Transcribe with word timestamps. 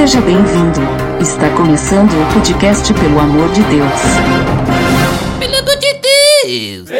Seja 0.00 0.18
bem-vindo. 0.22 0.80
Está 1.20 1.50
começando 1.50 2.10
o 2.10 2.32
podcast 2.32 2.90
Pelo 2.94 3.20
Amor 3.20 3.52
de 3.52 3.62
Deus. 3.64 3.92
Pelo 5.38 5.56
amor 5.56 5.76
de 5.76 5.92
Deus! 5.92 6.99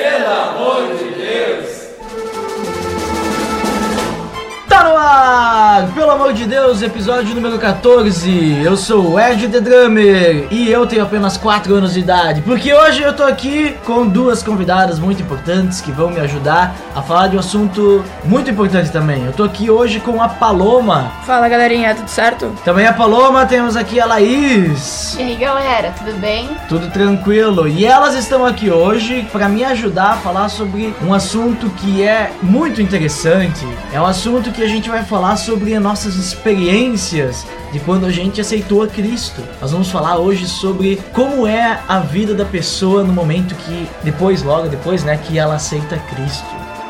Amor 6.20 6.34
de 6.34 6.44
Deus, 6.44 6.82
episódio 6.82 7.34
número 7.34 7.58
14. 7.58 8.62
Eu 8.62 8.76
sou 8.76 9.12
o 9.12 9.18
Ed 9.18 9.48
The 9.48 9.58
Drummer 9.58 10.48
e 10.50 10.70
eu 10.70 10.86
tenho 10.86 11.02
apenas 11.02 11.38
4 11.38 11.74
anos 11.74 11.94
de 11.94 12.00
idade. 12.00 12.42
Porque 12.42 12.74
hoje 12.74 13.00
eu 13.00 13.16
tô 13.16 13.22
aqui 13.22 13.74
com 13.86 14.06
duas 14.06 14.42
convidadas 14.42 14.98
muito 14.98 15.22
importantes 15.22 15.80
que 15.80 15.90
vão 15.90 16.10
me 16.10 16.20
ajudar 16.20 16.76
a 16.94 17.00
falar 17.00 17.28
de 17.28 17.36
um 17.36 17.40
assunto 17.40 18.04
muito 18.22 18.50
importante 18.50 18.92
também. 18.92 19.24
Eu 19.24 19.32
tô 19.32 19.44
aqui 19.44 19.70
hoje 19.70 19.98
com 19.98 20.20
a 20.20 20.28
Paloma. 20.28 21.10
Fala 21.24 21.48
galerinha, 21.48 21.94
tudo 21.94 22.08
certo? 22.08 22.52
Também 22.66 22.86
a 22.86 22.92
Paloma, 22.92 23.46
temos 23.46 23.74
aqui 23.74 23.98
a 23.98 24.04
Laís. 24.04 25.16
E 25.18 25.22
aí 25.22 25.36
galera, 25.36 25.94
tudo 25.96 26.12
bem? 26.20 26.50
Tudo 26.68 26.90
tranquilo. 26.90 27.66
E 27.66 27.86
elas 27.86 28.14
estão 28.14 28.44
aqui 28.44 28.70
hoje 28.70 29.26
para 29.32 29.48
me 29.48 29.64
ajudar 29.64 30.10
a 30.10 30.16
falar 30.18 30.50
sobre 30.50 30.94
um 31.02 31.14
assunto 31.14 31.70
que 31.70 32.02
é 32.02 32.30
muito 32.42 32.82
interessante. 32.82 33.66
É 33.90 33.98
um 33.98 34.06
assunto 34.06 34.52
que 34.52 34.62
a 34.62 34.68
gente 34.68 34.90
vai 34.90 35.02
falar 35.02 35.36
sobre 35.36 35.72
nossas 36.10 36.16
experiências 36.16 37.46
de 37.72 37.78
quando 37.80 38.06
a 38.06 38.10
gente 38.10 38.40
aceitou 38.40 38.82
a 38.82 38.88
Cristo. 38.88 39.42
Nós 39.60 39.70
vamos 39.70 39.90
falar 39.90 40.18
hoje 40.18 40.46
sobre 40.46 41.00
como 41.12 41.46
é 41.46 41.80
a 41.88 42.00
vida 42.00 42.34
da 42.34 42.44
pessoa 42.44 43.04
no 43.04 43.12
momento 43.12 43.54
que 43.54 43.88
depois, 44.02 44.42
logo 44.42 44.68
depois, 44.68 45.04
né, 45.04 45.16
que 45.16 45.38
ela 45.38 45.54
aceita 45.54 45.96
Cristo. 45.98 46.46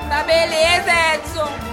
Tá 0.09 0.23
beleza, 0.23 0.91
Edson! 1.15 1.70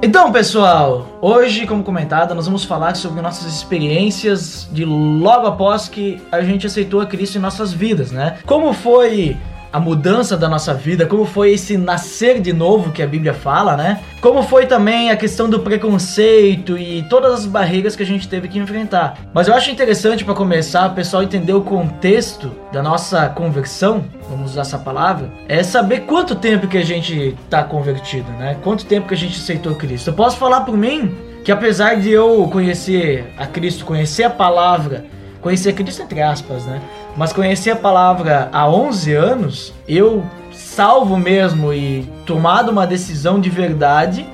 Então, 0.00 0.30
pessoal, 0.30 1.08
hoje, 1.20 1.66
como 1.66 1.82
comentado, 1.82 2.32
nós 2.32 2.46
vamos 2.46 2.64
falar 2.64 2.94
sobre 2.94 3.20
nossas 3.20 3.52
experiências 3.52 4.68
de 4.70 4.84
logo 4.84 5.44
após 5.48 5.88
que 5.88 6.22
a 6.30 6.40
gente 6.40 6.68
aceitou 6.68 7.00
a 7.00 7.06
Cristo 7.06 7.36
em 7.36 7.40
nossas 7.40 7.72
vidas, 7.72 8.12
né? 8.12 8.38
Como 8.46 8.72
foi 8.72 9.36
a 9.72 9.78
mudança 9.78 10.36
da 10.36 10.48
nossa 10.48 10.72
vida, 10.74 11.06
como 11.06 11.24
foi 11.24 11.52
esse 11.52 11.76
nascer 11.76 12.40
de 12.40 12.52
novo 12.52 12.92
que 12.92 13.02
a 13.02 13.06
Bíblia 13.06 13.34
fala, 13.34 13.76
né? 13.76 14.00
Como 14.20 14.42
foi 14.42 14.66
também 14.66 15.10
a 15.10 15.16
questão 15.16 15.48
do 15.48 15.60
preconceito 15.60 16.76
e 16.76 17.02
todas 17.08 17.32
as 17.32 17.46
barreiras 17.46 17.94
que 17.94 18.02
a 18.02 18.06
gente 18.06 18.28
teve 18.28 18.48
que 18.48 18.58
enfrentar. 18.58 19.18
Mas 19.32 19.48
eu 19.48 19.54
acho 19.54 19.70
interessante 19.70 20.24
para 20.24 20.34
começar, 20.34 20.88
o 20.88 20.94
pessoal 20.94 21.22
entender 21.22 21.52
o 21.52 21.60
contexto 21.60 22.50
da 22.72 22.82
nossa 22.82 23.28
conversão, 23.28 24.04
vamos 24.28 24.52
usar 24.52 24.62
essa 24.62 24.78
palavra, 24.78 25.30
é 25.48 25.62
saber 25.62 26.00
quanto 26.00 26.34
tempo 26.34 26.66
que 26.66 26.78
a 26.78 26.84
gente 26.84 27.36
tá 27.48 27.62
convertido, 27.62 28.30
né? 28.32 28.56
Quanto 28.62 28.86
tempo 28.86 29.08
que 29.08 29.14
a 29.14 29.18
gente 29.18 29.38
aceitou 29.38 29.74
Cristo. 29.74 30.10
Eu 30.10 30.14
posso 30.14 30.36
falar 30.36 30.62
por 30.62 30.76
mim 30.76 31.14
que 31.44 31.52
apesar 31.52 31.96
de 31.96 32.10
eu 32.10 32.46
conhecer 32.52 33.32
a 33.38 33.46
Cristo, 33.46 33.84
conhecer 33.84 34.24
a 34.24 34.30
palavra, 34.30 35.06
conhecer 35.40 35.72
Cristo 35.72 36.02
entre 36.02 36.20
aspas, 36.22 36.64
né? 36.64 36.80
Mas 37.16 37.32
conhecer 37.32 37.70
a 37.70 37.76
palavra 37.76 38.48
há 38.52 38.68
11 38.68 39.12
anos, 39.14 39.74
eu 39.86 40.24
salvo 40.52 41.16
mesmo 41.16 41.72
e 41.72 42.08
tomado 42.24 42.70
uma 42.70 42.86
decisão 42.86 43.40
de 43.40 43.50
verdade 43.50 44.26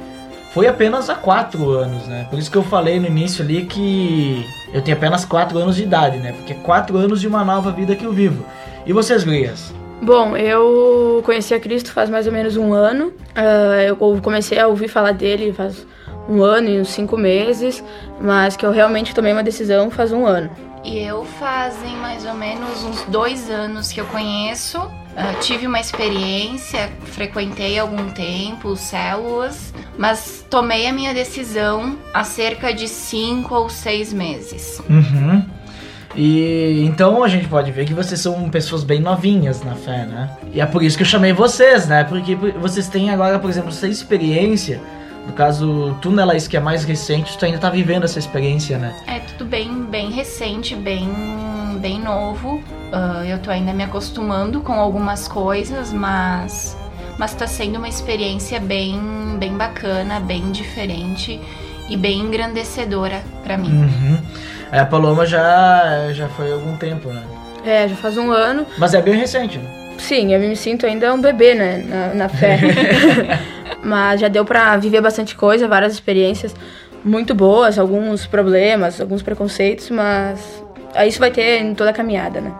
foi 0.52 0.68
apenas 0.68 1.10
há 1.10 1.14
4 1.14 1.70
anos, 1.70 2.06
né? 2.06 2.26
Por 2.30 2.38
isso 2.38 2.50
que 2.50 2.56
eu 2.56 2.62
falei 2.62 3.00
no 3.00 3.06
início 3.06 3.44
ali 3.44 3.64
que 3.64 4.46
eu 4.72 4.80
tenho 4.80 4.96
apenas 4.96 5.24
4 5.24 5.58
anos 5.58 5.74
de 5.74 5.82
idade, 5.82 6.18
né? 6.18 6.32
Porque 6.32 6.54
4 6.54 6.96
anos 6.96 7.20
de 7.20 7.26
uma 7.26 7.44
nova 7.44 7.72
vida 7.72 7.96
que 7.96 8.04
eu 8.04 8.12
vivo. 8.12 8.44
E 8.86 8.92
vocês, 8.92 9.24
Grias? 9.24 9.74
Bom, 10.00 10.36
eu 10.36 11.22
conheci 11.24 11.54
a 11.54 11.60
Cristo 11.60 11.90
faz 11.90 12.10
mais 12.10 12.26
ou 12.26 12.32
menos 12.32 12.56
um 12.56 12.72
ano. 12.72 13.06
Uh, 13.06 13.80
eu 13.88 13.96
comecei 14.22 14.58
a 14.58 14.68
ouvir 14.68 14.86
falar 14.86 15.12
dele 15.12 15.52
faz 15.52 15.86
um 16.28 16.42
ano 16.42 16.68
e 16.68 16.80
uns 16.80 16.88
cinco 16.88 17.16
meses, 17.16 17.82
mas 18.20 18.56
que 18.56 18.64
eu 18.64 18.70
realmente 18.70 19.14
tomei 19.14 19.32
uma 19.32 19.42
decisão 19.42 19.90
faz 19.90 20.12
um 20.12 20.26
ano. 20.26 20.50
E 20.84 20.98
eu 20.98 21.24
fazem 21.24 21.96
mais 21.96 22.26
ou 22.26 22.34
menos 22.34 22.84
uns 22.84 23.02
dois 23.04 23.48
anos 23.48 23.90
que 23.90 24.00
eu 24.00 24.04
conheço. 24.06 24.78
Uh, 24.78 25.40
tive 25.40 25.66
uma 25.66 25.80
experiência, 25.80 26.90
frequentei 27.06 27.78
algum 27.78 28.10
tempo 28.10 28.76
células, 28.76 29.72
mas 29.96 30.44
tomei 30.50 30.86
a 30.86 30.92
minha 30.92 31.14
decisão 31.14 31.96
há 32.12 32.22
cerca 32.22 32.74
de 32.74 32.86
cinco 32.86 33.54
ou 33.54 33.70
seis 33.70 34.12
meses. 34.12 34.82
Uhum. 34.90 35.44
E 36.16 36.84
então 36.84 37.24
a 37.24 37.28
gente 37.28 37.48
pode 37.48 37.72
ver 37.72 37.86
que 37.86 37.94
vocês 37.94 38.20
são 38.20 38.48
pessoas 38.50 38.84
bem 38.84 39.00
novinhas 39.00 39.62
na 39.62 39.74
fé, 39.74 40.04
né? 40.04 40.30
E 40.52 40.60
é 40.60 40.66
por 40.66 40.82
isso 40.82 40.96
que 40.96 41.02
eu 41.02 41.08
chamei 41.08 41.32
vocês, 41.32 41.86
né? 41.86 42.04
Porque 42.04 42.34
vocês 42.34 42.88
têm 42.88 43.10
agora, 43.10 43.38
por 43.38 43.48
exemplo, 43.48 43.70
essa 43.70 43.88
experiência 43.88 44.80
no 45.26 45.32
caso, 45.32 45.96
tu, 46.00 46.10
Laís, 46.10 46.46
que 46.46 46.56
é 46.56 46.60
mais 46.60 46.84
recente, 46.84 47.36
tu 47.38 47.44
ainda 47.44 47.58
tá 47.58 47.70
vivendo 47.70 48.04
essa 48.04 48.18
experiência, 48.18 48.78
né? 48.78 48.94
É 49.06 49.20
tudo 49.20 49.46
bem 49.46 49.83
recente, 50.44 50.76
bem, 50.76 51.08
bem 51.80 51.98
novo. 51.98 52.62
Uh, 52.92 53.24
eu 53.26 53.38
tô 53.38 53.50
ainda 53.50 53.72
me 53.72 53.82
acostumando 53.82 54.60
com 54.60 54.74
algumas 54.74 55.26
coisas, 55.26 55.90
mas, 55.90 56.76
mas 57.18 57.34
tá 57.34 57.46
sendo 57.46 57.76
uma 57.78 57.88
experiência 57.88 58.60
bem, 58.60 59.00
bem 59.38 59.56
bacana, 59.56 60.20
bem 60.20 60.52
diferente 60.52 61.40
e 61.88 61.96
bem 61.96 62.20
engrandecedora 62.20 63.22
para 63.42 63.56
mim. 63.56 63.70
Uhum. 63.70 64.18
É, 64.70 64.80
a 64.80 64.86
Paloma 64.86 65.24
já, 65.24 66.12
já 66.12 66.28
foi 66.28 66.50
há 66.50 66.54
algum 66.54 66.76
tempo, 66.76 67.08
né? 67.08 67.22
É, 67.64 67.88
já 67.88 67.96
faz 67.96 68.18
um 68.18 68.30
ano. 68.30 68.66
Mas 68.76 68.92
é 68.92 69.00
bem 69.00 69.14
recente, 69.14 69.56
né? 69.56 69.84
Sim, 69.96 70.34
eu 70.34 70.40
me 70.40 70.54
sinto 70.56 70.84
ainda 70.84 71.14
um 71.14 71.20
bebê, 71.20 71.54
né, 71.54 71.78
na, 71.88 72.14
na 72.14 72.28
fé. 72.28 72.60
Mas 73.82 74.20
já 74.20 74.28
deu 74.28 74.44
pra 74.44 74.76
viver 74.76 75.00
bastante 75.00 75.34
coisa, 75.34 75.68
várias 75.68 75.92
experiências 75.94 76.54
muito 77.04 77.34
boas, 77.34 77.78
alguns 77.78 78.26
problemas, 78.26 79.00
alguns 79.00 79.22
preconceitos, 79.22 79.90
mas 79.90 80.64
isso 81.06 81.18
vai 81.18 81.30
ter 81.30 81.60
em 81.60 81.74
toda 81.74 81.90
a 81.90 81.92
caminhada, 81.92 82.40
né? 82.40 82.52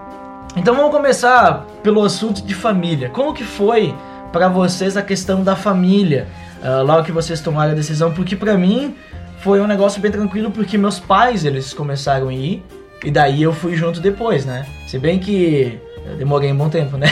Então 0.56 0.75
vamos 0.75 0.93
começar 0.93 1.66
pelo 1.82 2.03
assunto 2.03 2.43
de 2.43 2.55
família. 2.55 3.09
Como 3.09 3.32
que 3.32 3.43
foi 3.43 3.94
para 4.32 4.49
vocês 4.49 4.97
a 4.97 5.03
questão 5.03 5.43
da 5.43 5.56
família, 5.56 6.28
uh, 6.62 6.84
logo 6.84 7.05
que 7.05 7.12
vocês 7.12 7.41
tomaram 7.41 7.72
a 7.72 7.75
decisão? 7.75 8.12
Porque 8.12 8.37
para 8.37 8.56
mim 8.56 8.94
foi 9.38 9.60
um 9.60 9.66
negócio 9.66 10.00
bem 10.00 10.10
tranquilo, 10.10 10.50
porque 10.50 10.78
meus 10.78 10.99
pais, 10.99 11.44
eles 11.44 11.72
começaram 11.72 12.28
a 12.28 12.32
ir, 12.32 12.62
e 13.05 13.11
daí 13.11 13.43
eu 13.43 13.53
fui 13.53 13.75
junto 13.75 14.00
depois, 14.00 14.44
né? 14.44 14.65
Se 14.87 14.99
bem 14.99 15.19
que 15.19 15.78
eu 16.06 16.16
demorei 16.16 16.53
um 16.53 16.56
bom 16.56 16.69
tempo, 16.69 16.97
né? 16.97 17.09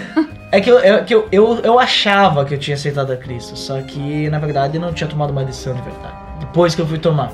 é 0.52 0.60
que, 0.60 0.70
eu, 0.70 0.78
é 0.78 1.02
que 1.02 1.14
eu, 1.14 1.28
eu, 1.32 1.60
eu 1.60 1.78
achava 1.78 2.44
que 2.44 2.54
eu 2.54 2.58
tinha 2.58 2.74
aceitado 2.74 3.10
a 3.10 3.16
Cristo, 3.16 3.56
só 3.56 3.80
que 3.80 4.28
na 4.28 4.38
verdade 4.38 4.76
eu 4.76 4.80
não 4.80 4.92
tinha 4.92 5.08
tomado 5.08 5.30
uma 5.30 5.44
decisão 5.44 5.74
de 5.74 5.82
verdade. 5.82 6.21
Depois 6.42 6.74
que 6.74 6.80
eu 6.80 6.86
fui 6.86 6.98
tomar. 6.98 7.32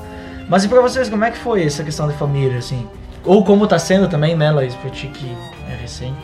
Mas 0.49 0.65
e 0.65 0.69
pra 0.69 0.81
vocês, 0.81 1.09
como 1.09 1.25
é 1.25 1.31
que 1.31 1.39
foi 1.39 1.65
essa 1.65 1.83
questão 1.83 2.07
de 2.07 2.15
família, 2.15 2.59
assim? 2.59 2.87
Ou 3.25 3.45
como 3.45 3.67
tá 3.67 3.79
sendo 3.79 4.09
também, 4.09 4.37
né, 4.37 4.51
Laís, 4.51 4.75
pra 4.75 4.91
ti 4.91 5.09
que 5.09 5.27
é 5.71 5.75
recente? 5.75 6.17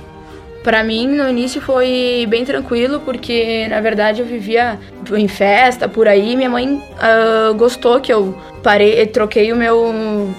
Para 0.62 0.82
mim, 0.82 1.06
no 1.06 1.28
início 1.28 1.60
foi 1.60 2.26
bem 2.26 2.42
tranquilo, 2.42 3.00
porque 3.00 3.68
na 3.68 3.82
verdade 3.82 4.22
eu 4.22 4.26
vivia 4.26 4.78
em 5.14 5.28
festa 5.28 5.86
por 5.86 6.08
aí. 6.08 6.34
Minha 6.34 6.48
mãe 6.48 6.74
uh, 6.76 7.54
gostou 7.54 8.00
que 8.00 8.10
eu 8.10 8.34
parei, 8.62 9.04
troquei 9.06 9.52
o 9.52 9.56
meu, 9.56 9.78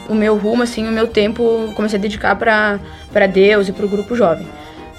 o 0.10 0.16
meu 0.16 0.36
rumo, 0.36 0.64
assim, 0.64 0.88
o 0.88 0.92
meu 0.92 1.08
tempo, 1.08 1.72
comecei 1.76 2.00
a 2.00 2.02
dedicar 2.02 2.36
para 2.36 3.28
Deus 3.28 3.70
e 3.70 3.72
para 3.72 3.86
o 3.86 3.90
grupo 3.90 4.16
jovem. 4.16 4.48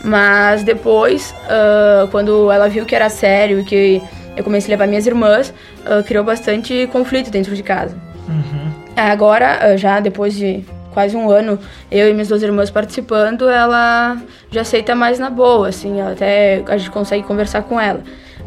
Mas 0.05 0.63
depois, 0.63 1.34
uh, 1.47 2.07
quando 2.13 2.53
ela 2.53 2.69
viu 2.69 2.84
que 2.84 2.95
era 2.95 3.09
sério 3.09 3.61
e 3.61 3.65
que 3.65 4.03
eu 4.37 4.45
comecei 4.45 4.72
a 4.72 4.75
levar 4.77 4.87
minhas 4.87 5.09
irmãs, 5.09 5.53
uh, 5.88 6.03
criou 6.04 6.24
bastante 6.24 6.88
conflito 6.92 7.30
dentro 7.30 7.54
de 7.54 7.62
casa. 7.62 7.97
Uhum. 8.28 8.72
Agora, 8.97 9.77
já 9.77 10.00
depois 10.00 10.34
de 10.34 10.65
quase 10.97 11.15
um 11.15 11.28
ano, 11.28 11.59
eu 11.91 12.09
e 12.09 12.12
minhas 12.15 12.28
duas 12.28 12.42
irmãs 12.42 12.71
participando, 12.71 13.50
ela 13.50 14.16
já 14.50 14.62
aceita 14.62 14.94
mais 14.94 15.18
na 15.18 15.28
boa, 15.28 15.68
assim, 15.68 16.00
até 16.00 16.62
a 16.66 16.78
gente 16.78 16.91
consegue 16.91 17.22
conversar 17.22 17.65
com 17.65 17.78
ela. 17.78 18.00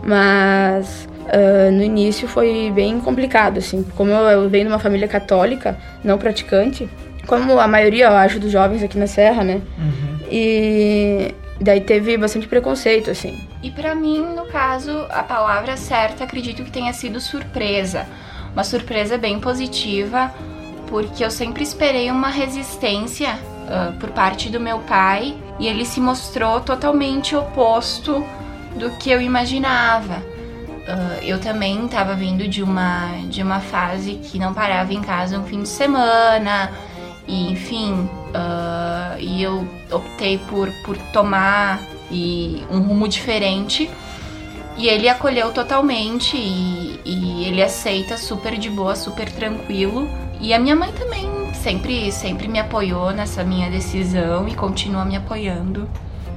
Mas 0.04 1.08
uh, 1.28 1.72
no 1.72 1.84
início 1.84 2.28
foi 2.28 2.72
bem 2.74 3.00
complicado, 3.00 3.60
assim, 3.60 3.86
como 3.96 4.10
eu 4.10 4.50
venho 4.50 4.66
de 4.66 4.72
uma 4.72 4.80
família 4.80 5.08
católica, 5.08 5.78
não 6.04 6.18
praticante, 6.18 6.90
como 7.28 7.60
a 7.60 7.68
maioria, 7.68 8.06
eu 8.06 8.14
acho, 8.14 8.40
dos 8.40 8.52
jovens 8.52 8.82
aqui 8.82 8.98
na 8.98 9.06
Serra, 9.06 9.44
né? 9.44 9.62
Uhum. 9.78 10.18
E 10.32 11.36
daí 11.60 11.82
teve 11.82 12.18
bastante 12.18 12.48
preconceito, 12.48 13.12
assim. 13.12 13.48
E 13.62 13.70
para 13.70 13.94
mim, 13.94 14.20
no 14.20 14.46
caso, 14.46 15.06
a 15.10 15.24
palavra 15.24 15.76
certa 15.76 16.24
acredito 16.24 16.64
que 16.64 16.72
tenha 16.72 16.94
sido 16.94 17.20
surpresa. 17.20 18.08
Uma 18.54 18.64
surpresa 18.64 19.18
bem 19.18 19.40
positiva, 19.40 20.34
porque 20.88 21.24
eu 21.24 21.30
sempre 21.30 21.64
esperei 21.64 22.10
uma 22.10 22.30
resistência 22.30 23.34
uh, 23.34 23.94
por 24.00 24.10
parte 24.12 24.50
do 24.50 24.60
meu 24.60 24.80
pai 24.80 25.36
e 25.60 25.68
ele 25.68 25.86
se 25.86 26.00
mostrou 26.00 26.62
totalmente 26.62 27.36
oposto 27.36 28.26
do 28.76 28.92
que 28.98 29.12
eu 29.12 29.22
imaginava. 29.22 30.16
Uh, 30.16 31.24
eu 31.24 31.40
também 31.40 31.86
estava 31.86 32.16
vindo 32.16 32.48
de 32.48 32.64
uma, 32.64 33.10
de 33.30 33.44
uma 33.44 33.60
fase 33.60 34.16
que 34.16 34.40
não 34.40 34.54
parava 34.54 34.92
em 34.94 35.02
casa 35.02 35.38
um 35.38 35.44
fim 35.44 35.62
de 35.62 35.70
semana, 35.70 36.72
e 37.28 37.52
enfim, 37.52 38.10
uh, 38.30 39.20
e 39.20 39.42
eu 39.44 39.68
optei 39.92 40.38
por, 40.50 40.70
por 40.84 40.98
tomar 41.14 41.80
e 42.12 42.64
um 42.72 42.80
rumo 42.80 43.08
diferente. 43.08 43.90
E 44.78 44.88
ele 44.88 45.10
acolheu 45.10 45.52
totalmente 45.52 46.38
e, 46.38 47.00
e 47.04 47.46
ele 47.46 47.62
aceita 47.62 48.18
super 48.18 48.58
de 48.58 48.70
boa, 48.70 48.96
super 48.96 49.30
tranquilo. 49.30 50.08
E 50.40 50.54
a 50.54 50.60
minha 50.60 50.76
mãe 50.76 50.90
também 50.94 51.28
sempre, 51.54 52.12
sempre 52.14 52.48
me 52.48 52.60
apoiou 52.60 53.12
nessa 53.12 53.44
minha 53.44 53.70
decisão 53.70 54.48
e 54.48 54.56
continua 54.56 55.04
me 55.04 55.18
apoiando. 55.18 55.90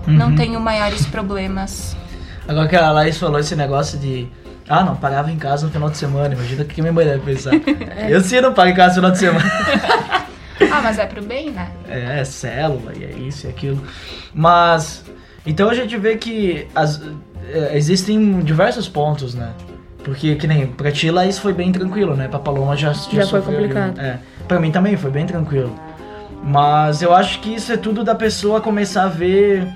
Não 0.06 0.30
Uhum. 0.30 0.34
tenho 0.34 0.60
maiores 0.60 1.06
problemas. 1.06 1.96
Agora 2.48 2.66
que 2.66 2.74
a 2.74 2.90
Laís 2.90 3.16
falou 3.16 3.38
esse 3.38 3.54
negócio 3.54 3.96
de. 3.98 4.26
Ah, 4.68 4.82
não, 4.82 4.96
pagava 4.96 5.30
em 5.30 5.36
casa 5.36 5.66
no 5.66 5.72
final 5.72 5.88
de 5.90 5.96
semana. 5.96 6.34
Imagina 6.34 6.62
o 6.62 6.66
que 6.66 6.80
minha 6.80 6.92
mãe 6.92 7.04
deve 7.04 7.20
pensar. 7.20 7.52
Eu 8.10 8.20
sim 8.20 8.40
não 8.40 8.52
pago 8.52 8.70
em 8.70 8.74
casa 8.74 9.00
no 9.00 9.02
final 9.02 9.10
de 9.12 9.18
semana. 9.18 9.52
Ah, 10.70 10.80
mas 10.82 10.98
é 10.98 11.06
pro 11.06 11.22
bem, 11.22 11.50
né? 11.50 11.70
É, 11.88 12.20
é 12.20 12.24
célula 12.24 12.92
e 12.98 13.04
é 13.04 13.10
isso 13.10 13.46
e 13.46 13.50
aquilo. 13.50 13.82
Mas. 14.34 15.04
Então 15.44 15.68
a 15.68 15.74
gente 15.74 15.96
vê 15.96 16.16
que 16.16 16.68
as, 16.74 17.02
é, 17.52 17.76
existem 17.76 18.40
diversos 18.40 18.88
pontos, 18.88 19.34
né? 19.34 19.52
Porque, 20.04 20.34
que 20.34 20.46
nem, 20.46 20.66
pra 20.66 20.90
ti, 20.90 21.10
Laís 21.10 21.38
foi 21.38 21.52
bem 21.52 21.70
tranquilo, 21.70 22.14
né? 22.14 22.28
Pra 22.28 22.38
Paloma 22.38 22.76
já, 22.76 22.92
já, 22.92 23.22
Já 23.22 23.26
foi 23.26 23.40
sofreu 23.40 23.58
ali, 23.58 23.68
complicado. 23.68 24.00
É. 24.00 24.18
Pra 24.48 24.58
mim 24.58 24.70
também 24.70 24.96
foi 24.96 25.10
bem 25.10 25.26
tranquilo. 25.26 25.74
Mas 26.42 27.02
eu 27.02 27.14
acho 27.14 27.40
que 27.40 27.54
isso 27.54 27.72
é 27.72 27.76
tudo 27.76 28.02
da 28.02 28.14
pessoa 28.14 28.60
começar 28.60 29.04
a 29.04 29.08
ver. 29.08 29.66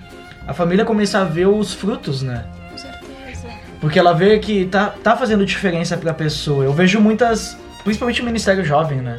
A 0.47 0.53
família 0.53 0.85
começar 0.85 1.21
a 1.21 1.25
ver 1.25 1.47
os 1.47 1.73
frutos, 1.73 2.23
né? 2.23 2.45
Com 2.71 2.79
certeza. 2.79 3.49
Porque 3.81 3.99
ela 3.99 4.13
vê 4.13 4.39
que 4.39 4.67
tá, 4.67 4.93
tá 5.03 5.17
fazendo 5.17 5.45
diferença 5.47 5.97
pra 5.97 6.13
pessoa. 6.13 6.65
Eu 6.65 6.73
vejo 6.73 7.01
muitas, 7.01 7.57
principalmente 7.85 8.21
o 8.21 8.25
Ministério 8.25 8.65
Jovem, 8.65 9.01
né? 9.01 9.19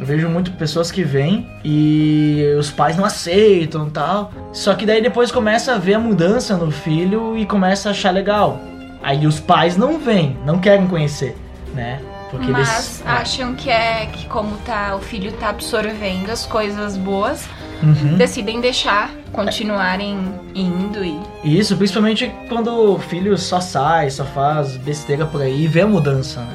Eu 0.00 0.06
vejo 0.06 0.28
muito 0.28 0.52
pessoas 0.52 0.90
que 0.92 1.02
vêm 1.02 1.46
e 1.64 2.54
os 2.58 2.70
pais 2.70 2.96
não 2.96 3.04
aceitam 3.04 3.88
e 3.88 3.90
tal. 3.90 4.30
Só 4.52 4.74
que 4.74 4.86
daí 4.86 5.02
depois 5.02 5.32
começa 5.32 5.74
a 5.74 5.78
ver 5.78 5.94
a 5.94 5.98
mudança 5.98 6.56
no 6.56 6.70
filho 6.70 7.36
e 7.36 7.44
começa 7.44 7.88
a 7.88 7.92
achar 7.92 8.12
legal. 8.12 8.60
Aí 9.02 9.26
os 9.26 9.40
pais 9.40 9.76
não 9.76 9.98
vêm, 9.98 10.36
não 10.44 10.58
querem 10.58 10.86
conhecer, 10.86 11.36
né? 11.74 12.00
Porque 12.30 12.50
Mas 12.50 12.68
eles. 12.68 13.02
acham 13.06 13.54
que 13.54 13.70
é 13.70 14.06
que 14.06 14.26
como 14.26 14.56
tá, 14.58 14.94
o 14.94 15.00
filho 15.00 15.32
tá 15.32 15.48
absorvendo 15.48 16.30
as 16.30 16.46
coisas 16.46 16.96
boas, 16.96 17.48
Uhum. 17.82 18.16
decidem 18.16 18.60
deixar 18.60 19.10
continuarem 19.32 20.18
indo 20.54 21.04
e 21.04 21.20
Isso, 21.44 21.76
principalmente 21.76 22.30
quando 22.48 22.68
o 22.94 22.98
filho 22.98 23.38
só 23.38 23.60
sai, 23.60 24.10
só 24.10 24.24
faz 24.24 24.76
besteira 24.76 25.24
por 25.26 25.40
aí 25.40 25.62
e 25.64 25.68
vê 25.68 25.82
a 25.82 25.86
mudança, 25.86 26.40
né? 26.40 26.54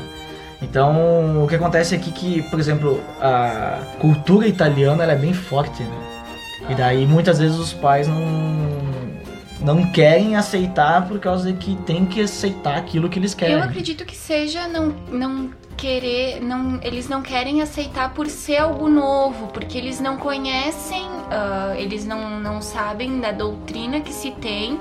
Então, 0.73 1.43
o 1.43 1.47
que 1.47 1.53
acontece 1.53 1.93
aqui 1.93 2.09
é 2.09 2.13
que, 2.13 2.41
por 2.49 2.59
exemplo, 2.59 2.99
a 3.21 3.79
cultura 3.99 4.47
italiana 4.47 5.03
é 5.03 5.15
bem 5.15 5.31
forte, 5.31 5.83
né? 5.83 6.25
E 6.67 6.73
daí 6.73 7.05
muitas 7.05 7.37
vezes 7.37 7.59
os 7.59 7.71
pais 7.71 8.07
não 8.07 8.73
não 9.61 9.91
querem 9.91 10.35
aceitar 10.35 11.07
por 11.07 11.19
causa 11.19 11.53
de 11.53 11.59
que 11.59 11.75
tem 11.83 12.07
que 12.07 12.21
aceitar 12.21 12.75
aquilo 12.75 13.07
que 13.07 13.19
eles 13.19 13.35
querem. 13.35 13.53
Eu 13.53 13.61
acredito 13.61 14.03
que 14.03 14.15
seja 14.15 14.67
não, 14.67 14.95
não 15.11 15.51
querer, 15.77 16.41
não, 16.41 16.79
eles 16.81 17.07
não 17.07 17.21
querem 17.21 17.61
aceitar 17.61 18.11
por 18.11 18.27
ser 18.27 18.57
algo 18.57 18.89
novo, 18.89 19.49
porque 19.49 19.77
eles 19.77 19.99
não 20.01 20.17
conhecem, 20.17 21.05
ah, 21.29 21.75
eles 21.77 22.03
não, 22.03 22.39
não 22.39 22.63
sabem 22.63 23.19
da 23.19 23.31
doutrina 23.31 24.01
que 24.01 24.11
se 24.11 24.31
tem, 24.31 24.79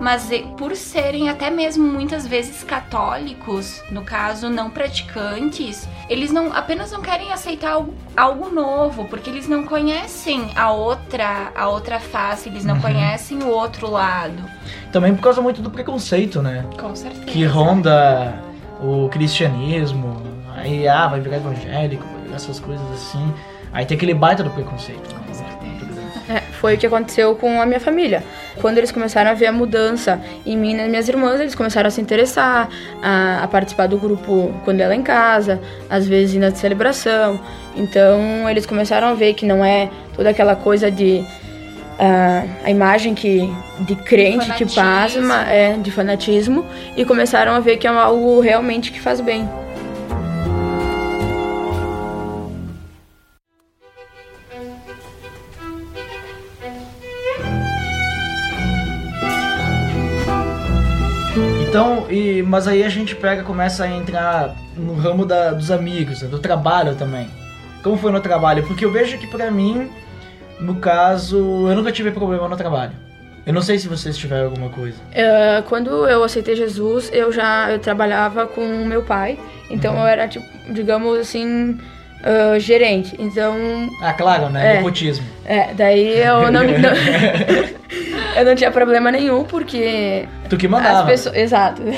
mas 0.00 0.28
por 0.56 0.74
serem 0.74 1.28
até 1.28 1.50
mesmo 1.50 1.84
muitas 1.86 2.26
vezes 2.26 2.64
católicos, 2.64 3.82
no 3.90 4.02
caso 4.02 4.48
não 4.48 4.70
praticantes, 4.70 5.86
eles 6.08 6.32
não 6.32 6.52
apenas 6.52 6.90
não 6.90 7.00
querem 7.02 7.32
aceitar 7.32 7.72
algo, 7.72 7.94
algo 8.16 8.48
novo, 8.50 9.04
porque 9.04 9.28
eles 9.30 9.46
não 9.46 9.64
conhecem 9.64 10.50
a 10.56 10.72
outra 10.72 11.52
a 11.54 11.68
outra 11.68 12.00
face, 12.00 12.48
eles 12.48 12.64
não 12.64 12.76
Uhum. 12.76 12.80
conhecem 12.80 13.42
o 13.42 13.48
outro 13.48 13.90
lado. 13.90 14.42
Também 14.92 15.14
por 15.14 15.22
causa 15.22 15.40
muito 15.42 15.60
do 15.60 15.70
preconceito, 15.70 16.40
né? 16.42 16.64
Com 16.80 16.94
certeza. 16.96 17.26
Que 17.26 17.44
ronda 17.44 18.42
o 18.82 19.08
cristianismo, 19.10 20.22
aí 20.56 20.88
ah, 20.88 21.06
vai 21.08 21.20
virar 21.20 21.36
evangélico, 21.36 22.04
vai 22.04 22.22
virar 22.22 22.36
essas 22.36 22.58
coisas 22.58 22.90
assim. 22.92 23.32
Aí 23.72 23.84
tem 23.86 23.96
aquele 23.96 24.14
baita 24.14 24.42
do 24.42 24.50
preconceito. 24.50 25.14
né? 25.14 25.49
É, 26.60 26.70
foi 26.70 26.74
o 26.74 26.78
que 26.78 26.86
aconteceu 26.86 27.34
com 27.34 27.60
a 27.60 27.66
minha 27.66 27.80
família. 27.80 28.22
Quando 28.60 28.78
eles 28.78 28.92
começaram 28.92 29.30
a 29.30 29.34
ver 29.34 29.46
a 29.46 29.52
mudança 29.52 30.20
em 30.44 30.56
mim 30.56 30.72
e 30.72 30.76
nas 30.76 30.88
minhas 30.88 31.08
irmãs, 31.08 31.40
eles 31.40 31.54
começaram 31.54 31.88
a 31.88 31.90
se 31.90 32.00
interessar, 32.00 32.68
a, 33.02 33.42
a 33.42 33.48
participar 33.48 33.86
do 33.86 33.98
grupo 33.98 34.52
quando 34.64 34.80
ela 34.80 34.94
em 34.94 35.02
casa, 35.02 35.60
às 35.88 36.06
vezes 36.06 36.36
na 36.36 36.50
celebração. 36.50 37.40
Então 37.76 38.48
eles 38.48 38.66
começaram 38.66 39.08
a 39.08 39.14
ver 39.14 39.34
que 39.34 39.46
não 39.46 39.64
é 39.64 39.88
toda 40.14 40.30
aquela 40.30 40.54
coisa 40.54 40.90
de 40.90 41.24
ah, 41.98 42.44
a 42.64 42.70
imagem 42.70 43.14
que 43.14 43.50
de 43.80 43.94
crente 43.94 44.52
que 44.52 44.66
Fanatismo. 44.66 45.28
pasma, 45.28 45.50
é 45.50 45.74
de 45.74 45.90
fanatismo 45.90 46.66
e 46.96 47.04
começaram 47.04 47.52
a 47.52 47.60
ver 47.60 47.76
que 47.76 47.86
é 47.86 47.90
algo 47.90 48.40
realmente 48.40 48.92
que 48.92 49.00
faz 49.00 49.20
bem. 49.20 49.48
Então, 61.80 62.06
e, 62.10 62.42
mas 62.42 62.68
aí 62.68 62.84
a 62.84 62.90
gente 62.90 63.16
pega, 63.16 63.42
começa 63.42 63.84
a 63.84 63.88
entrar 63.88 64.54
no 64.76 64.92
ramo 64.94 65.24
da- 65.24 65.52
dos 65.52 65.70
amigos, 65.70 66.20
né, 66.20 66.28
do 66.28 66.38
trabalho 66.38 66.94
também. 66.94 67.26
Como 67.82 67.96
foi 67.96 68.12
no 68.12 68.20
trabalho? 68.20 68.62
Porque 68.66 68.84
eu 68.84 68.92
vejo 68.92 69.16
que 69.16 69.26
pra 69.26 69.50
mim, 69.50 69.88
no 70.60 70.74
caso, 70.74 71.38
eu 71.38 71.74
nunca 71.74 71.90
tive 71.90 72.10
problema 72.10 72.46
no 72.46 72.54
trabalho. 72.56 72.92
Eu 73.46 73.54
não 73.54 73.62
sei 73.62 73.78
se 73.78 73.88
vocês 73.88 74.18
tiveram 74.18 74.44
alguma 74.48 74.68
coisa. 74.68 74.98
Ah, 75.16 75.62
quando 75.70 76.06
eu 76.06 76.22
aceitei 76.22 76.54
Jesus, 76.54 77.08
eu 77.14 77.32
já 77.32 77.70
eu 77.70 77.78
trabalhava 77.78 78.46
com 78.46 78.60
meu 78.84 79.02
pai, 79.02 79.38
então 79.70 79.94
eu 79.98 80.06
era, 80.06 80.28
tipo, 80.28 80.44
digamos 80.74 81.18
assim, 81.18 81.78
ah, 82.24 82.58
gerente. 82.58 83.14
Então, 83.18 83.54
Ah, 84.02 84.12
claro, 84.12 84.48
né? 84.50 84.74
É. 84.74 84.76
Nepotismo. 84.78 85.24
é, 85.44 85.72
daí 85.74 86.18
eu 86.18 86.50
não, 86.50 86.62
não- 86.64 86.66
eu 88.36 88.44
não 88.44 88.54
tinha 88.54 88.70
problema 88.70 89.10
nenhum, 89.10 89.44
porque 89.44 90.26
Tu 90.48 90.56
que 90.56 90.66
as 90.66 90.72
mandava. 90.72 91.06
pessoas. 91.08 91.36
Exato. 91.36 91.82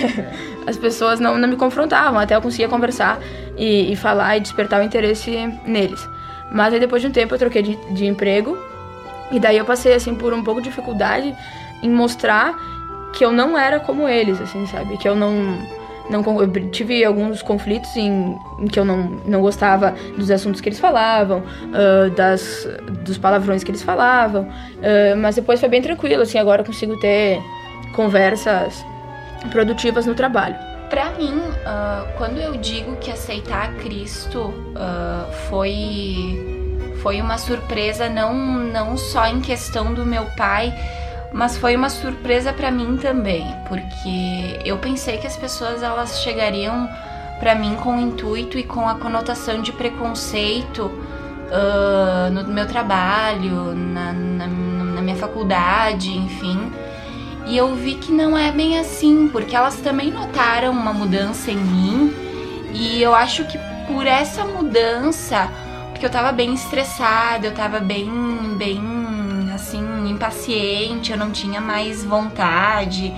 As 0.64 0.76
pessoas 0.76 1.18
não, 1.18 1.36
não 1.38 1.48
me 1.48 1.56
confrontavam, 1.56 2.20
até 2.20 2.36
eu 2.36 2.40
conseguia 2.40 2.68
conversar 2.68 3.18
e, 3.58 3.92
e 3.92 3.96
falar 3.96 4.36
e 4.36 4.40
despertar 4.40 4.80
o 4.80 4.84
interesse 4.84 5.52
neles. 5.66 6.08
Mas 6.52 6.72
aí 6.72 6.78
depois 6.78 7.02
de 7.02 7.08
um 7.08 7.10
tempo 7.10 7.34
eu 7.34 7.38
troquei 7.40 7.62
de, 7.62 7.76
de 7.92 8.06
emprego 8.06 8.56
e 9.32 9.40
daí 9.40 9.58
eu 9.58 9.64
passei 9.64 9.92
assim 9.92 10.14
por 10.14 10.32
um 10.32 10.40
pouco 10.44 10.62
de 10.62 10.68
dificuldade 10.68 11.34
em 11.82 11.90
mostrar 11.90 12.54
que 13.12 13.24
eu 13.24 13.32
não 13.32 13.58
era 13.58 13.80
como 13.80 14.08
eles, 14.08 14.40
assim, 14.40 14.64
sabe? 14.68 14.96
Que 14.98 15.08
eu 15.08 15.16
não 15.16 15.58
não 16.12 16.40
eu 16.40 16.70
tive 16.70 17.04
alguns 17.04 17.42
conflitos 17.42 17.96
em, 17.96 18.38
em 18.58 18.66
que 18.66 18.78
eu 18.78 18.84
não, 18.84 18.98
não 19.26 19.40
gostava 19.40 19.94
dos 20.16 20.30
assuntos 20.30 20.60
que 20.60 20.68
eles 20.68 20.78
falavam, 20.78 21.42
ah, 21.72 22.08
das 22.14 22.68
dos 23.04 23.18
palavrões 23.18 23.64
que 23.64 23.70
eles 23.70 23.82
falavam, 23.82 24.48
ah, 24.82 25.16
mas 25.16 25.34
depois 25.36 25.58
foi 25.58 25.68
bem 25.68 25.82
tranquilo, 25.82 26.22
assim, 26.22 26.38
agora 26.38 26.62
eu 26.62 26.66
consigo 26.66 26.96
ter 27.00 27.40
conversas 27.94 28.84
produtivas 29.50 30.06
no 30.06 30.14
trabalho. 30.14 30.54
Pra 30.88 31.10
mim, 31.12 31.40
ah, 31.64 32.06
quando 32.18 32.38
eu 32.38 32.56
digo 32.56 32.96
que 32.96 33.10
aceitar 33.10 33.74
Cristo 33.76 34.52
foi 35.48 36.50
foi 37.02 37.20
uma 37.20 37.36
surpresa 37.36 38.08
não 38.08 38.32
não 38.34 38.96
só 38.96 39.26
em 39.26 39.40
questão 39.40 39.92
do 39.92 40.06
meu 40.06 40.24
pai, 40.36 40.72
mas 41.32 41.56
foi 41.56 41.76
uma 41.76 41.88
surpresa 41.88 42.52
pra 42.52 42.70
mim 42.70 42.96
também, 42.96 43.46
porque 43.68 44.60
eu 44.64 44.78
pensei 44.78 45.18
que 45.18 45.26
as 45.26 45.36
pessoas 45.36 45.82
elas 45.82 46.20
chegariam 46.20 46.88
pra 47.40 47.54
mim 47.54 47.74
com 47.76 47.96
o 47.96 48.00
intuito 48.00 48.58
e 48.58 48.62
com 48.62 48.88
a 48.88 48.94
conotação 48.94 49.60
de 49.62 49.72
preconceito 49.72 50.90
ah, 51.52 52.30
no 52.32 52.44
meu 52.44 52.66
trabalho, 52.66 53.74
na, 53.74 54.10
na, 54.12 54.46
na 54.46 55.02
minha 55.02 55.16
faculdade, 55.16 56.10
enfim. 56.16 56.72
E 57.46 57.56
eu 57.56 57.74
vi 57.74 57.96
que 57.96 58.10
não 58.10 58.38
é 58.38 58.50
bem 58.50 58.78
assim, 58.78 59.28
porque 59.28 59.54
elas 59.54 59.76
também 59.76 60.10
notaram 60.10 60.70
uma 60.72 60.94
mudança 60.94 61.50
em 61.50 61.56
mim. 61.56 62.14
E 62.72 63.02
eu 63.02 63.14
acho 63.14 63.44
que 63.44 63.58
por 63.86 64.06
essa 64.06 64.46
mudança, 64.46 65.50
porque 65.90 66.06
eu 66.06 66.10
tava 66.10 66.32
bem 66.32 66.54
estressada, 66.54 67.48
eu 67.48 67.52
tava 67.52 67.80
bem, 67.80 68.08
bem, 68.56 68.80
impaciente, 70.08 71.12
eu 71.12 71.18
não 71.18 71.30
tinha 71.30 71.60
mais 71.60 72.04
vontade, 72.04 73.14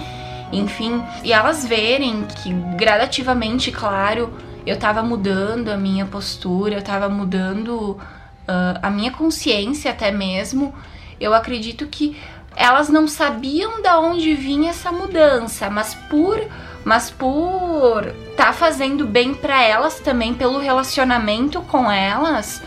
enfim. 0.53 1.03
E 1.23 1.33
elas 1.33 1.67
verem 1.67 2.25
que 2.25 2.53
gradativamente, 2.76 3.71
claro, 3.71 4.33
eu 4.67 4.79
tava 4.79 5.03
mudando 5.03 5.69
a 5.69 5.76
minha 5.76 6.07
postura, 6.07 6.76
eu 6.76 6.83
tava 6.83 7.09
mudando 7.09 7.99
ah, 8.47 8.79
a 8.83 8.91
minha 8.91 9.11
consciência 9.11 9.91
até 9.91 10.11
mesmo. 10.11 10.75
Eu 11.21 11.35
acredito 11.35 11.87
que 11.87 12.17
elas 12.57 12.88
não 12.88 13.09
sabiam 13.09 13.83
da 13.83 13.99
onde 13.99 14.35
vinha 14.35 14.71
essa 14.71 14.93
mudança, 14.93 15.69
mas 15.69 15.95
por 15.95 16.41
mas 16.85 17.11
por 17.11 18.05
tá 18.37 18.53
fazendo 18.53 19.07
bem 19.07 19.33
para 19.33 19.62
elas 19.62 20.00
também 20.00 20.35
pelo 20.35 20.59
relacionamento 20.59 21.62
com 21.62 21.91
elas, 21.91 22.62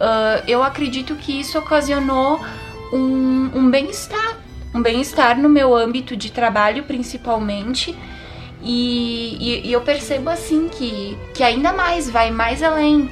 ah, 0.00 0.42
eu 0.46 0.62
acredito 0.62 1.14
que 1.14 1.40
isso 1.40 1.58
ocasionou 1.58 2.40
um, 2.92 3.50
um 3.54 3.70
bem-estar 3.70 4.38
um 4.72 4.80
bem-estar 4.80 5.36
no 5.36 5.48
meu 5.48 5.74
âmbito 5.74 6.16
de 6.16 6.30
trabalho, 6.30 6.84
principalmente. 6.84 7.92
E, 8.62 9.36
e, 9.40 9.68
e 9.68 9.72
eu 9.72 9.80
percebo 9.80 10.30
assim 10.30 10.68
que, 10.68 11.18
que 11.34 11.42
ainda 11.42 11.72
mais 11.72 12.08
vai 12.08 12.30
mais 12.30 12.62
além 12.62 13.10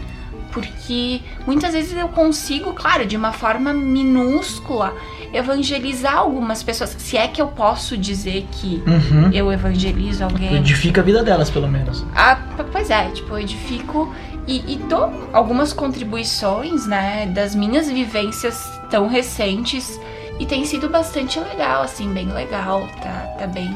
porque 0.52 1.20
muitas 1.46 1.72
vezes 1.72 1.96
eu 1.96 2.08
consigo, 2.08 2.72
claro, 2.72 3.04
de 3.06 3.16
uma 3.16 3.32
forma 3.32 3.72
minúscula, 3.72 4.94
evangelizar 5.32 6.16
algumas 6.16 6.62
pessoas. 6.62 6.96
Se 6.98 7.16
é 7.16 7.28
que 7.28 7.40
eu 7.40 7.48
posso 7.48 7.96
dizer 7.96 8.46
que 8.52 8.82
Uhum. 8.86 9.30
eu 9.32 9.52
evangelizo 9.52 10.24
alguém. 10.24 10.56
Edifica 10.56 11.00
a 11.00 11.04
vida 11.04 11.22
delas, 11.22 11.50
pelo 11.50 11.68
menos. 11.68 12.04
Ah, 12.14 12.38
pois 12.72 12.88
é, 12.90 13.10
tipo, 13.10 13.30
eu 13.34 13.40
edifico 13.40 14.12
e, 14.46 14.74
e 14.74 14.76
dou 14.88 15.28
algumas 15.32 15.72
contribuições, 15.72 16.86
né, 16.86 17.26
das 17.26 17.54
minhas 17.54 17.90
vivências 17.90 18.77
tão 18.90 19.06
recentes 19.06 20.00
e 20.38 20.46
tem 20.46 20.64
sido 20.64 20.88
bastante 20.88 21.38
legal, 21.40 21.82
assim, 21.82 22.12
bem 22.12 22.28
legal, 22.32 22.86
tá, 23.02 23.34
tá 23.38 23.46
bem, 23.46 23.70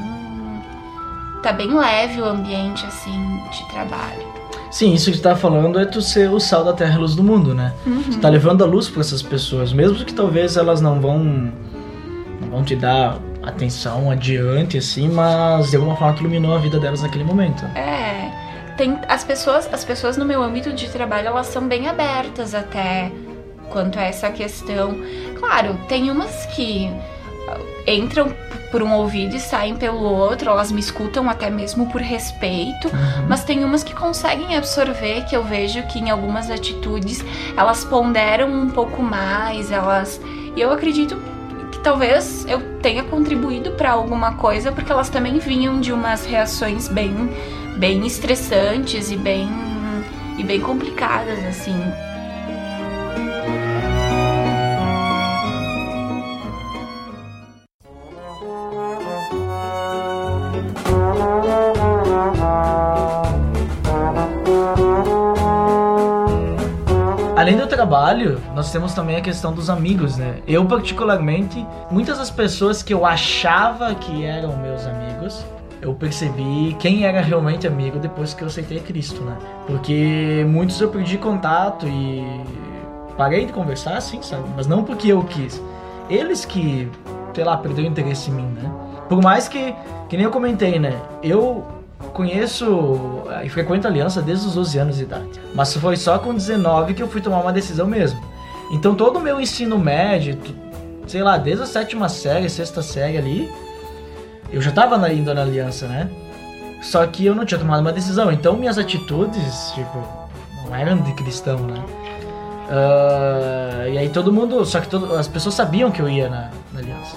tá 1.42 1.52
bem 1.52 1.74
leve 1.74 2.20
o 2.20 2.24
ambiente, 2.24 2.86
assim, 2.86 3.40
de 3.50 3.68
trabalho. 3.68 4.32
Sim, 4.70 4.94
isso 4.94 5.10
que 5.10 5.18
tu 5.18 5.22
tá 5.22 5.36
falando 5.36 5.78
é 5.78 5.84
tu 5.84 6.00
ser 6.00 6.30
o 6.30 6.40
sal 6.40 6.64
da 6.64 6.72
terra 6.72 6.94
e 6.94 6.98
luz 6.98 7.14
do 7.14 7.22
mundo, 7.22 7.54
né? 7.54 7.74
Tu 8.10 8.18
tá 8.20 8.28
levando 8.30 8.62
a 8.64 8.66
luz 8.66 8.88
pra 8.88 9.00
essas 9.00 9.20
pessoas, 9.20 9.70
mesmo 9.70 10.02
que 10.04 10.14
talvez 10.14 10.56
elas 10.56 10.80
não 10.80 10.98
vão 10.98 11.18
não 11.18 12.48
vão 12.50 12.64
te 12.64 12.74
dar 12.74 13.18
atenção 13.42 14.10
adiante 14.10 14.78
assim, 14.78 15.08
mas 15.08 15.70
de 15.70 15.76
alguma 15.76 15.94
forma 15.96 16.14
tu 16.14 16.20
iluminou 16.20 16.54
a 16.54 16.58
vida 16.58 16.78
delas 16.78 17.02
naquele 17.02 17.24
momento. 17.24 17.64
É, 17.76 18.30
tem 18.78 18.98
as 19.08 19.22
pessoas, 19.24 19.68
as 19.72 19.84
pessoas 19.84 20.16
no 20.16 20.24
meu 20.24 20.42
âmbito 20.42 20.72
de 20.72 20.88
trabalho, 20.88 21.28
elas 21.28 21.48
são 21.48 21.68
bem 21.68 21.86
abertas 21.88 22.54
até 22.54 23.12
quanto 23.72 23.98
a 23.98 24.02
essa 24.02 24.30
questão. 24.30 24.94
Claro, 25.38 25.78
tem 25.88 26.10
umas 26.10 26.46
que 26.46 26.90
entram 27.86 28.32
por 28.70 28.82
um 28.82 28.92
ouvido 28.94 29.36
e 29.36 29.40
saem 29.40 29.76
pelo 29.76 30.02
outro, 30.02 30.50
elas 30.50 30.72
me 30.72 30.80
escutam 30.80 31.28
até 31.28 31.50
mesmo 31.50 31.90
por 31.90 32.00
respeito, 32.00 32.90
mas 33.28 33.44
tem 33.44 33.64
umas 33.64 33.84
que 33.84 33.94
conseguem 33.94 34.56
absorver 34.56 35.26
que 35.26 35.36
eu 35.36 35.44
vejo 35.44 35.82
que 35.88 35.98
em 35.98 36.08
algumas 36.08 36.50
atitudes 36.50 37.22
elas 37.54 37.84
ponderam 37.84 38.50
um 38.50 38.70
pouco 38.70 39.02
mais, 39.02 39.70
elas 39.70 40.18
e 40.56 40.60
eu 40.60 40.72
acredito 40.72 41.20
que 41.70 41.80
talvez 41.80 42.46
eu 42.48 42.60
tenha 42.80 43.04
contribuído 43.04 43.72
para 43.72 43.90
alguma 43.90 44.36
coisa 44.36 44.72
porque 44.72 44.90
elas 44.90 45.10
também 45.10 45.38
vinham 45.38 45.78
de 45.80 45.92
umas 45.92 46.24
reações 46.24 46.88
bem 46.88 47.14
bem 47.76 48.06
estressantes 48.06 49.10
e 49.10 49.16
bem 49.16 49.48
e 50.38 50.42
bem 50.42 50.60
complicadas 50.60 51.44
assim. 51.44 51.78
Além 67.52 67.66
do 67.66 67.68
trabalho, 67.68 68.40
nós 68.54 68.72
temos 68.72 68.94
também 68.94 69.16
a 69.16 69.20
questão 69.20 69.52
dos 69.52 69.68
amigos, 69.68 70.16
né? 70.16 70.36
Eu 70.46 70.64
particularmente, 70.64 71.66
muitas 71.90 72.16
das 72.16 72.30
pessoas 72.30 72.82
que 72.82 72.94
eu 72.94 73.04
achava 73.04 73.94
que 73.94 74.24
eram 74.24 74.56
meus 74.56 74.86
amigos, 74.86 75.44
eu 75.82 75.92
percebi 75.92 76.74
quem 76.78 77.04
era 77.04 77.20
realmente 77.20 77.66
amigo 77.66 77.98
depois 77.98 78.32
que 78.32 78.40
eu 78.40 78.48
aceitei 78.48 78.80
Cristo, 78.80 79.20
né? 79.20 79.36
Porque 79.66 80.46
muitos 80.48 80.80
eu 80.80 80.88
perdi 80.88 81.18
contato 81.18 81.86
e 81.86 82.24
parei 83.18 83.44
de 83.44 83.52
conversar, 83.52 83.98
assim, 83.98 84.22
sabe? 84.22 84.44
Mas 84.56 84.66
não 84.66 84.82
porque 84.82 85.08
eu 85.08 85.22
quis. 85.22 85.62
Eles 86.08 86.46
que, 86.46 86.90
sei 87.34 87.44
lá, 87.44 87.58
perderam 87.58 87.90
interesse 87.90 88.30
em 88.30 88.34
mim, 88.34 88.46
né? 88.46 88.72
Por 89.10 89.22
mais 89.22 89.46
que, 89.46 89.74
que 90.08 90.16
nem 90.16 90.24
eu 90.24 90.30
comentei, 90.30 90.78
né? 90.78 90.98
Eu 91.22 91.66
conheço 92.10 93.22
eh, 93.30 93.46
e 93.46 93.48
frequento 93.48 93.86
a 93.86 93.90
aliança 93.90 94.20
desde 94.22 94.46
os 94.46 94.54
12 94.54 94.78
anos 94.78 94.96
de 94.96 95.02
idade. 95.04 95.28
Mas 95.54 95.74
foi 95.76 95.96
só 95.96 96.18
com 96.18 96.34
19 96.34 96.94
que 96.94 97.02
eu 97.02 97.08
fui 97.08 97.20
tomar 97.20 97.40
uma 97.40 97.52
decisão 97.52 97.86
mesmo. 97.86 98.20
Então 98.70 98.94
todo 98.94 99.18
o 99.18 99.20
meu 99.20 99.40
ensino 99.40 99.78
médio, 99.78 100.38
sei 101.06 101.22
lá, 101.22 101.36
desde 101.36 101.62
a 101.64 101.66
sétima 101.66 102.08
série, 102.08 102.48
sexta 102.48 102.82
série 102.82 103.18
ali, 103.18 103.50
eu 104.50 104.60
já 104.60 104.70
tava 104.72 104.96
na- 104.98 105.12
indo 105.12 105.32
na 105.34 105.42
aliança, 105.42 105.86
né? 105.86 106.10
Só 106.82 107.06
que 107.06 107.24
eu 107.24 107.34
não 107.34 107.44
tinha 107.44 107.58
tomado 107.60 107.80
uma 107.80 107.92
decisão. 107.92 108.32
Então 108.32 108.56
minhas 108.56 108.76
atitudes, 108.78 109.72
tipo, 109.74 110.02
não 110.66 110.74
eram 110.74 110.96
de 110.98 111.12
cristão, 111.14 111.58
né? 111.60 111.82
Ah, 112.70 113.88
e 113.88 113.98
aí 113.98 114.08
todo 114.08 114.32
mundo, 114.32 114.64
só 114.64 114.80
que 114.80 114.88
todo- 114.88 115.14
as 115.16 115.28
pessoas 115.28 115.54
sabiam 115.54 115.90
que 115.90 116.00
eu 116.00 116.08
ia 116.08 116.28
na, 116.28 116.50
na 116.72 116.80
aliança. 116.80 117.16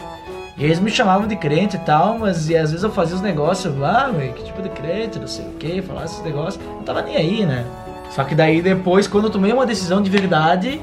E 0.57 0.63
eles 0.63 0.79
me 0.79 0.89
chamavam 0.89 1.27
de 1.27 1.35
crente 1.35 1.75
e 1.75 1.79
tal, 1.79 2.17
mas 2.17 2.49
e 2.49 2.55
às 2.55 2.71
vezes 2.71 2.83
eu 2.83 2.89
fazia 2.91 3.15
os 3.15 3.21
negócios, 3.21 3.73
ah, 3.83 4.09
meu, 4.13 4.31
que 4.31 4.43
tipo 4.43 4.61
de 4.61 4.69
crente, 4.69 5.19
não 5.19 5.27
sei 5.27 5.45
o 5.45 5.51
que, 5.51 5.81
falar 5.81 6.05
esses 6.05 6.23
negócios, 6.23 6.63
não 6.65 6.83
tava 6.83 7.01
nem 7.01 7.17
aí, 7.17 7.45
né? 7.45 7.65
Só 8.11 8.23
que 8.23 8.33
daí 8.33 8.61
depois, 8.61 9.05
quando 9.07 9.25
eu 9.25 9.29
tomei 9.29 9.51
uma 9.51 9.65
decisão 9.65 10.01
de 10.01 10.09
verdade, 10.09 10.81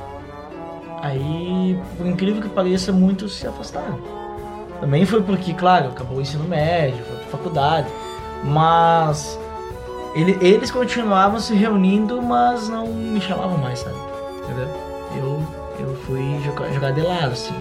aí, 1.00 1.78
por 1.96 2.06
incrível 2.06 2.42
que 2.42 2.48
pareça, 2.50 2.92
muitos 2.92 3.34
se 3.38 3.46
afastaram. 3.46 3.98
Também 4.80 5.06
foi 5.06 5.22
porque, 5.22 5.54
claro, 5.54 5.88
acabou 5.88 6.18
o 6.18 6.20
ensino 6.20 6.44
médio, 6.44 7.02
foi 7.04 7.16
pra 7.16 7.26
faculdade, 7.28 7.86
mas 8.44 9.38
ele- 10.14 10.36
eles 10.42 10.70
continuavam 10.70 11.40
se 11.40 11.54
reunindo, 11.54 12.20
mas 12.20 12.68
não 12.68 12.86
me 12.88 13.20
chamavam 13.20 13.56
mais, 13.56 13.78
sabe? 13.78 13.96
Entendeu? 14.44 14.68
Eu, 15.16 15.42
eu 15.86 15.96
fui 16.04 16.20
jogar 16.72 16.92
de 16.92 17.00
lado, 17.00 17.32
assim. 17.32 17.54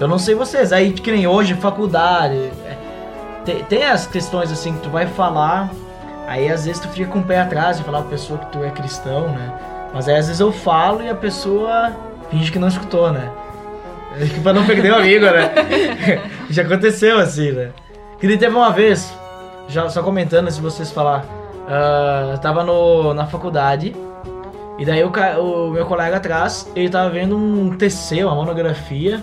Então 0.00 0.08
não 0.08 0.18
sei 0.18 0.34
vocês, 0.34 0.72
aí 0.72 0.92
que 0.92 1.12
nem 1.12 1.26
hoje, 1.26 1.52
faculdade, 1.52 2.50
é, 2.64 2.74
tem, 3.44 3.62
tem 3.64 3.84
as 3.84 4.06
questões 4.06 4.50
assim 4.50 4.72
que 4.72 4.80
tu 4.80 4.88
vai 4.88 5.06
falar, 5.06 5.68
aí 6.26 6.50
às 6.50 6.64
vezes 6.64 6.80
tu 6.80 6.88
fica 6.88 7.10
com 7.10 7.18
o 7.18 7.22
pé 7.22 7.40
atrás 7.40 7.76
de 7.76 7.84
falar 7.84 8.00
pra 8.00 8.12
pessoa 8.12 8.38
que 8.38 8.46
tu 8.46 8.64
é 8.64 8.70
cristão, 8.70 9.28
né? 9.28 9.52
Mas 9.92 10.08
aí 10.08 10.16
às 10.16 10.24
vezes 10.28 10.40
eu 10.40 10.50
falo 10.50 11.02
e 11.02 11.10
a 11.10 11.14
pessoa 11.14 11.94
finge 12.30 12.50
que 12.50 12.58
não 12.58 12.68
escutou, 12.68 13.12
né? 13.12 13.30
pra 14.42 14.54
não 14.54 14.64
perder 14.64 14.90
o 14.90 14.96
amigo, 14.96 15.26
né? 15.26 15.52
Já 16.48 16.62
aconteceu 16.62 17.18
assim, 17.18 17.52
né? 17.52 17.68
Que 18.18 18.26
nem 18.26 18.38
teve 18.38 18.56
uma 18.56 18.72
vez, 18.72 19.12
já 19.68 19.86
só 19.90 20.02
comentando 20.02 20.50
se 20.50 20.62
vocês 20.62 20.90
falar, 20.90 21.26
ah, 21.68 22.30
eu 22.32 22.38
tava 22.38 22.64
no, 22.64 23.12
na 23.12 23.26
faculdade 23.26 23.94
e 24.78 24.84
daí 24.86 25.04
o, 25.04 25.10
o 25.10 25.70
meu 25.72 25.84
colega 25.84 26.16
atrás, 26.16 26.72
ele 26.74 26.88
tava 26.88 27.10
vendo 27.10 27.36
um 27.36 27.76
TC, 27.76 28.24
uma 28.24 28.34
monografia 28.34 29.22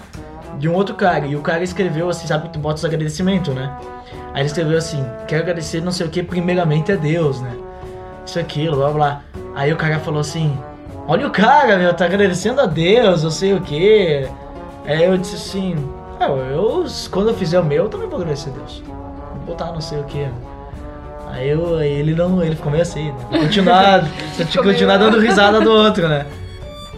de 0.60 0.68
um 0.68 0.74
outro 0.74 0.96
cara. 0.96 1.26
E 1.26 1.36
o 1.36 1.42
cara 1.42 1.64
escreveu 1.64 2.10
assim, 2.10 2.28
sabe 2.28 2.50
tu 2.50 2.60
bota 2.60 2.76
os 2.76 2.86
agradecimentos, 2.86 3.54
né? 3.54 3.72
Aí 4.34 4.42
ele 4.42 4.48
escreveu 4.48 4.78
assim, 4.78 5.04
quero 5.28 5.44
agradecer 5.44 5.82
não 5.82 5.92
sei 5.92 6.06
o 6.06 6.10
que, 6.10 6.22
primeiramente 6.24 6.92
a 6.92 6.96
Deus, 6.96 7.42
né? 7.42 7.52
Isso, 8.26 8.40
aquilo, 8.40 8.78
blá 8.78 8.92
blá. 8.92 9.22
Aí 9.56 9.72
o 9.72 9.76
cara 9.76 10.00
falou 10.00 10.22
assim, 10.22 10.58
olha 11.08 11.28
o 11.28 11.32
cara, 11.32 11.78
meu, 11.78 11.94
tá 11.94 12.06
agradecendo 12.06 12.62
a 12.62 12.66
Deus, 12.66 13.24
não 13.24 13.32
sei 13.32 13.54
o 13.54 13.62
que. 13.62 14.28
Aí 14.86 15.04
eu 15.04 15.18
disse 15.18 15.36
assim, 15.36 15.76
"Ah, 16.20 16.28
eu, 16.28 16.86
quando 17.12 17.30
eu 17.30 17.34
fizer 17.34 17.60
o 17.60 17.64
meu, 17.64 17.86
eu 17.86 17.90
também 17.90 18.08
vou 18.08 18.20
agradecer 18.20 18.50
a 18.50 18.54
Deus. 18.54 18.84
Vou 18.86 19.56
botar 19.56 19.72
não 19.72 19.82
sei 19.82 20.00
o 20.00 20.04
que. 20.04 20.28
Aí, 21.30 21.50
eu, 21.50 21.82
ele 21.82 22.16
não, 22.16 22.42
ele 22.42 22.56
ficou 22.56 22.72
meio 22.72 22.82
assim, 22.82 23.12
né? 23.12 23.40
Continuar, 23.40 24.04
continuar 24.64 24.98
dando 24.98 25.20
risada 25.20 25.60
do 25.60 25.70
outro, 25.72 26.08
né? 26.08 26.26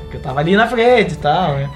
Porque 0.01 0.17
eu 0.17 0.21
tava 0.21 0.39
ali 0.39 0.55
na 0.55 0.67
frente 0.67 1.13
e 1.13 1.17
tal, 1.17 1.53
né? 1.53 1.69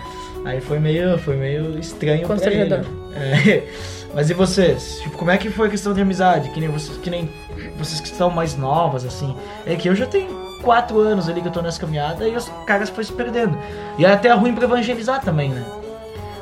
Aí 0.46 0.60
foi 0.62 0.80
meio, 0.80 1.18
foi 1.18 1.36
meio 1.36 1.80
estranho 1.80 2.28
pra 2.28 2.36
ele. 2.36 2.70
Constrangedor. 2.70 2.86
É. 3.16 3.64
Mas 4.14 4.30
e 4.30 4.34
vocês? 4.34 5.00
Tipo, 5.02 5.18
como 5.18 5.32
é 5.32 5.38
que 5.38 5.50
foi 5.50 5.68
a 5.68 5.70
questão 5.72 5.94
de 5.94 6.02
amizade? 6.02 6.50
Que 6.50 6.60
nem 6.60 6.70
vocês, 6.70 6.98
que 6.98 7.10
nem 7.10 7.30
vocês 7.78 8.00
que 8.00 8.08
estão 8.08 8.30
mais 8.30 8.56
novas, 8.56 9.04
assim. 9.06 9.36
É 9.66 9.76
que 9.76 9.90
eu 9.90 9.96
já 9.96 10.06
tenho 10.06 10.30
quatro 10.62 11.00
anos 11.00 11.28
ali 11.28 11.42
que 11.42 11.48
eu 11.48 11.52
tô 11.52 11.62
nessa 11.62 11.80
caminhada 11.80 12.28
e 12.28 12.36
os 12.36 12.50
caras 12.68 12.90
foram 12.90 13.04
se 13.04 13.14
perdendo. 13.14 13.58
E 13.98 14.06
é 14.06 14.12
até 14.12 14.32
ruim 14.32 14.54
pra 14.54 14.66
evangelizar 14.66 15.22
também, 15.22 15.50
né? 15.50 15.66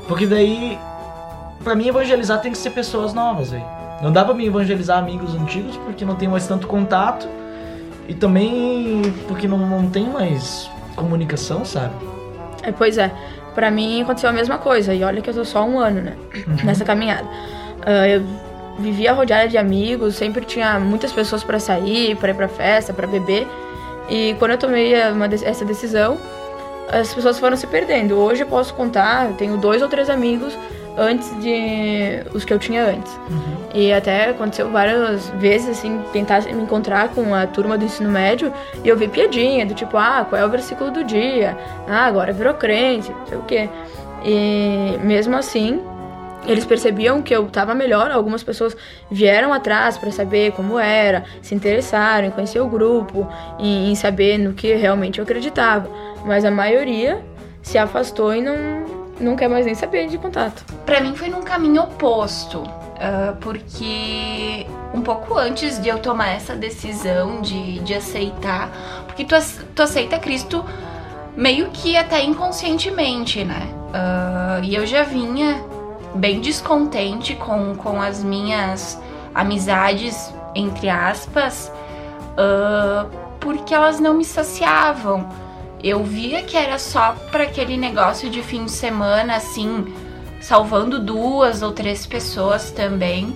Porque 0.05 0.27
daí, 0.27 0.77
pra 1.63 1.73
mim, 1.73 1.87
evangelizar 1.87 2.41
tem 2.41 2.51
que 2.51 2.57
ser 2.57 2.71
pessoas 2.71 3.13
novas, 3.13 3.53
aí. 3.53 3.63
Não 4.01 4.11
dá 4.11 4.25
pra 4.25 4.33
mim 4.33 4.45
evangelizar 4.45 4.97
amigos 4.97 5.33
antigos 5.33 5.77
porque 5.77 6.03
não 6.03 6.15
tem 6.15 6.27
mais 6.27 6.45
tanto 6.47 6.67
contato. 6.67 7.27
E 8.07 8.13
também 8.13 9.01
porque 9.27 9.47
não, 9.47 9.57
não 9.57 9.89
tem 9.89 10.09
mais 10.09 10.69
comunicação, 10.95 11.63
sabe? 11.63 11.93
É, 12.63 12.71
pois 12.71 12.97
é, 12.97 13.11
pra 13.53 13.69
mim 13.71 14.01
aconteceu 14.01 14.29
a 14.29 14.33
mesma 14.33 14.57
coisa. 14.57 14.93
E 14.93 15.03
olha 15.03 15.21
que 15.21 15.29
eu 15.29 15.33
tô 15.33 15.45
só 15.45 15.63
um 15.63 15.79
ano, 15.79 16.01
né? 16.01 16.15
Nessa 16.63 16.85
caminhada. 16.85 17.27
Ah, 17.85 18.07
eu 18.07 18.23
vivia 18.79 19.13
rodeada 19.13 19.47
de 19.47 19.57
amigos, 19.57 20.15
sempre 20.15 20.45
tinha 20.45 20.79
muitas 20.79 21.11
pessoas 21.11 21.43
pra 21.43 21.59
sair, 21.59 22.15
pra 22.15 22.31
ir 22.31 22.35
pra 22.35 22.47
festa, 22.47 22.93
pra 22.93 23.05
beber. 23.07 23.47
E 24.09 24.35
quando 24.39 24.51
eu 24.51 24.57
tomei 24.57 24.93
uma 25.11 25.25
essa 25.25 25.63
decisão, 25.63 26.17
as 26.91 27.13
pessoas 27.13 27.39
foram 27.39 27.55
se 27.55 27.67
perdendo. 27.67 28.17
Hoje 28.17 28.43
eu 28.43 28.47
posso 28.47 28.73
contar, 28.73 29.27
eu 29.27 29.33
tenho 29.33 29.57
dois 29.57 29.81
ou 29.81 29.87
três 29.87 30.09
amigos 30.09 30.57
antes 30.97 31.29
de 31.41 32.23
os 32.33 32.43
que 32.43 32.53
eu 32.53 32.59
tinha 32.59 32.85
antes. 32.85 33.19
E 33.73 33.91
até 33.93 34.29
aconteceu 34.29 34.69
várias 34.69 35.29
vezes, 35.31 35.69
assim, 35.69 36.01
tentar 36.11 36.41
me 36.43 36.63
encontrar 36.63 37.09
com 37.09 37.33
a 37.33 37.47
turma 37.47 37.77
do 37.77 37.85
ensino 37.85 38.09
médio 38.09 38.51
e 38.83 38.89
eu 38.89 38.97
vi 38.97 39.07
piadinha, 39.07 39.65
do 39.65 39.73
tipo, 39.73 39.97
ah, 39.97 40.25
qual 40.27 40.41
é 40.41 40.45
o 40.45 40.49
versículo 40.49 40.91
do 40.91 41.03
dia? 41.03 41.57
Ah, 41.87 42.05
agora 42.05 42.33
virou 42.33 42.53
crente, 42.53 43.11
não 43.11 43.27
sei 43.27 43.37
o 43.37 43.43
quê. 43.43 43.69
E 44.23 44.97
mesmo 45.01 45.35
assim, 45.35 45.81
eles 46.45 46.65
percebiam 46.65 47.21
que 47.21 47.35
eu 47.35 47.45
tava 47.47 47.73
melhor, 47.73 48.11
algumas 48.11 48.43
pessoas 48.43 48.75
vieram 49.09 49.53
atrás 49.53 49.97
para 49.97 50.11
saber 50.11 50.51
como 50.53 50.79
era, 50.79 51.23
se 51.41 51.53
interessaram 51.53 52.27
em 52.27 52.31
conhecer 52.31 52.59
o 52.59 52.67
grupo, 52.67 53.27
em, 53.59 53.91
em 53.91 53.95
saber 53.95 54.37
no 54.37 54.53
que 54.53 54.73
realmente 54.73 55.19
eu 55.19 55.23
acreditava. 55.23 55.89
Mas 56.25 56.43
a 56.43 56.51
maioria 56.51 57.23
se 57.61 57.77
afastou 57.77 58.33
e 58.33 58.41
não, 58.41 58.55
não 59.21 59.35
quer 59.35 59.47
mais 59.47 59.65
nem 59.65 59.75
saber 59.75 60.07
de 60.07 60.17
contato. 60.17 60.65
Pra 60.85 60.99
mim 60.99 61.15
foi 61.15 61.29
num 61.29 61.41
caminho 61.41 61.83
oposto, 61.83 62.63
ah, 62.99 63.35
porque 63.39 64.65
um 64.93 65.01
pouco 65.01 65.37
antes 65.37 65.81
de 65.81 65.89
eu 65.89 65.99
tomar 65.99 66.29
essa 66.29 66.55
decisão 66.55 67.41
de, 67.41 67.79
de 67.79 67.93
aceitar, 67.93 68.69
porque 69.07 69.23
tu, 69.23 69.35
tu 69.75 69.81
aceita 69.81 70.19
Cristo 70.19 70.63
meio 71.35 71.69
que 71.71 71.95
até 71.95 72.23
inconscientemente, 72.23 73.43
né? 73.43 73.67
Ah, 73.93 74.59
e 74.63 74.75
eu 74.75 74.85
já 74.85 75.03
vinha 75.03 75.63
bem 76.13 76.39
descontente 76.41 77.35
com, 77.35 77.75
com 77.75 78.01
as 78.01 78.23
minhas 78.23 79.01
amizades, 79.33 80.33
entre 80.53 80.89
aspas, 80.89 81.71
ah, 82.37 83.05
porque 83.39 83.73
elas 83.73 83.99
não 83.99 84.13
me 84.13 84.25
saciavam. 84.25 85.27
Eu 85.83 86.03
via 86.03 86.43
que 86.43 86.55
era 86.55 86.77
só 86.77 87.15
para 87.31 87.43
aquele 87.43 87.75
negócio 87.75 88.29
de 88.29 88.43
fim 88.43 88.65
de 88.65 88.71
semana, 88.71 89.35
assim, 89.35 89.91
salvando 90.39 90.99
duas 90.99 91.63
ou 91.63 91.71
três 91.71 92.05
pessoas 92.05 92.69
também. 92.71 93.35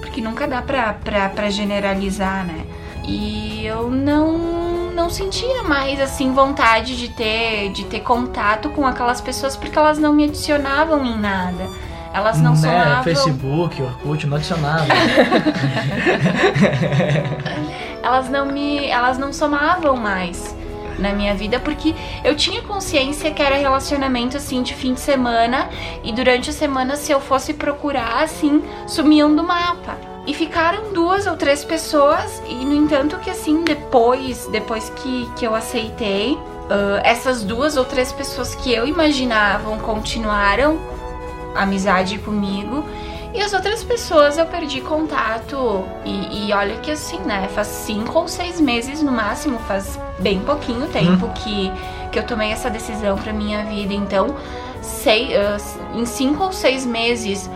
Porque 0.00 0.20
nunca 0.20 0.46
dá 0.46 0.62
pra, 0.62 0.92
pra, 0.92 1.28
pra 1.28 1.50
generalizar, 1.50 2.46
né? 2.46 2.64
E 3.04 3.66
eu 3.66 3.90
não, 3.90 4.92
não 4.92 5.10
sentia 5.10 5.64
mais, 5.64 6.00
assim, 6.00 6.32
vontade 6.32 6.96
de 6.96 7.08
ter, 7.08 7.72
de 7.72 7.84
ter 7.86 8.00
contato 8.00 8.70
com 8.70 8.86
aquelas 8.86 9.20
pessoas 9.20 9.56
porque 9.56 9.76
elas 9.76 9.98
não 9.98 10.12
me 10.12 10.24
adicionavam 10.24 11.04
em 11.04 11.18
nada. 11.18 11.66
Elas 12.14 12.40
não 12.40 12.52
né? 12.52 12.56
somavam. 12.56 13.02
Facebook, 13.02 13.82
Orkut, 13.82 14.26
não 14.28 14.36
adicionava. 14.36 14.86
elas 18.02 18.30
não 18.30 18.46
me 18.46 18.86
elas 18.86 19.18
não 19.18 19.32
somavam 19.32 19.96
mais 19.96 20.56
na 20.98 21.12
minha 21.12 21.34
vida 21.34 21.58
porque 21.60 21.94
eu 22.24 22.34
tinha 22.36 22.62
consciência 22.62 23.30
que 23.30 23.42
era 23.42 23.56
relacionamento 23.56 24.36
assim 24.36 24.62
de 24.62 24.74
fim 24.74 24.94
de 24.94 25.00
semana 25.00 25.68
e 26.02 26.12
durante 26.12 26.50
a 26.50 26.52
semana 26.52 26.96
se 26.96 27.12
eu 27.12 27.20
fosse 27.20 27.54
procurar 27.54 28.22
assim 28.22 28.62
sumiam 28.86 29.34
do 29.34 29.42
mapa. 29.42 29.96
E 30.26 30.34
ficaram 30.34 30.92
duas 30.92 31.26
ou 31.26 31.36
três 31.36 31.64
pessoas 31.64 32.42
e 32.46 32.54
no 32.56 32.74
entanto 32.74 33.16
que 33.18 33.30
assim 33.30 33.64
depois 33.64 34.46
depois 34.52 34.90
que, 34.90 35.26
que 35.36 35.46
eu 35.46 35.54
aceitei 35.54 36.38
ah, 36.68 37.00
essas 37.02 37.42
duas 37.42 37.76
ou 37.76 37.84
três 37.84 38.12
pessoas 38.12 38.54
que 38.54 38.72
eu 38.72 38.86
imaginavam 38.86 39.78
continuaram 39.78 40.78
amizade 41.54 42.18
comigo 42.18 42.84
e 43.34 43.42
as 43.42 43.52
outras 43.52 43.84
pessoas 43.84 44.38
eu 44.38 44.46
perdi 44.46 44.80
contato. 44.80 45.84
E, 46.04 46.48
e 46.48 46.52
olha 46.52 46.76
que 46.76 46.90
assim, 46.90 47.18
né? 47.20 47.48
Faz 47.54 47.66
cinco 47.66 48.18
ou 48.18 48.28
seis 48.28 48.60
meses 48.60 49.02
no 49.02 49.12
máximo, 49.12 49.58
faz 49.60 49.98
bem 50.18 50.40
pouquinho 50.40 50.86
tempo 50.88 51.28
que, 51.34 51.70
que 52.10 52.18
eu 52.18 52.26
tomei 52.26 52.50
essa 52.50 52.70
decisão 52.70 53.16
pra 53.16 53.32
minha 53.32 53.64
vida. 53.64 53.92
Então, 53.92 54.34
sei, 54.80 55.36
ah, 55.36 55.56
em 55.94 56.06
cinco 56.06 56.44
ou 56.44 56.52
seis 56.52 56.86
meses, 56.86 57.50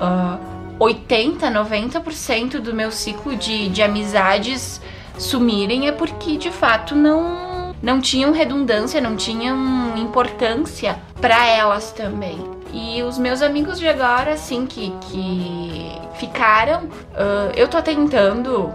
ah, 0.00 0.38
80, 0.78 1.50
90% 1.50 2.60
do 2.60 2.74
meu 2.74 2.92
ciclo 2.92 3.34
de, 3.34 3.68
de 3.68 3.82
amizades 3.82 4.80
sumirem 5.18 5.88
é 5.88 5.92
porque 5.92 6.36
de 6.36 6.50
fato 6.50 6.94
não, 6.94 7.74
não 7.82 8.00
tinham 8.00 8.32
redundância, 8.32 9.00
não 9.00 9.16
tinham 9.16 9.96
importância 9.96 10.98
pra 11.20 11.46
elas 11.46 11.90
também. 11.92 12.55
E 12.78 13.02
os 13.02 13.16
meus 13.16 13.40
amigos 13.40 13.78
de 13.78 13.88
agora, 13.88 14.34
assim, 14.34 14.66
que, 14.66 14.90
que 15.08 15.98
ficaram, 16.18 16.90
ah, 17.14 17.50
eu 17.56 17.66
tô 17.68 17.80
tentando, 17.80 18.70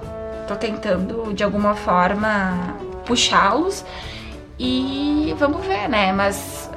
tô 0.47 0.55
tentando 0.55 1.31
de 1.35 1.43
alguma 1.43 1.75
forma 1.75 2.75
puxá-los 3.05 3.85
e 4.57 5.35
vamos 5.37 5.63
ver, 5.67 5.87
né? 5.87 6.11
Mas 6.11 6.67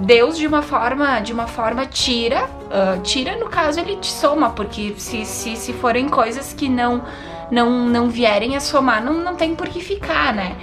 Deus 0.00 0.38
de 0.38 0.46
uma 0.46 0.62
forma, 0.62 1.20
de 1.20 1.34
uma 1.34 1.46
forma 1.46 1.84
tira, 1.84 2.48
ah, 2.72 2.98
tira 3.02 3.36
no 3.36 3.50
caso 3.50 3.78
ele 3.80 3.96
te 3.96 4.10
soma, 4.10 4.48
porque 4.48 4.94
se, 4.96 5.26
se, 5.26 5.54
se 5.54 5.74
forem 5.74 6.08
coisas 6.08 6.54
que 6.54 6.66
não 6.66 7.04
não 7.50 7.86
não 7.86 8.08
vierem 8.08 8.56
a 8.56 8.60
somar, 8.60 9.04
não, 9.04 9.12
não 9.12 9.36
tem 9.36 9.54
por 9.54 9.68
que 9.68 9.80
ficar, 9.80 10.32
né? 10.32 10.56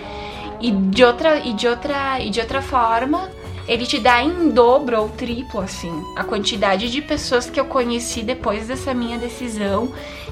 E 0.60 0.72
de 0.72 1.04
outra 1.04 1.38
e 1.38 1.54
de 1.54 1.68
outra 1.68 2.20
e 2.20 2.32
de 2.32 2.40
outra 2.40 2.60
forma, 2.60 3.30
ele 3.68 3.86
te 3.86 4.00
dá 4.00 4.22
em 4.22 4.50
dobro 4.50 5.00
ou 5.02 5.10
triplo 5.10 5.62
assim 5.62 5.92
a 6.16 6.24
quantidade 6.24 6.90
de 6.92 7.02
pessoas 7.02 7.50
que 7.50 7.60
eu 7.60 7.66
conheci 7.66 8.22
depois 8.22 8.68
dessa 8.68 8.94
minha 8.94 9.18
decisão 9.18 9.92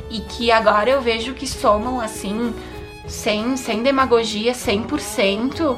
e 0.10 0.20
que 0.20 0.52
agora 0.52 0.90
eu 0.90 1.02
vejo 1.02 1.34
que 1.34 1.48
somam 1.48 2.00
assim 2.00 2.54
sem 3.08 3.58
sem 3.58 3.82
demagogia 3.84 4.54
100% 4.54 5.76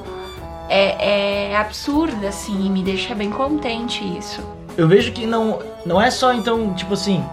é, 0.68 1.52
é 1.52 1.58
absurda, 1.58 2.30
assim, 2.30 2.66
e 2.66 2.70
me 2.70 2.82
deixa 2.82 3.14
bem 3.14 3.30
contente 3.30 4.04
isso. 4.18 4.42
Eu 4.76 4.88
vejo 4.88 5.12
que 5.12 5.26
não, 5.26 5.60
não 5.86 6.02
é 6.02 6.10
só 6.10 6.34
então, 6.34 6.74
tipo 6.74 6.96
assim, 6.96 7.24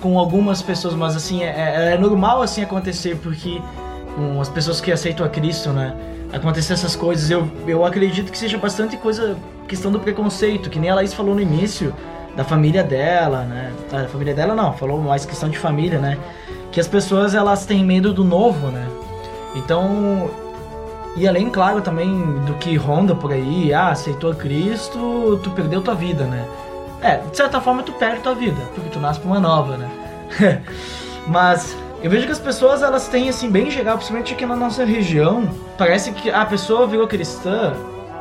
com 0.00 0.18
algumas 0.18 0.60
pessoas, 0.60 0.92
mas 0.94 1.16
assim, 1.16 1.42
é, 1.42 1.46
é- 1.46 1.94
é 1.94 1.98
normal 1.98 2.42
assim 2.42 2.62
acontecer, 2.62 3.16
porque 3.22 3.60
com 4.14 4.38
as 4.40 4.48
pessoas 4.48 4.80
que 4.80 4.92
aceitam 4.92 5.24
a 5.24 5.28
Cristo, 5.28 5.70
né? 5.70 5.94
Acontecer 6.32 6.74
essas 6.74 6.94
coisas, 6.94 7.30
eu, 7.30 7.50
eu 7.66 7.84
acredito 7.84 8.30
que 8.30 8.36
seja 8.38 8.58
bastante 8.58 8.96
coisa, 8.96 9.36
questão 9.68 9.90
do 9.90 10.00
preconceito, 10.00 10.70
que 10.70 10.78
nem 10.78 10.90
a 10.90 10.94
Laís 10.94 11.12
falou 11.14 11.34
no 11.34 11.40
início, 11.40 11.94
da 12.36 12.44
família 12.44 12.82
dela, 12.82 13.42
né? 13.42 13.72
Ah, 13.92 14.02
Da 14.02 14.08
família 14.08 14.34
dela 14.34 14.54
não, 14.54 14.72
falou 14.72 14.98
mais 15.00 15.24
questão 15.24 15.48
de 15.48 15.58
família, 15.58 15.98
né? 15.98 16.18
Que 16.72 16.80
as 16.80 16.88
pessoas 16.88 17.34
elas 17.34 17.64
têm 17.64 17.84
medo 17.84 18.12
do 18.12 18.24
novo, 18.24 18.68
né? 18.68 18.86
Então, 19.54 20.28
e 21.16 21.28
além, 21.28 21.48
claro, 21.48 21.80
também 21.80 22.10
do 22.44 22.54
que 22.54 22.74
ronda 22.76 23.14
por 23.14 23.32
aí, 23.32 23.72
ah, 23.72 23.88
aceitou 23.88 24.34
Cristo, 24.34 25.38
tu 25.42 25.50
perdeu 25.50 25.80
tua 25.80 25.94
vida, 25.94 26.24
né? 26.24 26.44
É, 27.00 27.18
de 27.18 27.36
certa 27.36 27.60
forma 27.60 27.82
tu 27.82 27.92
perde 27.92 28.20
tua 28.20 28.34
vida, 28.34 28.60
porque 28.74 28.90
tu 28.90 28.98
nasce 28.98 29.20
pra 29.20 29.28
uma 29.30 29.40
nova, 29.40 29.76
né? 29.76 29.90
Mas 31.26 31.76
eu 32.02 32.10
vejo 32.10 32.26
que 32.26 32.32
as 32.32 32.40
pessoas, 32.40 32.82
elas 32.82 33.08
têm, 33.08 33.28
assim, 33.28 33.48
bem 33.50 33.70
geral, 33.70 33.96
principalmente 33.96 34.34
aqui 34.34 34.44
na 34.44 34.56
nossa 34.56 34.84
região, 34.84 35.48
parece 35.78 36.12
que 36.12 36.30
a 36.30 36.44
pessoa 36.44 36.86
virou 36.86 37.06
cristã, 37.06 37.72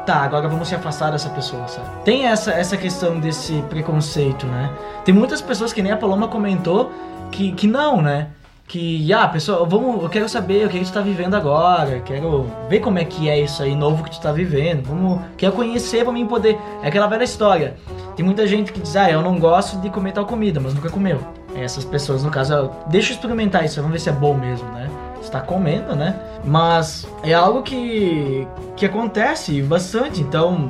tá, 0.05 0.17
agora 0.17 0.47
vamos 0.47 0.67
se 0.67 0.75
afastar 0.75 1.11
dessa 1.11 1.29
pessoa, 1.29 1.67
sabe? 1.67 1.87
Tem 2.03 2.25
essa, 2.25 2.51
essa 2.51 2.77
questão 2.77 3.19
desse 3.19 3.61
preconceito, 3.69 4.45
né? 4.45 4.71
Tem 5.03 5.13
muitas 5.13 5.41
pessoas, 5.41 5.73
que 5.73 5.81
nem 5.81 5.91
a 5.91 5.97
Paloma 5.97 6.27
comentou, 6.27 6.91
que, 7.31 7.51
que 7.53 7.67
não, 7.67 8.01
né? 8.01 8.27
Que, 8.67 9.11
ah, 9.13 9.27
pessoal, 9.27 9.65
vamos, 9.65 10.01
eu 10.01 10.09
quero 10.09 10.27
saber 10.29 10.65
o 10.65 10.69
que 10.69 10.79
tu 10.79 10.91
tá 10.91 11.01
vivendo 11.01 11.35
agora, 11.35 11.99
quero 11.99 12.49
ver 12.69 12.79
como 12.79 12.97
é 12.97 13.05
que 13.05 13.29
é 13.29 13.39
isso 13.39 13.61
aí 13.61 13.75
novo 13.75 14.03
que 14.03 14.11
tu 14.11 14.21
tá 14.21 14.31
vivendo, 14.31 14.83
vamos, 14.85 15.19
quero 15.37 15.51
conhecer 15.51 16.03
pra 16.03 16.13
mim 16.13 16.25
poder. 16.25 16.57
É 16.81 16.87
aquela 16.87 17.07
velha 17.07 17.23
história. 17.23 17.75
Tem 18.15 18.25
muita 18.25 18.47
gente 18.47 18.71
que 18.71 18.79
diz, 18.79 18.95
ah, 18.95 19.09
eu 19.09 19.21
não 19.21 19.37
gosto 19.37 19.77
de 19.77 19.89
comer 19.89 20.13
tal 20.13 20.25
comida, 20.25 20.59
mas 20.59 20.73
nunca 20.73 20.89
comeu. 20.89 21.19
Essas 21.55 21.85
pessoas, 21.85 22.23
no 22.23 22.31
caso, 22.31 22.71
deixa 22.87 23.11
eu 23.11 23.15
experimentar 23.15 23.63
isso, 23.63 23.75
vamos 23.75 23.91
ver 23.91 23.99
se 23.99 24.09
é 24.09 24.13
bom 24.13 24.33
mesmo, 24.33 24.67
né? 24.69 24.89
Você 25.23 25.31
tá 25.31 25.39
comendo, 25.39 25.95
né? 25.95 26.19
Mas 26.43 27.07
é 27.23 27.33
algo 27.33 27.63
que, 27.63 28.45
que 28.75 28.85
acontece 28.85 29.61
bastante, 29.61 30.19
então 30.19 30.67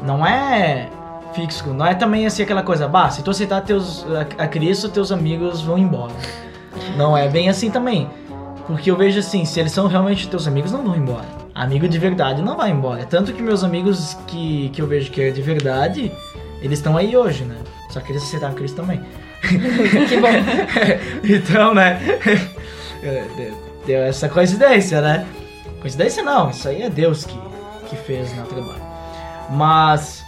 não 0.00 0.24
é 0.24 0.88
fixo, 1.34 1.72
não 1.72 1.84
é 1.84 1.94
também 1.94 2.24
assim 2.24 2.44
aquela 2.44 2.62
coisa, 2.62 2.86
bah, 2.86 3.10
se 3.10 3.22
tu 3.22 3.30
aceitar 3.30 3.60
teus, 3.62 4.06
a, 4.38 4.44
a 4.44 4.48
Cristo, 4.48 4.88
teus 4.88 5.10
amigos 5.10 5.60
vão 5.60 5.76
embora. 5.76 6.12
Não 6.96 7.16
é 7.16 7.28
bem 7.28 7.48
assim 7.48 7.68
também. 7.68 8.08
Porque 8.66 8.90
eu 8.90 8.96
vejo 8.96 9.18
assim, 9.18 9.44
se 9.44 9.58
eles 9.58 9.72
são 9.72 9.88
realmente 9.88 10.28
teus 10.28 10.46
amigos, 10.46 10.70
não 10.70 10.84
vão 10.84 10.94
embora. 10.94 11.26
Amigo 11.52 11.88
de 11.88 11.98
verdade 11.98 12.40
não 12.40 12.56
vai 12.56 12.70
embora. 12.70 13.04
Tanto 13.04 13.32
que 13.32 13.42
meus 13.42 13.64
amigos 13.64 14.16
que, 14.28 14.68
que 14.72 14.80
eu 14.80 14.86
vejo 14.86 15.10
que 15.10 15.20
é 15.20 15.30
de 15.30 15.42
verdade, 15.42 16.12
eles 16.62 16.78
estão 16.78 16.96
aí 16.96 17.16
hoje, 17.16 17.44
né? 17.44 17.56
Só 17.90 17.98
que 17.98 18.12
eles 18.12 18.22
aceitaram 18.22 18.54
Cristo 18.54 18.76
também. 18.76 19.00
que 19.42 20.16
bom. 20.20 20.28
então, 21.28 21.74
né? 21.74 21.98
de- 23.80 23.86
Deu 23.86 24.02
essa 24.02 24.28
coincidência, 24.28 25.00
né? 25.00 25.26
Coincidência 25.80 26.22
não, 26.22 26.50
isso 26.50 26.68
aí 26.68 26.82
é 26.82 26.90
Deus 26.90 27.24
que, 27.24 27.38
que 27.88 27.96
fez 27.96 28.34
no 28.36 28.44
trabalho. 28.44 28.82
Mas 29.50 30.24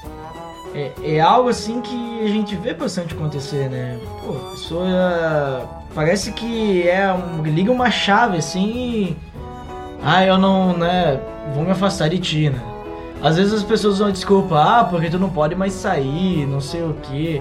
é, 0.74 0.90
é 1.04 1.20
algo 1.20 1.48
assim 1.48 1.80
que 1.80 2.22
a 2.24 2.28
gente 2.28 2.56
vê 2.56 2.72
bastante 2.74 3.14
acontecer, 3.14 3.68
né? 3.68 3.98
Pô, 4.24 4.32
a 4.36 4.50
pessoa 4.52 5.68
parece 5.94 6.32
que 6.32 6.88
é 6.88 7.12
um, 7.12 7.42
liga 7.42 7.70
uma 7.70 7.90
chave 7.90 8.38
assim 8.38 8.64
e. 8.64 9.16
Ah, 10.02 10.24
eu 10.24 10.36
não, 10.38 10.76
né? 10.76 11.20
Vou 11.54 11.62
me 11.62 11.70
afastar 11.70 12.08
de 12.08 12.18
ti, 12.18 12.50
né? 12.50 12.60
Às 13.22 13.36
vezes 13.36 13.52
as 13.52 13.62
pessoas 13.62 14.00
a 14.02 14.10
desculpa, 14.10 14.60
ah, 14.60 14.84
porque 14.84 15.08
tu 15.08 15.18
não 15.18 15.30
pode 15.30 15.54
mais 15.54 15.72
sair, 15.74 16.44
não 16.46 16.60
sei 16.60 16.82
o 16.82 16.94
que. 17.02 17.40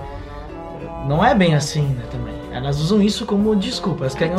Não 1.08 1.26
é 1.26 1.34
bem 1.34 1.56
assim, 1.56 1.82
né, 1.82 2.04
também. 2.12 2.31
Elas 2.52 2.80
usam 2.80 3.02
isso 3.02 3.26
como 3.26 3.56
desculpa. 3.56 4.04
Elas 4.04 4.14
querem, 4.16 4.36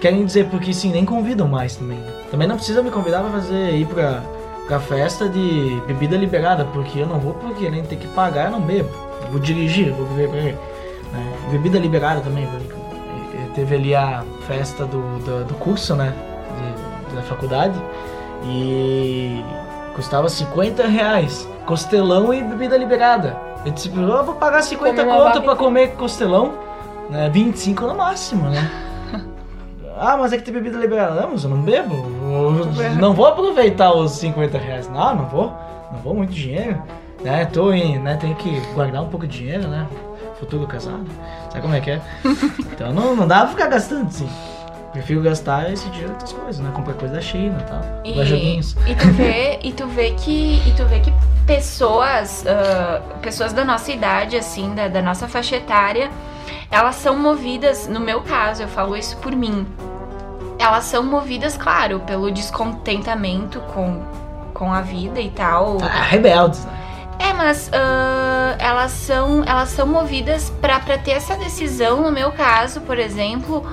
querem 0.00 0.24
dizer 0.24 0.46
porque 0.48 0.72
sim, 0.72 0.90
nem 0.90 1.04
convidam 1.04 1.46
mais 1.46 1.76
também. 1.76 1.98
né? 1.98 2.12
Também 2.30 2.48
não 2.48 2.56
precisa 2.56 2.82
me 2.82 2.90
convidar 2.90 3.20
pra 3.20 3.30
fazer 3.30 3.72
ir 3.74 3.86
pra, 3.86 4.22
pra 4.66 4.80
festa 4.80 5.28
de 5.28 5.80
bebida 5.86 6.16
liberada, 6.16 6.64
porque 6.72 7.00
eu 7.00 7.06
não 7.06 7.18
vou 7.18 7.34
porque 7.34 7.68
de 7.70 7.82
ter 7.82 7.96
que 7.96 8.06
pagar, 8.08 8.46
eu 8.46 8.52
não 8.52 8.60
bebo. 8.60 8.88
Vou 9.30 9.38
dirigir, 9.40 9.92
vou 9.92 10.06
beber. 10.06 10.54
né? 11.12 11.32
Bebida 11.50 11.78
liberada 11.78 12.20
também, 12.20 12.44
e 12.44 13.50
teve 13.54 13.74
ali 13.74 13.94
a 13.94 14.24
festa 14.46 14.86
do, 14.86 15.00
do, 15.18 15.44
do 15.44 15.54
curso, 15.54 15.94
né? 15.94 16.14
De- 17.10 17.16
da 17.16 17.22
faculdade. 17.22 17.78
E 18.44 19.42
custava 19.94 20.28
50 20.28 20.86
reais. 20.86 21.46
Costelão 21.66 22.32
e 22.32 22.42
bebida 22.42 22.76
liberada. 22.76 23.36
Eu 23.64 23.72
disse, 23.72 23.90
eu 23.94 24.24
vou 24.24 24.34
pagar 24.34 24.62
50 24.62 24.90
Comer 25.04 25.12
uma 25.14 25.24
conto 25.26 25.42
pra 25.42 25.54
comer 25.56 25.88
costelão. 25.92 26.54
Né? 27.10 27.28
25 27.30 27.86
no 27.86 27.94
máximo, 27.96 28.48
né? 28.48 28.70
Ah, 29.94 30.16
mas 30.16 30.32
é 30.32 30.38
que 30.38 30.42
tem 30.42 30.54
bebida 30.54 30.78
liberada. 30.78 31.20
Não, 31.20 31.30
mas 31.32 31.44
eu 31.44 31.50
não 31.50 31.62
bebo. 31.62 31.94
Eu 31.94 32.96
não 32.96 33.12
vou 33.12 33.26
aproveitar 33.26 33.92
os 33.92 34.12
50 34.12 34.58
reais. 34.58 34.88
Não, 34.88 35.14
não 35.14 35.26
vou. 35.26 35.52
Não 35.92 36.00
vou 36.00 36.14
muito 36.14 36.32
dinheiro. 36.32 36.82
Né? 37.22 37.44
Tô 37.44 37.72
em, 37.72 37.98
né? 37.98 38.16
Tenho 38.16 38.34
que 38.34 38.58
guardar 38.74 39.02
um 39.02 39.08
pouco 39.08 39.26
de 39.26 39.38
dinheiro, 39.38 39.68
né? 39.68 39.86
Futuro 40.40 40.66
casado. 40.66 41.04
Sabe 41.50 41.60
como 41.60 41.74
é 41.74 41.80
que 41.80 41.90
é? 41.92 42.00
Então 42.72 42.92
não, 42.92 43.14
não 43.14 43.28
dá 43.28 43.40
pra 43.40 43.48
ficar 43.48 43.66
gastando 43.68 44.08
assim. 44.08 44.28
Prefiro 44.92 45.22
gastar 45.22 45.72
esse 45.72 45.84
dinheiro 45.90 46.08
em 46.08 46.12
outras 46.12 46.32
coisas, 46.32 46.58
né? 46.58 46.70
Comprar 46.74 46.94
coisa 46.94 47.14
da 47.14 47.20
China 47.20 47.58
e 47.60 47.64
tal. 47.64 48.24
Joguinhos. 48.24 48.76
e 48.86 48.94
tu 48.94 49.08
vê, 49.12 49.58
e 49.62 49.72
tu 49.72 49.86
vê 49.86 50.10
que, 50.12 50.62
e 50.66 50.74
tu 50.76 50.84
vê 50.86 51.00
que 51.00 51.12
pessoas, 51.46 52.44
ah, 52.46 53.00
pessoas 53.20 53.52
da 53.52 53.64
nossa 53.64 53.90
idade, 53.90 54.36
assim, 54.36 54.74
da, 54.74 54.88
da 54.88 55.02
nossa 55.02 55.28
faixa 55.28 55.56
etária, 55.56 56.10
elas 56.70 56.96
são 56.96 57.16
movidas, 57.16 57.86
no 57.86 58.00
meu 58.00 58.22
caso, 58.22 58.62
eu 58.62 58.68
falo 58.68 58.96
isso 58.96 59.16
por 59.18 59.32
mim, 59.32 59.66
elas 60.58 60.84
são 60.84 61.02
movidas, 61.02 61.56
claro, 61.56 62.00
pelo 62.00 62.30
descontentamento 62.30 63.60
com, 63.74 64.02
com 64.54 64.72
a 64.72 64.80
vida 64.80 65.20
e 65.20 65.30
tal. 65.30 65.78
Ah, 65.82 66.02
rebeldes, 66.02 66.64
né? 66.64 66.78
É, 67.18 67.32
mas 67.32 67.70
ah, 67.72 68.56
elas 68.58 68.90
são 68.90 69.44
elas 69.44 69.68
são 69.68 69.86
movidas 69.86 70.50
pra 70.60 70.80
ter 70.80 71.12
essa 71.12 71.36
decisão. 71.36 72.02
No 72.02 72.10
meu 72.10 72.32
caso, 72.32 72.80
por 72.80 72.98
exemplo, 72.98 73.64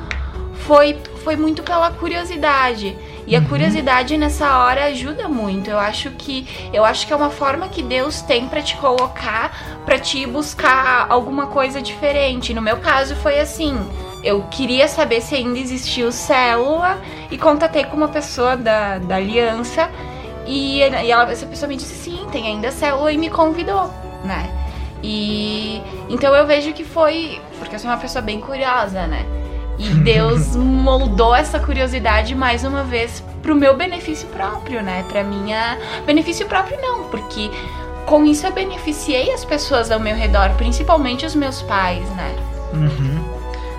foi 0.68 1.00
foi 1.24 1.36
muito 1.36 1.64
pela 1.64 1.90
curiosidade. 1.92 2.96
E 3.30 3.36
a 3.36 3.42
curiosidade 3.42 4.18
nessa 4.18 4.58
hora 4.58 4.86
ajuda 4.86 5.30
muito. 5.30 5.70
Eu 5.70 5.78
acho 5.78 6.10
que 6.10 6.48
eu 6.74 6.84
acho 6.84 7.06
que 7.06 7.14
é 7.14 7.16
uma 7.16 7.30
forma 7.30 7.68
que 7.68 7.84
Deus 7.84 8.24
tem 8.24 8.48
pra 8.48 8.60
te 8.60 8.76
colocar, 8.78 9.80
pra 9.86 10.00
te 10.00 10.26
buscar 10.26 11.06
alguma 11.08 11.46
coisa 11.46 11.80
diferente. 11.80 12.56
No 12.56 12.62
meu 12.62 12.78
caso 12.78 13.16
foi 13.18 13.40
assim. 13.40 13.78
Eu 14.24 14.42
queria 14.50 14.88
saber 14.88 15.22
se 15.22 15.36
ainda 15.36 15.60
existia 15.60 16.08
o 16.08 16.12
célula 16.12 17.00
e 17.30 17.38
contatei 17.38 17.84
com 17.84 17.96
uma 17.96 18.08
pessoa 18.08 18.58
da, 18.58 18.98
da 18.98 19.18
aliança 19.18 19.92
e, 20.48 20.80
e 20.80 21.12
ela, 21.12 21.32
essa 21.32 21.46
pessoa 21.46 21.70
me 21.70 21.76
disse 21.76 21.94
sim, 21.94 22.26
tem 22.32 22.48
ainda 22.48 22.72
célula 22.72 23.14
e 23.14 23.18
me 23.18 23.30
convidou, 23.30 23.94
né? 24.26 24.50
E 25.04 25.84
então 26.10 26.34
eu 26.34 26.48
vejo 26.48 26.74
que 26.74 26.84
foi. 26.84 27.40
Porque 27.60 27.76
eu 27.76 27.80
sou 27.80 27.92
uma 27.92 27.98
pessoa 27.98 28.24
bem 28.24 28.42
curiosa, 28.42 29.06
né? 29.06 29.24
E 29.80 29.90
Deus 29.92 30.58
moldou 30.58 31.34
essa 31.34 31.58
curiosidade 31.58 32.36
mais 32.36 32.66
uma 32.66 32.84
vez 32.84 33.24
pro 33.42 33.56
meu 33.56 33.76
benefício 33.78 34.28
próprio, 34.28 34.84
né? 34.84 35.06
Pra 35.08 35.24
minha. 35.24 35.78
Benefício 36.06 36.46
próprio 36.46 36.78
não, 36.82 37.06
porque 37.06 37.50
com 38.06 38.26
isso 38.26 38.46
eu 38.46 38.52
beneficiei 38.52 39.32
as 39.32 39.46
pessoas 39.46 39.90
ao 39.90 40.00
meu 40.00 40.16
redor, 40.16 40.50
principalmente 40.58 41.26
os 41.26 41.34
meus 41.34 41.62
pais, 41.62 42.08
né? 42.12 42.36
Uhum. 42.74 43.24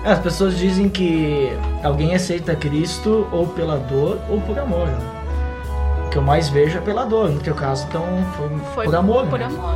É, 0.03 0.11
As 0.13 0.19
pessoas 0.19 0.57
dizem 0.57 0.89
que 0.89 1.55
alguém 1.83 2.15
aceita 2.15 2.55
Cristo 2.55 3.27
ou 3.31 3.45
pela 3.47 3.77
dor 3.77 4.19
ou 4.27 4.41
por 4.41 4.57
amor. 4.57 4.87
Né? 4.87 4.99
O 6.05 6.09
que 6.09 6.17
eu 6.17 6.23
mais 6.23 6.49
vejo 6.49 6.79
é 6.79 6.81
pela 6.81 7.05
dor. 7.05 7.29
No 7.29 7.39
teu 7.39 7.53
caso, 7.53 7.85
então, 7.87 8.03
foi, 8.35 8.49
Foi 8.73 8.85
por 8.85 8.95
amor. 8.95 9.27
Por 9.27 9.37
né? 9.39 9.45
amor. 9.45 9.75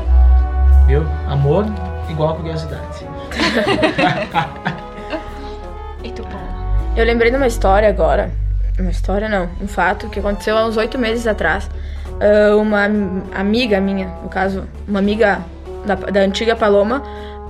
Viu? 0.87 1.05
Amor 1.27 1.65
igual 2.09 2.31
a 2.31 2.35
curiosidade. 2.35 3.05
Eu 6.95 7.05
lembrei 7.05 7.29
de 7.31 7.37
uma 7.37 7.47
história 7.47 7.89
agora. 7.89 8.31
Uma 8.79 8.89
história 8.91 9.29
não, 9.29 9.49
um 9.61 9.67
fato 9.67 10.09
que 10.09 10.19
aconteceu 10.19 10.57
há 10.57 10.65
uns 10.65 10.77
oito 10.77 10.97
meses 10.97 11.27
atrás. 11.27 11.69
Ah, 12.19 12.55
uma 12.55 12.85
am- 12.85 13.23
amiga 13.33 13.79
minha, 13.79 14.07
no 14.23 14.29
caso, 14.29 14.63
uma 14.87 14.99
amiga 14.99 15.39
da, 15.85 15.95
da 15.95 16.19
antiga 16.21 16.55
Paloma, 16.55 17.01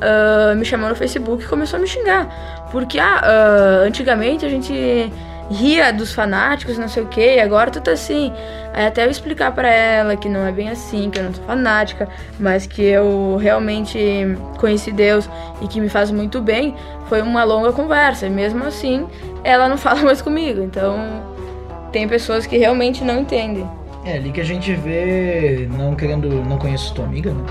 ah, 0.02 0.54
me 0.56 0.66
chamou 0.66 0.90
no 0.90 0.96
Facebook 0.96 1.44
e 1.44 1.48
começou 1.48 1.78
a 1.78 1.82
me 1.82 1.88
xingar. 1.88 2.68
Porque 2.72 3.00
ah, 3.00 3.22
ah, 3.24 3.84
antigamente 3.86 4.46
a 4.46 4.50
gente 4.50 5.12
ria 5.50 5.92
dos 5.92 6.14
fanáticos, 6.14 6.78
não 6.78 6.88
sei 6.88 7.04
o 7.04 7.08
que, 7.08 7.40
agora 7.40 7.70
tu 7.72 7.80
tá 7.82 7.92
assim. 7.92 8.32
Aí 8.74 8.88
até 8.88 9.06
eu 9.06 9.10
explicar 9.10 9.52
pra 9.52 9.70
ela 9.70 10.16
que 10.16 10.28
não 10.28 10.46
é 10.46 10.52
bem 10.52 10.70
assim, 10.70 11.10
que 11.10 11.20
eu 11.20 11.24
não 11.24 11.34
sou 11.34 11.44
fanática, 11.46 12.08
mas 12.40 12.66
que 12.66 12.82
eu 12.82 13.38
realmente 13.38 13.98
conheci 14.58 14.92
Deus 14.92 15.30
e 15.62 15.68
que 15.68 15.80
me 15.80 15.90
faz 15.90 16.12
muito 16.12 16.42
bem, 16.42 16.76
foi 17.08 17.22
uma 17.22 17.44
longa 17.44 17.72
conversa. 17.72 18.26
E 18.26 18.30
mesmo 18.30 18.64
assim, 18.64 19.08
ela 19.44 19.70
não 19.70 19.78
fala 19.80 20.02
mais 20.02 20.22
comigo. 20.22 20.62
Então, 20.62 20.98
tem 21.92 22.08
pessoas 22.08 22.46
que 22.46 22.58
realmente 22.58 23.04
não 23.04 23.20
entendem. 23.20 23.68
É 24.04 24.18
ali 24.18 24.32
que 24.32 24.42
a 24.42 24.46
gente 24.46 24.74
vê, 24.74 25.68
não 25.72 25.96
querendo, 25.96 26.30
não 26.30 26.58
conheço 26.58 26.94
tua 26.94 27.06
amiga, 27.06 27.34
né? 27.34 27.44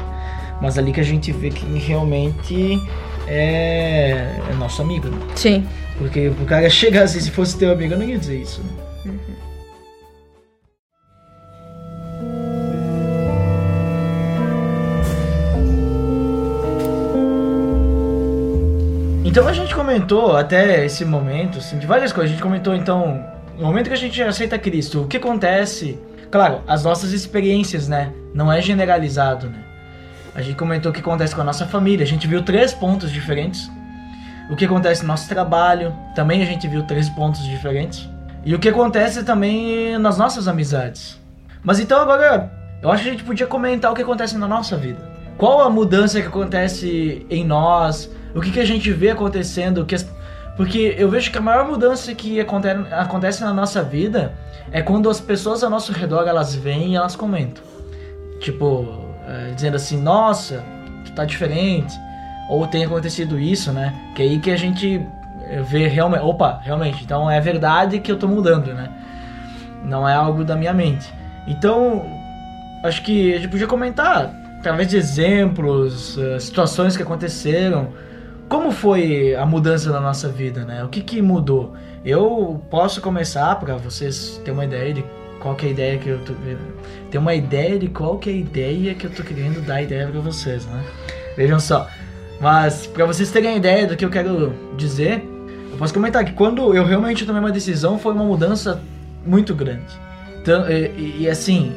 Mas 0.61 0.79
ali 0.79 0.93
que 0.93 1.01
a 1.01 1.05
gente 1.05 1.33
vê 1.33 1.51
que 1.51 1.67
realmente 1.79 2.79
é, 3.27 4.37
é 4.51 4.55
nosso 4.59 4.83
amigo, 4.83 5.09
né? 5.09 5.19
Sim. 5.35 5.67
Porque 5.99 6.29
o 6.29 6.45
cara 6.45 6.69
chegar 6.69 7.05
assim, 7.05 7.21
se 7.21 7.31
fosse 7.31 7.59
teu 7.59 7.73
amigo, 7.73 7.95
eu 7.95 7.99
não 7.99 8.07
ia 8.07 8.19
dizer 8.19 8.41
isso, 8.41 8.63
né? 8.63 8.85
Então 19.35 19.49
a 19.49 19.53
gente 19.53 19.75
comentou 19.75 20.37
até 20.37 20.85
esse 20.85 21.05
momento, 21.05 21.59
assim, 21.59 21.77
de 21.77 21.89
várias 21.89 22.13
coisas. 22.13 22.31
A 22.31 22.35
gente 22.35 22.43
comentou 22.43 22.73
então, 22.73 23.27
no 23.59 23.67
momento 23.67 23.89
que 23.89 23.93
a 23.93 23.97
gente 23.97 24.23
aceita 24.23 24.57
Cristo, 24.57 25.03
o 25.03 25.09
que 25.09 25.17
acontece? 25.17 25.99
Claro, 26.31 26.61
as 26.69 26.85
nossas 26.85 27.11
experiências, 27.11 27.89
né? 27.89 28.13
Não 28.33 28.53
é 28.53 28.63
generalizado, 28.63 29.49
né? 29.49 29.64
A 30.35 30.43
gente 30.43 30.57
comentou 30.57 30.91
o 30.91 30.95
que 30.95 31.01
acontece 31.01 31.35
com 31.35 31.41
a 31.41 31.45
nossa 31.45 31.67
família. 31.67 32.05
A 32.05 32.09
gente 32.09 32.27
viu 32.27 32.43
três 32.43 32.73
pontos 32.75 33.11
diferentes. 33.13 33.71
O 34.51 34.57
que 34.57 34.65
acontece 34.65 35.03
no 35.03 35.09
nosso 35.09 35.29
trabalho, 35.29 35.95
também 36.15 36.43
a 36.43 36.47
gente 36.47 36.67
viu 36.69 36.83
três 36.83 37.09
pontos 37.09 37.45
diferentes. 37.45 38.09
E 38.45 38.55
o 38.55 38.59
que 38.59 38.69
acontece 38.69 39.23
também 39.23 39.97
nas 39.99 40.19
nossas 40.19 40.49
amizades. 40.49 41.19
Mas 41.63 41.81
então 41.81 41.99
agora, 42.01 42.53
eu 42.83 42.91
acho 42.91 43.05
que 43.05 43.09
a 43.09 43.13
gente 43.13 43.25
podia 43.25 43.47
comentar 43.47 43.91
o 43.91 43.95
que 43.95 44.03
acontece 44.03 44.37
na 44.37 44.47
nossa 44.47 44.77
vida. 44.77 44.99
Qual 45.39 45.61
a 45.63 45.71
mudança 45.71 46.21
que 46.21 46.27
acontece 46.27 47.27
em 47.31 47.45
nós? 47.45 48.11
O 48.35 48.41
que, 48.41 48.51
que 48.51 48.61
a 48.61 48.65
gente 48.67 48.93
vê 48.93 49.11
acontecendo? 49.11 49.85
Que 49.87 49.95
as- 49.95 50.07
Porque 50.57 50.95
eu 50.99 51.09
vejo 51.09 51.31
que 51.33 51.39
a 51.39 51.41
maior 51.41 51.67
mudança 51.67 52.15
que 52.15 52.39
aconte... 52.41 52.69
acontece 52.69 53.43
na 53.43 53.53
nossa 53.53 53.83
vida 53.83 54.35
é 54.71 54.83
quando 54.83 55.09
as 55.09 55.21
pessoas 55.21 55.65
ao 55.65 55.71
nosso 55.71 55.93
redor 55.93 56.27
elas 56.29 56.55
vêm 56.55 56.93
e 56.93 56.97
elas 56.97 57.17
comentam. 57.17 57.63
Tipo, 58.41 59.04
eh, 59.27 59.53
dizendo 59.55 59.77
assim, 59.77 60.01
nossa, 60.01 60.65
tu 61.05 61.13
tá 61.13 61.25
diferente. 61.25 61.95
Ou 62.49 62.67
tem 62.67 62.85
acontecido 62.85 63.39
isso, 63.39 63.73
né? 63.73 63.95
Que 64.15 64.23
é 64.23 64.27
aí 64.27 64.39
que 64.39 64.51
a 64.51 64.57
gente 64.57 65.07
eh, 65.43 65.63
vê 65.63 65.87
realmente, 65.89 66.23
opa, 66.23 66.61
realmente, 66.63 67.03
então 67.05 67.31
é 67.31 67.41
verdade 67.41 68.01
que 68.01 68.11
eu 68.11 68.19
tô 68.19 68.29
mudando, 68.29 68.73
né? 68.75 68.89
Não 69.85 70.09
é 70.09 70.15
algo 70.15 70.45
da 70.45 70.57
minha 70.57 70.73
mente. 70.73 71.13
Então, 71.47 72.05
acho 72.83 73.03
que 73.03 73.35
a 73.35 73.39
gente 73.39 73.49
podia 73.49 73.67
comentar, 73.67 74.31
através 74.59 74.89
de 74.89 74.97
exemplos, 74.97 76.19
eh, 76.19 76.39
situações 76.39 76.97
que 76.97 77.03
aconteceram, 77.03 77.93
como 78.49 78.71
foi 78.71 79.35
a 79.35 79.47
mudança 79.47 79.91
na 79.91 80.01
nossa 80.01 80.29
vida, 80.29 80.65
né? 80.65 80.85
O 80.85 80.89
que 80.89 81.01
que 81.01 81.21
mudou? 81.23 81.75
Eu 82.05 82.63
posso 82.71 83.01
começar 83.01 83.55
para 83.57 83.77
vocês 83.77 84.41
terem 84.45 84.53
uma 84.53 84.65
ideia 84.65 84.93
de 84.93 85.05
qual 85.45 85.55
que 85.55 85.67
é 85.67 85.69
a 85.69 85.73
ideia 85.73 85.99
que 85.99 86.09
eu 86.09 86.19
tô 86.21 86.33
ter 87.11 87.19
uma 87.19 87.35
ideia 87.35 87.79
de 87.79 87.89
qual 87.89 88.17
que 88.19 88.31
é 88.31 88.33
a 88.33 88.37
ideia 88.37 88.95
que 88.95 89.07
eu 89.07 89.11
tô 89.11 89.23
querendo 89.23 89.61
dar 89.61 89.83
ideia 89.83 90.09
para 90.09 90.19
vocês, 90.21 90.65
né? 90.65 90.83
Vejam 91.37 91.61
só. 91.61 91.87
Mas 92.41 92.87
para 92.87 93.05
vocês 93.05 93.31
terem 93.31 93.51
a 93.51 93.57
ideia 93.57 93.87
do 93.87 93.95
que 93.95 94.05
eu 94.07 94.09
quero 94.09 94.55
dizer, 94.75 95.23
eu 95.71 95.77
posso 95.77 95.93
comentar 95.93 96.25
que 96.25 96.33
quando 96.33 96.75
eu 96.75 96.83
realmente 96.83 97.27
tomei 97.27 97.41
uma 97.43 97.53
decisão 97.53 97.99
foi 97.99 98.15
uma 98.15 98.25
mudança 98.25 98.81
muito 99.27 99.55
grande. 99.55 99.93
Então, 100.41 100.67
e, 100.67 100.87
e- 100.97 101.17
e, 101.21 101.29
assim, 101.29 101.73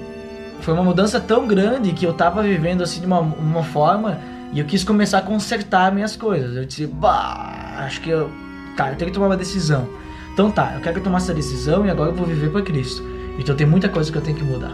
foi 0.61 0.73
uma 0.73 0.83
mudança 0.83 1.19
tão 1.19 1.45
grande 1.45 1.91
que 1.91 2.05
eu 2.05 2.13
tava 2.13 2.41
vivendo 2.41 2.81
assim 2.83 3.01
de 3.01 3.05
uma, 3.05 3.19
uma 3.19 3.63
forma 3.63 4.17
e 4.53 4.59
eu 4.59 4.65
quis 4.65 4.81
começar 4.81 5.17
a 5.17 5.21
consertar 5.21 5.91
minhas 5.93 6.15
coisas. 6.15 6.55
Eu 6.55 6.63
disse, 6.63 6.87
bah, 6.87 7.79
acho 7.85 7.99
que 7.99 8.09
eu. 8.09 8.31
Tá, 8.77 8.91
eu 8.91 8.95
tenho 8.95 9.11
que 9.11 9.13
tomar 9.15 9.27
uma 9.27 9.37
decisão. 9.37 9.89
Então 10.33 10.49
tá, 10.51 10.71
eu 10.75 10.79
quero 10.81 11.01
tomar 11.01 11.17
essa 11.17 11.33
decisão 11.33 11.85
e 11.85 11.89
agora 11.89 12.11
eu 12.11 12.15
vou 12.15 12.25
viver 12.25 12.49
para 12.49 12.61
Cristo. 12.61 13.16
Então 13.37 13.55
tem 13.55 13.65
muita 13.67 13.87
coisa 13.89 14.11
que 14.11 14.17
eu 14.17 14.21
tenho 14.21 14.37
que 14.37 14.43
mudar. 14.43 14.73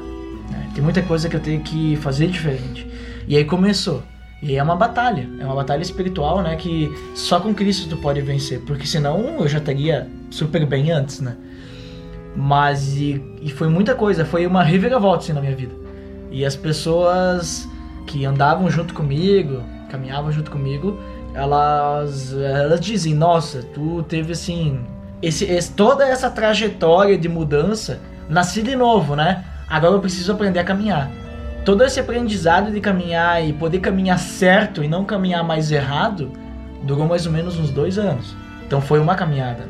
né? 0.50 0.70
Tem 0.74 0.84
muita 0.84 1.02
coisa 1.02 1.28
que 1.30 1.36
eu 1.36 1.40
tenho 1.40 1.62
que 1.62 1.96
fazer 1.98 2.28
diferente. 2.28 2.88
E 3.28 3.36
aí 3.38 3.46
começou. 3.46 4.02
E 4.42 4.56
é 4.56 4.64
uma 4.64 4.76
batalha. 4.76 5.28
É 5.40 5.46
uma 5.46 5.56
batalha 5.56 5.82
espiritual, 5.82 6.42
né? 6.42 6.56
Que 6.56 6.92
só 7.16 7.40
com 7.40 7.54
Cristo 7.54 7.88
tu 7.90 7.98
pode 7.98 8.20
vencer. 8.22 8.60
Porque 8.62 8.86
senão 8.86 9.40
eu 9.40 9.48
já 9.48 9.58
estaria 9.60 10.08
super 10.30 10.66
bem 10.66 10.92
antes, 10.92 11.20
né? 11.22 11.36
Mas 12.36 12.96
e, 12.98 13.22
e 13.42 13.52
foi 13.52 13.68
muita 13.70 13.94
coisa, 13.94 14.26
foi 14.26 14.48
uma 14.48 14.64
reviravolta 14.64 15.20
assim 15.24 15.34
na 15.34 15.42
minha 15.42 15.56
vida. 15.56 15.74
E 16.32 16.44
as 16.44 16.56
pessoas 16.56 17.68
que 18.08 18.26
andavam 18.26 18.70
junto 18.72 18.94
comigo, 18.94 19.62
caminhavam 19.90 20.32
junto 20.32 20.50
comigo, 20.50 20.98
elas, 21.36 22.34
elas 22.34 22.80
dizem, 22.80 23.14
nossa, 23.14 23.62
tu 23.74 24.04
teve 24.10 24.32
assim, 24.34 24.80
esse, 25.22 25.46
esse- 25.46 25.72
toda 25.74 26.06
essa 26.08 26.30
trajetória 26.30 27.18
de 27.18 27.30
mudança, 27.30 28.00
nasci 28.30 28.62
de 28.62 28.76
novo, 28.76 29.16
né? 29.16 29.44
Agora 29.70 29.96
eu 29.96 30.00
preciso 30.00 30.32
aprender 30.32 30.60
a 30.60 30.64
caminhar. 30.64 31.10
Todo 31.66 31.84
esse 31.84 32.00
aprendizado 32.00 32.72
de 32.72 32.82
caminhar 32.82 33.44
e 33.44 33.54
poder 33.54 33.80
caminhar 33.80 34.20
certo 34.20 34.84
e 34.84 34.88
não 34.88 35.06
caminhar 35.06 35.44
mais 35.44 35.72
errado, 35.72 36.32
durou 36.84 37.08
mais 37.08 37.26
ou 37.26 37.32
menos 37.32 37.58
uns 37.58 37.72
dois 37.72 37.98
anos. 37.98 38.36
Então 38.66 38.82
foi 38.82 39.00
uma 39.00 39.16
caminhada. 39.16 39.66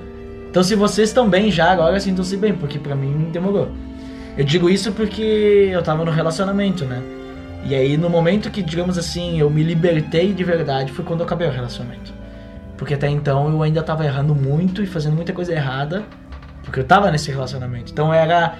Então 0.49 0.63
se 0.63 0.75
vocês 0.75 1.09
estão 1.09 1.29
bem 1.29 1.51
já, 1.51 1.71
agora 1.71 1.99
sintam-se 1.99 2.35
bem, 2.37 2.53
porque 2.53 2.79
pra 2.79 2.95
mim 2.95 3.29
demorou. 3.31 3.71
Eu 4.35 4.43
digo 4.43 4.69
isso 4.69 4.91
porque 4.91 5.69
eu 5.71 5.83
tava 5.83 6.03
no 6.03 6.11
relacionamento, 6.11 6.85
né? 6.85 7.01
E 7.65 7.75
aí 7.75 7.95
no 7.95 8.09
momento 8.09 8.49
que, 8.49 8.61
digamos 8.61 8.97
assim, 8.97 9.39
eu 9.39 9.49
me 9.49 9.63
libertei 9.63 10.33
de 10.33 10.43
verdade 10.43 10.91
foi 10.91 11.05
quando 11.05 11.19
eu 11.19 11.25
acabei 11.25 11.47
o 11.47 11.51
relacionamento. 11.51 12.13
Porque 12.77 12.95
até 12.95 13.07
então 13.07 13.49
eu 13.49 13.61
ainda 13.61 13.81
tava 13.83 14.03
errando 14.03 14.33
muito 14.33 14.81
e 14.81 14.87
fazendo 14.87 15.15
muita 15.15 15.31
coisa 15.31 15.53
errada, 15.53 16.03
porque 16.63 16.79
eu 16.79 16.83
tava 16.83 17.11
nesse 17.11 17.29
relacionamento. 17.31 17.91
Então 17.91 18.13
era 18.13 18.55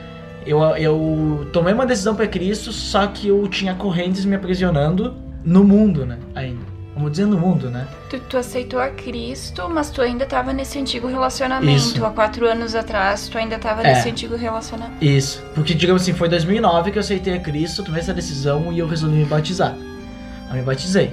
eu, 0.46 0.60
eu 0.78 1.48
tomei 1.54 1.74
uma 1.74 1.86
decisão 1.86 2.16
pra 2.16 2.28
Cristo, 2.28 2.72
só 2.72 3.08
que 3.08 3.30
eu 3.30 3.48
tinha 3.48 3.74
correntes 3.76 4.26
me 4.26 4.36
aprisionando 4.36 5.16
no 5.44 5.64
mundo, 5.64 6.06
né? 6.06 6.18
Ainda. 6.36 6.74
Vamos 6.96 7.12
dizer 7.12 7.26
no 7.26 7.40
mundo, 7.40 7.72
né? 7.72 7.88
Tu, 8.08 8.20
tu 8.20 8.38
aceitou 8.38 8.80
a 8.80 8.90
Cristo, 8.90 9.68
mas 9.68 9.90
tu 9.90 10.00
ainda 10.00 10.28
tava 10.28 10.54
nesse 10.54 10.78
antigo 10.78 11.08
relacionamento. 11.08 11.76
Isso. 11.76 12.06
Há 12.06 12.12
quatro 12.12 12.46
anos 12.48 12.76
atrás, 12.76 13.28
tu 13.28 13.38
ainda 13.38 13.58
tava 13.58 13.82
É. 13.82 13.96
nesse 13.96 14.10
antigo 14.10 14.36
relacionamento. 14.36 15.04
Isso. 15.04 15.42
Porque, 15.56 15.74
digamos 15.74 16.04
assim, 16.04 16.14
foi 16.14 16.28
em 16.28 16.32
2009 16.32 16.92
que 16.92 16.98
eu 17.00 17.02
aceitei 17.02 17.34
a 17.34 17.40
Cristo, 17.40 17.84
tomei 17.84 18.00
essa 18.00 18.14
decisão 18.14 18.72
e 18.72 18.78
eu 18.78 18.88
resolvi 18.88 19.16
me 19.18 19.26
batizar. 19.26 19.76
Eu 20.50 20.56
me 20.56 20.62
batizei. 20.62 21.12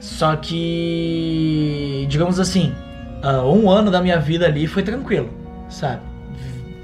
Só 0.00 0.36
que, 0.36 2.06
digamos 2.08 2.38
assim, 2.38 2.74
ah, 3.22 3.42
um 3.42 3.70
ano 3.70 3.90
da 3.90 4.02
minha 4.02 4.18
vida 4.18 4.46
ali 4.46 4.66
foi 4.66 4.82
tranquilo, 4.82 5.30
sabe? 5.70 6.02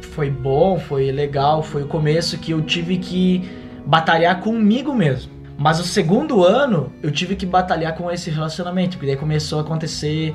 Foi 0.00 0.30
bom, 0.30 0.78
foi 0.78 1.12
legal, 1.12 1.62
foi 1.62 1.82
o 1.82 1.86
começo 1.86 2.38
que 2.38 2.52
eu 2.52 2.62
tive 2.62 2.96
que 2.96 3.48
batalhar 3.84 4.40
comigo 4.40 4.94
mesmo. 4.94 5.30
Mas 5.58 5.80
o 5.80 5.84
segundo 5.84 6.44
ano 6.44 6.92
eu 7.02 7.10
tive 7.10 7.34
que 7.34 7.46
batalhar 7.46 7.94
com 7.94 8.10
esse 8.10 8.30
relacionamento, 8.30 8.96
porque 8.96 9.06
daí 9.06 9.16
começou 9.16 9.58
a 9.58 9.62
acontecer. 9.62 10.34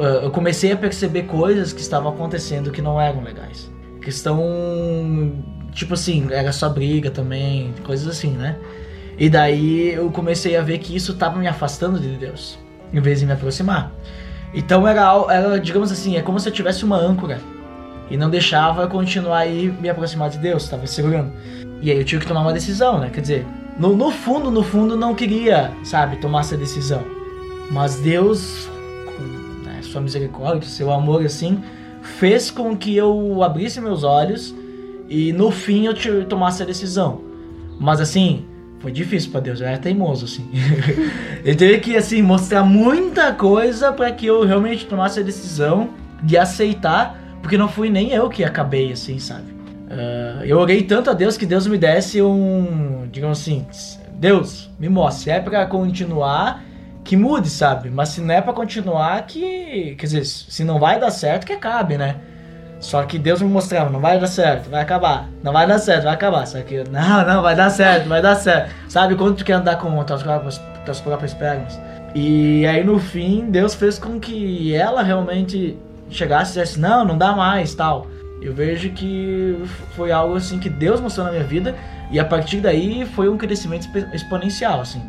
ah, 0.00 0.20
Eu 0.24 0.30
comecei 0.30 0.72
a 0.72 0.76
perceber 0.76 1.24
coisas 1.24 1.72
que 1.72 1.80
estavam 1.80 2.12
acontecendo 2.12 2.70
que 2.70 2.82
não 2.82 3.00
eram 3.00 3.22
legais. 3.22 3.70
Questão. 4.00 4.40
Tipo 5.72 5.94
assim, 5.94 6.28
era 6.30 6.52
só 6.52 6.68
briga 6.68 7.10
também, 7.10 7.74
coisas 7.84 8.08
assim, 8.08 8.30
né? 8.30 8.56
E 9.18 9.28
daí 9.28 9.92
eu 9.94 10.10
comecei 10.10 10.56
a 10.56 10.62
ver 10.62 10.78
que 10.78 10.94
isso 10.94 11.14
tava 11.14 11.38
me 11.38 11.46
afastando 11.46 11.98
de 11.98 12.08
Deus, 12.16 12.58
em 12.92 13.00
vez 13.00 13.20
de 13.20 13.26
me 13.26 13.32
aproximar. 13.32 13.92
Então 14.54 14.86
era, 14.86 15.02
era 15.30 15.60
digamos 15.60 15.92
assim, 15.92 16.16
é 16.16 16.22
como 16.22 16.38
se 16.40 16.48
eu 16.48 16.52
tivesse 16.52 16.84
uma 16.84 16.96
âncora 16.96 17.40
e 18.10 18.16
não 18.16 18.30
deixava 18.30 18.86
continuar 18.86 19.38
aí 19.38 19.72
me 19.80 19.88
aproximar 19.88 20.30
de 20.30 20.38
Deus, 20.38 20.68
tava 20.68 20.86
segurando. 20.86 21.32
E 21.80 21.90
aí 21.90 21.98
eu 21.98 22.04
tive 22.04 22.22
que 22.22 22.28
tomar 22.28 22.42
uma 22.42 22.52
decisão, 22.52 22.98
né? 22.98 23.10
Quer 23.12 23.20
dizer, 23.20 23.46
no, 23.78 23.94
no 23.94 24.10
fundo, 24.10 24.50
no 24.50 24.62
fundo, 24.62 24.96
não 24.96 25.14
queria, 25.14 25.72
sabe, 25.84 26.16
tomar 26.16 26.40
essa 26.40 26.56
decisão. 26.56 27.02
Mas 27.70 27.96
Deus, 27.96 28.68
com 29.04 29.22
né, 29.64 29.80
sua 29.82 30.00
misericórdia, 30.00 30.68
seu 30.68 30.90
amor, 30.90 31.24
assim, 31.24 31.62
fez 32.02 32.50
com 32.50 32.76
que 32.76 32.96
eu 32.96 33.42
abrisse 33.42 33.80
meus 33.80 34.04
olhos 34.04 34.54
e 35.08 35.32
no 35.32 35.50
fim 35.50 35.86
eu 35.86 36.24
tomasse 36.24 36.62
a 36.62 36.66
decisão. 36.66 37.20
Mas 37.78 38.00
assim, 38.00 38.44
foi 38.80 38.92
difícil 38.92 39.30
pra 39.30 39.40
Deus, 39.40 39.60
eu 39.60 39.66
era 39.66 39.78
teimoso, 39.78 40.26
assim. 40.26 40.48
Ele 41.44 41.56
teve 41.56 41.78
que, 41.78 41.96
assim, 41.96 42.22
mostrar 42.22 42.62
muita 42.62 43.32
coisa 43.32 43.92
pra 43.92 44.10
que 44.12 44.26
eu 44.26 44.44
realmente 44.44 44.86
tomasse 44.86 45.20
a 45.20 45.22
decisão 45.22 45.90
de 46.22 46.36
aceitar, 46.36 47.20
porque 47.46 47.56
não 47.56 47.68
fui 47.68 47.88
nem 47.88 48.10
eu 48.10 48.28
que 48.28 48.42
acabei, 48.42 48.90
assim, 48.90 49.20
sabe? 49.20 49.54
Ah, 49.88 50.44
eu 50.44 50.58
orei 50.58 50.82
tanto 50.82 51.10
a 51.10 51.12
Deus 51.12 51.38
que 51.38 51.46
Deus 51.46 51.64
me 51.68 51.78
desse 51.78 52.20
um, 52.20 53.08
digamos 53.08 53.40
assim, 53.40 53.64
Deus, 54.14 54.68
me 54.80 54.88
mostre, 54.88 55.22
se 55.22 55.30
é 55.30 55.40
pra 55.40 55.64
continuar, 55.64 56.64
que 57.04 57.16
mude, 57.16 57.48
sabe? 57.48 57.88
Mas 57.88 58.08
se 58.08 58.20
não 58.20 58.34
é 58.34 58.40
pra 58.40 58.52
continuar, 58.52 59.24
que, 59.26 59.94
quer 59.96 60.06
dizer, 60.06 60.24
se 60.24 60.64
não 60.64 60.80
vai 60.80 60.98
dar 60.98 61.12
certo, 61.12 61.46
que 61.46 61.52
acabe, 61.52 61.96
né? 61.96 62.16
Só 62.80 63.04
que 63.04 63.16
Deus 63.16 63.40
me 63.40 63.48
mostrava, 63.48 63.90
não 63.90 64.00
vai 64.00 64.18
dar 64.18 64.26
certo, 64.26 64.68
vai 64.68 64.82
acabar. 64.82 65.28
Não 65.40 65.52
vai 65.52 65.68
dar 65.68 65.78
certo, 65.78 66.02
vai 66.02 66.14
acabar. 66.14 66.46
Só 66.46 66.60
que, 66.62 66.82
não, 66.90 67.24
não, 67.24 67.42
vai 67.42 67.54
dar 67.54 67.70
certo, 67.70 68.08
vai 68.08 68.20
dar 68.20 68.34
certo. 68.34 68.74
Sabe 68.88 69.14
quando 69.14 69.36
tu 69.36 69.44
quer 69.44 69.52
andar 69.52 69.76
com 69.76 70.02
tuas 70.02 70.22
próprias, 70.24 70.60
tuas 70.84 71.00
próprias 71.00 71.32
pernas? 71.32 71.78
E 72.12 72.66
aí 72.66 72.82
no 72.82 72.98
fim, 72.98 73.50
Deus 73.50 73.72
fez 73.74 74.00
com 74.00 74.18
que 74.18 74.74
ela 74.74 75.02
realmente 75.02 75.78
chegasse 76.10 76.52
e 76.58 76.62
dissesse, 76.62 76.78
não, 76.78 77.04
não 77.04 77.18
dá 77.18 77.32
mais, 77.32 77.74
tal. 77.74 78.06
Eu 78.40 78.54
vejo 78.54 78.90
que 78.90 79.56
foi 79.94 80.12
algo 80.12 80.36
assim 80.36 80.58
que 80.58 80.68
Deus 80.68 81.00
mostrou 81.00 81.26
na 81.26 81.32
minha 81.32 81.44
vida 81.44 81.74
e 82.10 82.20
a 82.20 82.24
partir 82.24 82.60
daí 82.60 83.04
foi 83.04 83.28
um 83.28 83.36
crescimento 83.36 83.88
exponencial, 84.12 84.80
assim. 84.80 85.02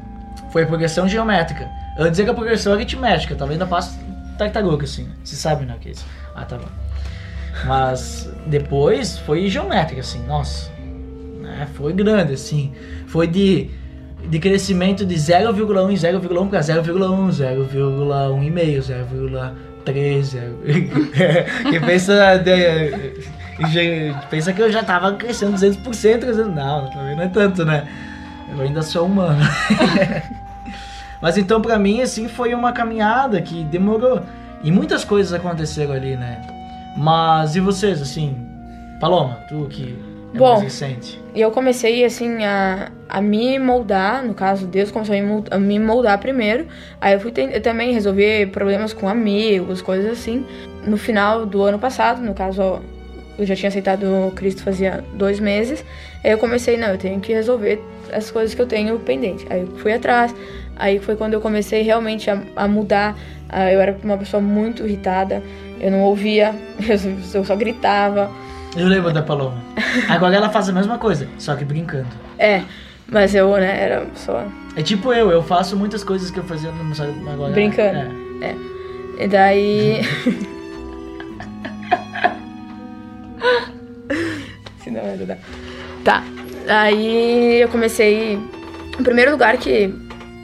Foi 0.51 0.63
a 0.63 0.65
progressão 0.65 1.07
geométrica. 1.07 1.69
Antes 1.99 2.19
era 2.19 2.33
progressão 2.33 2.73
aritmética, 2.73 3.35
talvez 3.35 3.59
ainda 3.59 3.69
faça 3.69 3.99
tartaruga, 4.37 4.85
assim. 4.85 5.07
Você 5.23 5.35
sabe, 5.35 5.65
né, 5.65 5.75
que 5.79 5.89
é 5.89 5.91
isso. 5.91 6.05
Ah, 6.35 6.45
tá 6.45 6.57
bom. 6.57 6.67
Mas 7.65 8.29
depois 8.45 9.17
foi 9.19 9.49
geométrica, 9.49 10.01
assim, 10.01 10.23
nossa. 10.25 10.71
Né, 11.41 11.67
foi 11.73 11.91
grande, 11.93 12.33
assim. 12.33 12.73
Foi 13.07 13.27
de, 13.27 13.69
de 14.29 14.39
crescimento 14.39 15.05
de 15.05 15.15
0,1 15.15 15.65
0,1 15.93 16.49
para 16.49 16.59
0,1, 16.59 17.29
0,1,5, 17.29 18.79
0,1 18.79 19.66
13. 19.91 20.39
que 21.69 21.79
pensa. 21.79 22.43
pensa 24.29 24.53
que 24.53 24.61
eu 24.61 24.71
já 24.71 24.83
tava 24.83 25.13
crescendo 25.13 25.55
200%, 25.55 26.19
crescendo. 26.19 26.51
Não, 26.51 26.89
também 26.89 27.15
não 27.15 27.23
é 27.23 27.27
tanto, 27.27 27.63
né? 27.63 27.87
Eu 28.51 28.61
ainda 28.61 28.81
sou 28.81 29.05
humano. 29.05 29.39
Mas 31.21 31.37
então, 31.37 31.61
para 31.61 31.79
mim, 31.79 32.01
assim, 32.01 32.27
foi 32.27 32.53
uma 32.53 32.71
caminhada 32.73 33.41
que 33.41 33.63
demorou. 33.63 34.21
E 34.63 34.71
muitas 34.71 35.03
coisas 35.03 35.33
aconteceram 35.33 35.93
ali, 35.93 36.15
né? 36.15 36.41
Mas 36.97 37.55
e 37.55 37.59
vocês, 37.59 38.01
assim? 38.01 38.35
Paloma, 38.99 39.37
tu 39.47 39.67
que 39.69 39.97
é 40.33 40.37
Bom, 40.37 40.51
mais 40.51 40.63
recente. 40.63 41.21
eu 41.33 41.51
comecei, 41.51 42.03
assim, 42.03 42.43
a, 42.43 42.91
a 43.09 43.21
me 43.21 43.57
moldar, 43.57 44.23
no 44.23 44.33
caso, 44.33 44.67
Deus 44.67 44.91
começou 44.91 45.15
a 45.49 45.57
me 45.57 45.79
moldar 45.79 46.17
primeiro. 46.19 46.67
Aí 46.99 47.13
eu 47.13 47.19
fui 47.19 47.33
eu 47.35 47.61
também 47.61 47.93
resolver 47.93 48.47
problemas 48.47 48.93
com 48.93 49.07
amigos, 49.07 49.81
coisas 49.81 50.11
assim. 50.11 50.45
No 50.85 50.97
final 50.97 51.45
do 51.45 51.63
ano 51.63 51.79
passado, 51.79 52.21
no 52.21 52.33
caso, 52.33 52.81
eu 53.37 53.45
já 53.45 53.55
tinha 53.55 53.69
aceitado 53.69 54.31
Cristo 54.35 54.63
fazia 54.63 55.03
dois 55.13 55.39
meses. 55.39 55.83
Aí 56.23 56.31
eu 56.31 56.37
comecei, 56.37 56.77
não, 56.77 56.89
eu 56.89 56.97
tenho 56.97 57.19
que 57.19 57.33
resolver 57.33 57.81
as 58.11 58.29
coisas 58.29 58.53
que 58.53 58.61
eu 58.61 58.67
tenho 58.67 58.99
pendente. 58.99 59.45
Aí 59.49 59.61
eu 59.61 59.67
fui 59.77 59.93
atrás. 59.93 60.35
Aí 60.75 60.99
foi 60.99 61.15
quando 61.15 61.33
eu 61.33 61.41
comecei 61.41 61.81
realmente 61.81 62.29
a, 62.29 62.41
a 62.55 62.67
mudar. 62.67 63.17
Ah, 63.49 63.71
eu 63.71 63.79
era 63.79 63.97
uma 64.03 64.17
pessoa 64.17 64.41
muito 64.41 64.85
irritada. 64.85 65.41
Eu 65.79 65.91
não 65.91 66.01
ouvia, 66.01 66.53
eu 67.33 67.45
só 67.45 67.55
gritava. 67.55 68.29
Eu 68.75 68.87
lembro 68.87 69.11
da 69.11 69.21
Paloma. 69.21 69.61
Agora 70.09 70.35
ela 70.35 70.49
faz 70.49 70.69
a 70.69 70.73
mesma 70.73 70.97
coisa, 70.97 71.27
só 71.37 71.55
que 71.55 71.63
brincando. 71.63 72.07
É, 72.37 72.61
mas 73.09 73.33
eu, 73.33 73.51
né, 73.57 73.81
era 73.81 74.05
só 74.15 74.45
É 74.75 74.83
tipo 74.83 75.13
eu, 75.13 75.31
eu 75.31 75.41
faço 75.41 75.77
muitas 75.77 76.03
coisas 76.03 76.29
que 76.29 76.39
eu 76.39 76.43
fazia 76.43 76.71
no 76.71 77.31
agora. 77.31 77.53
Brincando. 77.53 77.99
É. 78.41 78.55
E 79.19 79.27
daí. 79.27 80.01
Se 84.83 84.91
não 84.91 85.01
vai 85.01 85.13
ajudar. 85.13 85.37
Tá. 86.03 86.23
Aí 86.67 87.61
eu 87.61 87.69
comecei. 87.69 88.37
O 88.99 89.03
primeiro 89.03 89.31
lugar 89.31 89.57
que 89.57 89.93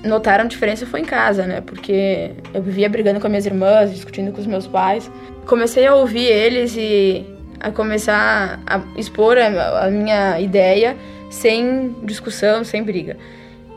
notaram 0.03 0.47
diferença 0.47 0.85
foi 0.85 1.01
em 1.01 1.05
casa, 1.05 1.45
né? 1.45 1.61
Porque 1.61 2.31
eu 2.53 2.61
vivia 2.61 2.89
brigando 2.89 3.19
com 3.19 3.27
as 3.27 3.31
minhas 3.31 3.45
irmãs, 3.45 3.91
discutindo 3.91 4.31
com 4.31 4.39
os 4.39 4.47
meus 4.47 4.67
pais. 4.67 5.11
Comecei 5.45 5.85
a 5.85 5.95
ouvir 5.95 6.25
eles 6.25 6.75
e 6.77 7.25
a 7.59 7.71
começar 7.71 8.59
a 8.65 8.81
expor 8.97 9.37
a 9.37 9.89
minha 9.89 10.39
ideia 10.39 10.95
sem 11.33 11.95
discussão, 12.03 12.63
sem 12.63 12.83
briga. 12.83 13.17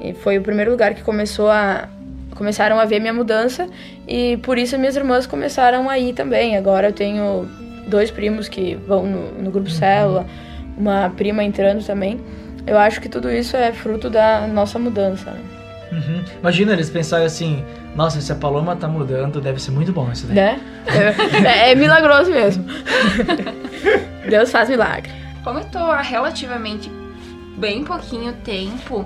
E 0.00 0.12
foi 0.12 0.36
o 0.38 0.42
primeiro 0.42 0.70
lugar 0.70 0.94
que 0.94 1.02
começou 1.02 1.50
a 1.50 1.88
começaram 2.34 2.78
a 2.78 2.84
ver 2.84 3.00
minha 3.00 3.14
mudança 3.14 3.66
e 4.06 4.36
por 4.42 4.58
isso 4.58 4.76
minhas 4.76 4.94
irmãs 4.94 5.26
começaram 5.26 5.88
a 5.88 5.98
ir 5.98 6.12
também. 6.12 6.54
Agora 6.54 6.88
eu 6.88 6.92
tenho 6.92 7.48
dois 7.86 8.10
primos 8.10 8.46
que 8.46 8.74
vão 8.86 9.06
no, 9.06 9.42
no 9.42 9.50
grupo 9.50 9.70
Célula, 9.70 10.26
uma 10.76 11.08
prima 11.16 11.42
entrando 11.42 11.82
também. 11.82 12.20
Eu 12.66 12.76
acho 12.76 13.00
que 13.00 13.08
tudo 13.08 13.30
isso 13.30 13.56
é 13.56 13.72
fruto 13.72 14.10
da 14.10 14.46
nossa 14.46 14.78
mudança. 14.78 15.30
Né? 15.30 15.40
Uhum. 15.92 16.24
Imagina 16.40 16.74
eles 16.74 16.90
pensarem 16.90 17.24
assim, 17.24 17.64
nossa, 17.94 18.20
se 18.20 18.30
a 18.30 18.34
Paloma 18.34 18.76
tá 18.76 18.86
mudando, 18.86 19.40
deve 19.40 19.62
ser 19.62 19.70
muito 19.70 19.92
bom 19.92 20.12
isso 20.12 20.26
daí. 20.26 20.36
né? 20.36 20.60
É, 21.46 21.70
é 21.70 21.74
milagroso 21.74 22.30
mesmo. 22.30 22.66
Deus 24.28 24.50
faz 24.50 24.68
milagre. 24.68 25.10
Como 25.42 25.60
eu 25.60 25.64
tô 25.66 25.78
há 25.78 26.02
relativamente 26.02 26.90
bem 27.56 27.84
pouquinho 27.84 28.32
tempo 28.44 29.04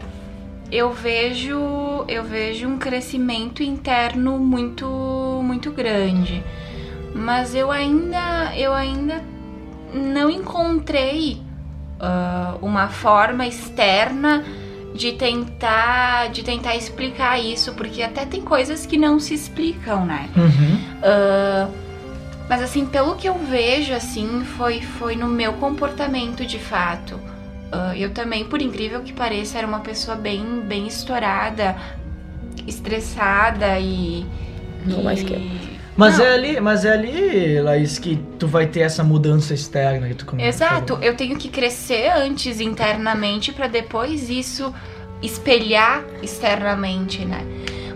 eu 0.70 0.92
vejo 0.92 2.04
eu 2.06 2.22
vejo 2.22 2.68
um 2.68 2.78
crescimento 2.78 3.62
interno 3.62 4.38
muito 4.38 4.86
muito 5.42 5.70
grande. 5.72 6.42
Mas 7.14 7.54
eu 7.54 7.70
ainda 7.70 8.54
eu 8.56 8.72
ainda 8.72 9.22
não 9.92 10.30
encontrei 10.30 11.42
uh, 12.00 12.64
uma 12.64 12.88
forma 12.88 13.46
externa 13.46 14.44
de 14.94 15.12
tentar 15.12 16.28
de 16.30 16.42
tentar 16.44 16.76
explicar 16.76 17.40
isso, 17.40 17.72
porque 17.74 18.02
até 18.02 18.24
tem 18.24 18.40
coisas 18.40 18.86
que 18.86 18.96
não 18.96 19.18
se 19.18 19.34
explicam, 19.34 20.04
né? 20.06 20.28
Uhum. 20.36 20.74
Uh, 21.00 21.90
mas 22.48 22.62
assim, 22.62 22.84
pelo 22.84 23.14
que 23.14 23.28
eu 23.28 23.38
vejo, 23.38 23.92
assim, 23.92 24.44
foi, 24.44 24.80
foi 24.80 25.14
no 25.14 25.28
meu 25.28 25.52
comportamento 25.54 26.44
de 26.44 26.58
fato. 26.58 27.18
Uh, 27.72 27.94
eu 27.96 28.10
também, 28.10 28.44
por 28.44 28.60
incrível 28.60 29.00
que 29.02 29.12
pareça, 29.12 29.58
era 29.58 29.66
uma 29.66 29.80
pessoa 29.80 30.16
bem, 30.16 30.60
bem 30.60 30.86
estourada, 30.86 31.76
estressada 32.66 33.78
e. 33.78 34.26
Não 34.84 35.00
e... 35.00 35.04
mais 35.04 35.22
que 35.22 35.32
eu. 35.32 35.40
Mas 35.96 36.18
Não. 36.18 36.24
é 36.24 36.32
ali, 36.32 36.60
mas 36.60 36.84
é 36.84 36.92
ali, 36.92 37.60
Laís, 37.60 37.98
que 37.98 38.16
tu 38.38 38.46
vai 38.46 38.66
ter 38.66 38.80
essa 38.80 39.04
mudança 39.04 39.52
externa 39.52 40.08
que 40.08 40.14
tu 40.14 40.24
comentou. 40.24 40.48
Exato, 40.48 40.98
eu 41.02 41.14
tenho 41.14 41.36
que 41.36 41.48
crescer 41.48 42.10
antes 42.16 42.58
internamente 42.60 43.52
para 43.52 43.66
depois 43.66 44.30
isso 44.30 44.72
espelhar 45.20 46.02
externamente, 46.22 47.24
né? 47.24 47.44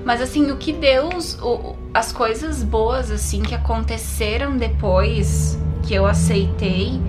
Mas 0.05 0.21
assim, 0.21 0.51
o 0.51 0.57
que 0.57 0.73
Deus, 0.73 1.39
o- 1.41 1.77
as 1.95 2.13
coisas 2.13 2.63
boas 2.63 3.11
assim 3.11 3.41
que 3.43 3.55
aconteceram 3.55 4.57
depois 4.57 5.59
que 5.87 5.95
eu 5.95 6.05
aceitei 6.05 7.01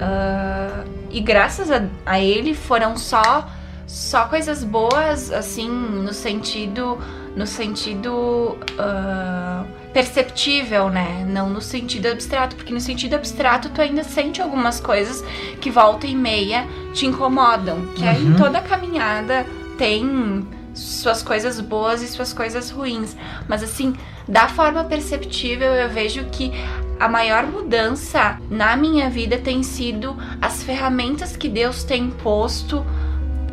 ah, 0.00 0.84
e 1.10 1.20
graças 1.20 1.70
a, 1.70 1.82
a 2.06 2.20
Ele 2.20 2.54
foram 2.54 2.96
só 2.96 3.48
só 3.86 4.26
coisas 4.26 4.62
boas 4.62 5.32
assim 5.32 5.68
no 5.68 6.12
sentido 6.12 6.96
no 7.34 7.46
sentido 7.46 8.56
ah, 8.78 9.64
perceptível, 9.92 10.88
né? 10.88 11.24
Não 11.28 11.48
no 11.50 11.60
sentido 11.60 12.06
abstrato, 12.06 12.56
porque 12.56 12.72
no 12.72 12.80
sentido 12.80 13.14
abstrato 13.14 13.68
tu 13.70 13.80
ainda 13.80 14.04
sente 14.04 14.40
algumas 14.40 14.80
coisas 14.80 15.22
que 15.60 15.70
volta 15.70 16.06
e 16.06 16.14
meia 16.14 16.66
te 16.92 17.06
incomodam. 17.06 17.86
Que 17.94 18.06
aí 18.06 18.22
Uhum. 18.24 18.32
em 18.32 18.36
toda 18.36 18.60
caminhada 18.60 19.46
tem 19.76 20.46
suas 20.74 21.22
coisas 21.22 21.60
boas 21.60 22.02
e 22.02 22.08
suas 22.08 22.32
coisas 22.32 22.70
ruins. 22.70 23.16
Mas 23.48 23.62
assim, 23.62 23.94
da 24.28 24.48
forma 24.48 24.84
perceptível, 24.84 25.72
eu 25.74 25.88
vejo 25.88 26.24
que 26.26 26.52
a 27.00 27.08
maior 27.08 27.46
mudança 27.46 28.38
na 28.50 28.76
minha 28.76 29.08
vida 29.08 29.38
tem 29.38 29.62
sido 29.62 30.14
as 30.38 30.62
ferramentas 30.62 31.34
que 31.34 31.48
Deus 31.48 31.82
tem 31.82 32.10
posto 32.10 32.84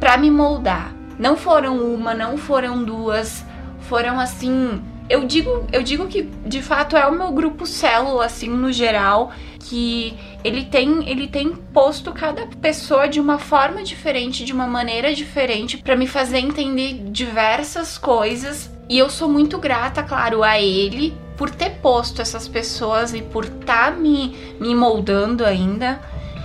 pra 0.02 0.18
me 0.18 0.30
moldar. 0.30 0.94
Não 1.18 1.38
foram 1.38 1.78
uma, 1.78 2.14
não 2.14 2.38
foram 2.38 2.84
duas, 2.84 3.46
foram 3.80 4.20
assim. 4.20 4.82
Eu 5.10 5.26
digo, 5.26 5.66
eu 5.72 5.82
digo 5.82 6.08
que 6.08 6.24
de 6.46 6.62
fato 6.62 6.98
é 6.98 7.08
o 7.08 7.14
meu 7.14 7.32
grupo 7.32 7.66
célula 7.66 8.26
assim 8.26 8.50
no 8.50 8.74
geral 8.74 9.32
que 9.62 10.14
ele 10.44 10.66
tem 10.66 11.10
ele 11.10 11.28
tem 11.28 11.54
posto 11.74 12.12
cada 12.12 12.46
pessoa 12.62 13.08
de 13.08 13.20
uma 13.20 13.40
forma 13.40 13.82
diferente, 13.82 14.44
de 14.44 14.52
uma 14.52 14.68
maneira 14.68 15.14
diferente 15.16 15.78
pra 15.78 15.96
me 15.96 16.06
fazer 16.06 16.40
entender 16.40 16.96
diversas 17.10 17.98
coisas 17.98 18.70
e 18.90 18.98
eu 18.98 19.10
sou 19.10 19.30
muito 19.30 19.58
grata, 19.58 20.04
claro, 20.04 20.44
a 20.44 20.60
ele 20.60 21.16
por 21.38 21.52
ter 21.52 21.72
posto 21.82 22.22
essas 22.22 22.48
pessoas 22.48 23.14
e 23.14 23.22
por 23.22 23.46
estar 23.46 23.92
me, 23.92 24.56
me 24.60 24.76
moldando 24.76 25.46
ainda. 25.46 26.00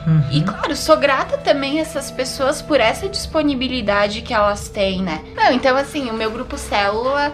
Uhum. 0.06 0.22
E 0.30 0.42
claro, 0.42 0.76
sou 0.76 0.96
grata 0.96 1.38
também 1.38 1.78
a 1.78 1.82
essas 1.82 2.10
pessoas 2.10 2.60
por 2.60 2.80
essa 2.80 3.08
disponibilidade 3.08 4.20
que 4.22 4.34
elas 4.34 4.68
têm, 4.68 5.02
né? 5.02 5.24
Não, 5.34 5.52
então 5.52 5.76
assim, 5.76 6.10
o 6.10 6.14
meu 6.14 6.30
grupo 6.30 6.58
célula 6.58 7.32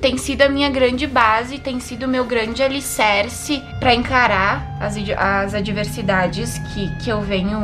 tem 0.00 0.16
sido 0.16 0.42
a 0.42 0.48
minha 0.48 0.70
grande 0.70 1.06
base, 1.06 1.58
tem 1.58 1.80
sido 1.80 2.04
o 2.04 2.08
meu 2.08 2.24
grande 2.24 2.62
alicerce 2.62 3.62
pra 3.78 3.94
encarar 3.94 4.76
as, 4.80 4.96
as 5.16 5.54
adversidades 5.54 6.58
que, 6.72 6.88
que 6.98 7.10
eu 7.10 7.20
venho 7.20 7.58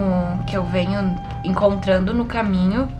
que 0.47 0.57
eu 0.57 0.65
venho 0.65 1.17
encontrando 1.45 2.13
no 2.13 2.25
caminho, 2.25 2.91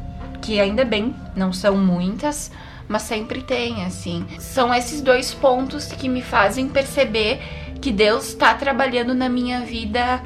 que 0.41 0.61
ainda 0.61 0.85
bem 0.85 1.15
não 1.35 1.53
são 1.53 1.77
muitas, 1.77 2.51
mas 2.89 3.03
sempre 3.03 3.43
tem, 3.43 3.85
assim. 3.85 4.25
São 4.39 4.73
esses 4.73 5.01
dois 5.01 5.35
pontos 5.35 5.87
que 5.87 6.09
me 6.09 6.23
fazem 6.23 6.69
perceber 6.69 7.41
que 7.81 7.93
Deus 7.93 8.29
está 8.29 8.55
trabalhando 8.55 9.15
na 9.15 9.29
minha 9.29 9.61
vida 9.61 10.23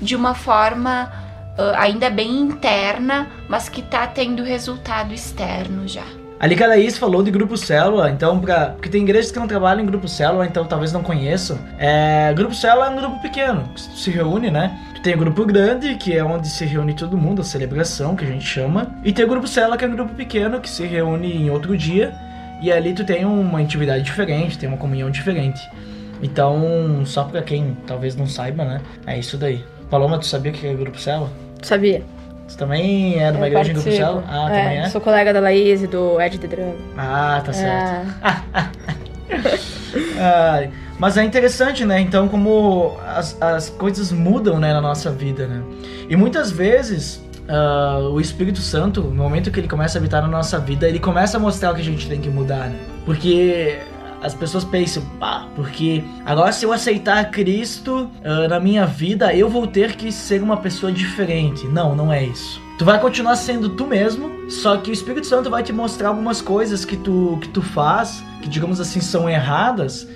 de 0.00 0.14
uma 0.14 0.34
forma 0.34 1.10
ah, 1.58 1.74
ainda 1.76 2.08
bem 2.10 2.40
interna, 2.40 3.28
mas 3.48 3.68
que 3.68 3.82
tá 3.82 4.06
tendo 4.06 4.42
resultado 4.42 5.12
externo 5.12 5.86
já. 5.86 6.04
A 6.40 6.66
Laís 6.66 6.98
falou 6.98 7.22
de 7.22 7.30
grupo 7.30 7.56
célula, 7.56 8.10
então, 8.10 8.40
pra, 8.40 8.70
porque 8.70 8.88
tem 8.88 9.02
igrejas 9.02 9.30
que 9.30 9.38
não 9.38 9.46
trabalham 9.46 9.80
em 9.80 9.86
grupo 9.86 10.08
célula, 10.08 10.44
então 10.44 10.64
talvez 10.64 10.92
não 10.92 11.00
conheçam. 11.00 11.56
É, 11.78 12.32
grupo 12.34 12.52
célula 12.52 12.86
é 12.86 12.90
um 12.90 12.96
grupo 12.96 13.22
pequeno, 13.22 13.68
que 13.72 13.80
se 13.80 14.10
reúne, 14.10 14.50
né? 14.50 14.76
Tem 15.02 15.14
o 15.14 15.18
grupo 15.18 15.44
grande, 15.44 15.96
que 15.96 16.16
é 16.16 16.22
onde 16.22 16.48
se 16.48 16.64
reúne 16.64 16.94
todo 16.94 17.18
mundo, 17.18 17.42
a 17.42 17.44
celebração, 17.44 18.14
que 18.14 18.24
a 18.24 18.28
gente 18.28 18.44
chama. 18.44 18.94
E 19.02 19.12
tem 19.12 19.24
o 19.24 19.28
grupo 19.28 19.48
célula, 19.48 19.76
que 19.76 19.84
é 19.84 19.88
um 19.88 19.96
grupo 19.96 20.14
pequeno, 20.14 20.60
que 20.60 20.70
se 20.70 20.86
reúne 20.86 21.32
em 21.34 21.50
outro 21.50 21.76
dia. 21.76 22.14
E 22.60 22.70
ali 22.70 22.94
tu 22.94 23.04
tem 23.04 23.24
uma 23.24 23.60
intimidade 23.60 24.04
diferente, 24.04 24.56
tem 24.56 24.68
uma 24.68 24.78
comunhão 24.78 25.10
diferente. 25.10 25.68
Então, 26.22 27.02
só 27.04 27.24
pra 27.24 27.42
quem 27.42 27.76
talvez 27.84 28.14
não 28.14 28.28
saiba, 28.28 28.64
né? 28.64 28.80
É 29.04 29.18
isso 29.18 29.36
daí. 29.36 29.64
Paloma, 29.90 30.18
tu 30.18 30.26
sabia 30.26 30.52
o 30.52 30.54
que 30.54 30.64
é 30.68 30.72
grupo 30.72 30.96
célula? 31.00 31.28
Sabia? 31.62 32.02
Tu 32.46 32.56
também 32.56 33.18
é 33.20 33.32
de 33.32 33.36
uma 33.38 33.48
Eu 33.48 33.52
igreja 33.52 33.70
em 33.72 33.74
grupo 33.74 33.90
célula? 33.90 34.24
Ah, 34.28 34.44
também 34.46 34.78
é? 34.78 34.88
Sou 34.88 35.00
colega 35.00 35.32
da 35.32 35.40
Laís 35.40 35.82
e 35.82 35.88
do 35.88 36.20
Ed 36.20 36.38
The 36.38 36.46
Drum. 36.46 36.74
Ah, 36.96 37.42
tá 37.44 37.52
certo. 37.52 38.06
É, 40.16 40.22
Ai, 40.22 40.70
mas 41.02 41.16
é 41.16 41.24
interessante, 41.24 41.84
né? 41.84 42.00
Então, 42.00 42.28
como 42.28 42.96
as, 43.04 43.36
as 43.42 43.68
coisas 43.68 44.12
mudam 44.12 44.60
né, 44.60 44.72
na 44.72 44.80
nossa 44.80 45.10
vida, 45.10 45.48
né? 45.48 45.60
E 46.08 46.14
muitas 46.14 46.52
vezes 46.52 47.20
ah, 47.48 47.98
o 48.12 48.20
Espírito 48.20 48.60
Santo, 48.60 49.00
no 49.00 49.24
momento 49.24 49.50
que 49.50 49.58
ele 49.58 49.66
começa 49.66 49.98
a 49.98 50.00
habitar 50.00 50.22
na 50.22 50.28
nossa 50.28 50.60
vida, 50.60 50.88
ele 50.88 51.00
começa 51.00 51.38
a 51.38 51.40
mostrar 51.40 51.72
o 51.72 51.74
que 51.74 51.80
a 51.80 51.84
gente 51.84 52.08
tem 52.08 52.20
que 52.20 52.28
mudar, 52.28 52.70
né? 52.70 52.78
Porque 53.04 53.80
as 54.22 54.32
pessoas 54.32 54.62
pensam, 54.62 55.02
pá, 55.18 55.48
porque 55.56 56.04
agora 56.24 56.52
se 56.52 56.64
eu 56.64 56.72
aceitar 56.72 57.32
Cristo 57.32 58.08
ah, 58.24 58.46
na 58.46 58.60
minha 58.60 58.86
vida, 58.86 59.34
eu 59.34 59.48
vou 59.48 59.66
ter 59.66 59.96
que 59.96 60.12
ser 60.12 60.40
uma 60.40 60.58
pessoa 60.58 60.92
diferente. 60.92 61.66
Não, 61.66 61.96
não 61.96 62.12
é 62.12 62.22
isso. 62.22 62.60
Tu 62.78 62.84
vai 62.84 63.00
continuar 63.00 63.34
sendo 63.34 63.70
tu 63.70 63.88
mesmo, 63.88 64.48
só 64.48 64.76
que 64.76 64.88
o 64.88 64.92
Espírito 64.92 65.26
Santo 65.26 65.50
vai 65.50 65.64
te 65.64 65.72
mostrar 65.72 66.10
algumas 66.10 66.40
coisas 66.40 66.84
que 66.84 66.96
tu, 66.96 67.40
que 67.42 67.48
tu 67.48 67.60
faz, 67.60 68.22
que 68.40 68.48
digamos 68.48 68.78
assim 68.80 69.00
são 69.00 69.28
erradas, 69.28 70.06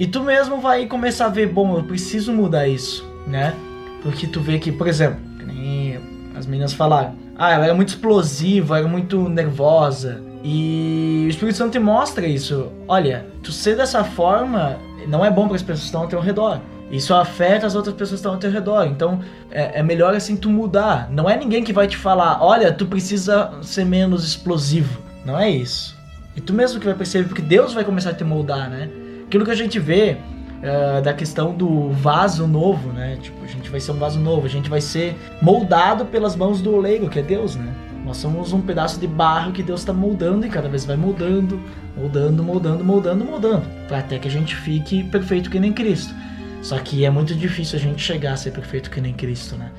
e 0.00 0.06
tu 0.06 0.22
mesmo 0.22 0.62
vai 0.62 0.86
começar 0.86 1.26
a 1.26 1.28
ver, 1.28 1.46
bom, 1.46 1.76
eu 1.76 1.84
preciso 1.84 2.32
mudar 2.32 2.66
isso, 2.66 3.06
né? 3.26 3.54
Porque 4.02 4.26
tu 4.26 4.40
vê 4.40 4.58
que, 4.58 4.72
por 4.72 4.88
exemplo, 4.88 5.20
que 5.38 5.44
nem 5.44 6.00
as 6.34 6.46
meninas 6.46 6.72
falaram, 6.72 7.14
ah, 7.36 7.52
ela 7.52 7.66
era 7.66 7.74
muito 7.74 7.90
explosiva, 7.90 8.78
era 8.78 8.88
muito 8.88 9.28
nervosa. 9.28 10.22
E 10.42 11.24
o 11.26 11.28
Espírito 11.28 11.58
Santo 11.58 11.72
te 11.72 11.78
mostra 11.78 12.26
isso. 12.26 12.72
Olha, 12.88 13.26
tu 13.42 13.52
ser 13.52 13.76
dessa 13.76 14.02
forma 14.02 14.78
não 15.06 15.22
é 15.22 15.30
bom 15.30 15.46
para 15.46 15.56
as 15.56 15.62
pessoas 15.62 15.80
que 15.80 15.86
estão 15.88 16.00
ao 16.00 16.08
teu 16.08 16.20
redor. 16.20 16.62
Isso 16.90 17.12
afeta 17.12 17.66
as 17.66 17.74
outras 17.74 17.94
pessoas 17.94 18.20
que 18.20 18.26
estão 18.26 18.32
ao 18.32 18.38
teu 18.38 18.50
redor. 18.50 18.86
Então 18.86 19.20
é, 19.50 19.80
é 19.80 19.82
melhor 19.82 20.14
assim 20.14 20.34
tu 20.34 20.48
mudar. 20.48 21.10
Não 21.10 21.28
é 21.28 21.36
ninguém 21.36 21.62
que 21.62 21.74
vai 21.74 21.86
te 21.86 21.98
falar, 21.98 22.42
olha, 22.42 22.72
tu 22.72 22.86
precisa 22.86 23.52
ser 23.60 23.84
menos 23.84 24.24
explosivo. 24.26 24.98
Não 25.26 25.38
é 25.38 25.50
isso. 25.50 25.94
E 26.34 26.40
tu 26.40 26.54
mesmo 26.54 26.80
que 26.80 26.86
vai 26.86 26.94
perceber, 26.94 27.28
porque 27.28 27.42
Deus 27.42 27.74
vai 27.74 27.84
começar 27.84 28.10
a 28.10 28.14
te 28.14 28.24
moldar, 28.24 28.70
né? 28.70 28.88
Aquilo 29.30 29.44
que 29.44 29.52
a 29.52 29.54
gente 29.54 29.78
vê 29.78 30.16
eh, 30.60 31.00
da 31.02 31.14
questão 31.14 31.54
do 31.54 31.90
vaso 31.90 32.48
novo, 32.48 32.92
né? 32.92 33.16
Tipo, 33.22 33.44
a 33.44 33.46
gente 33.46 33.70
vai 33.70 33.78
ser 33.78 33.92
um 33.92 33.96
vaso 33.96 34.18
novo, 34.18 34.44
a 34.44 34.48
gente 34.48 34.68
vai 34.68 34.80
ser 34.80 35.16
moldado 35.40 36.04
pelas 36.04 36.34
mãos 36.34 36.60
do 36.60 36.74
oleiro, 36.74 37.08
que 37.08 37.20
é 37.20 37.22
Deus, 37.22 37.54
né? 37.54 37.72
Nós 38.04 38.16
somos 38.16 38.52
um 38.52 38.60
pedaço 38.60 38.98
de 38.98 39.06
barro 39.06 39.52
que 39.52 39.62
Deus 39.62 39.82
está 39.82 39.92
moldando 39.92 40.44
e 40.44 40.48
cada 40.48 40.68
vez 40.68 40.84
vai 40.84 40.96
moldando, 40.96 41.60
moldando, 41.96 42.42
moldando, 42.42 42.84
moldando, 42.84 43.24
moldando, 43.24 43.62
até 43.88 44.18
que 44.18 44.26
a 44.26 44.30
gente 44.32 44.56
fique 44.56 45.04
perfeito 45.04 45.48
que 45.48 45.60
nem 45.60 45.72
Cristo. 45.72 46.12
Só 46.60 46.76
que 46.80 47.04
é 47.04 47.10
muito 47.10 47.32
difícil 47.32 47.78
a 47.78 47.82
gente 47.82 48.02
chegar 48.02 48.32
a 48.32 48.36
ser 48.36 48.50
perfeito 48.50 48.90
que 48.90 49.00
nem 49.00 49.14
Cristo, 49.14 49.54
né? 49.54 49.70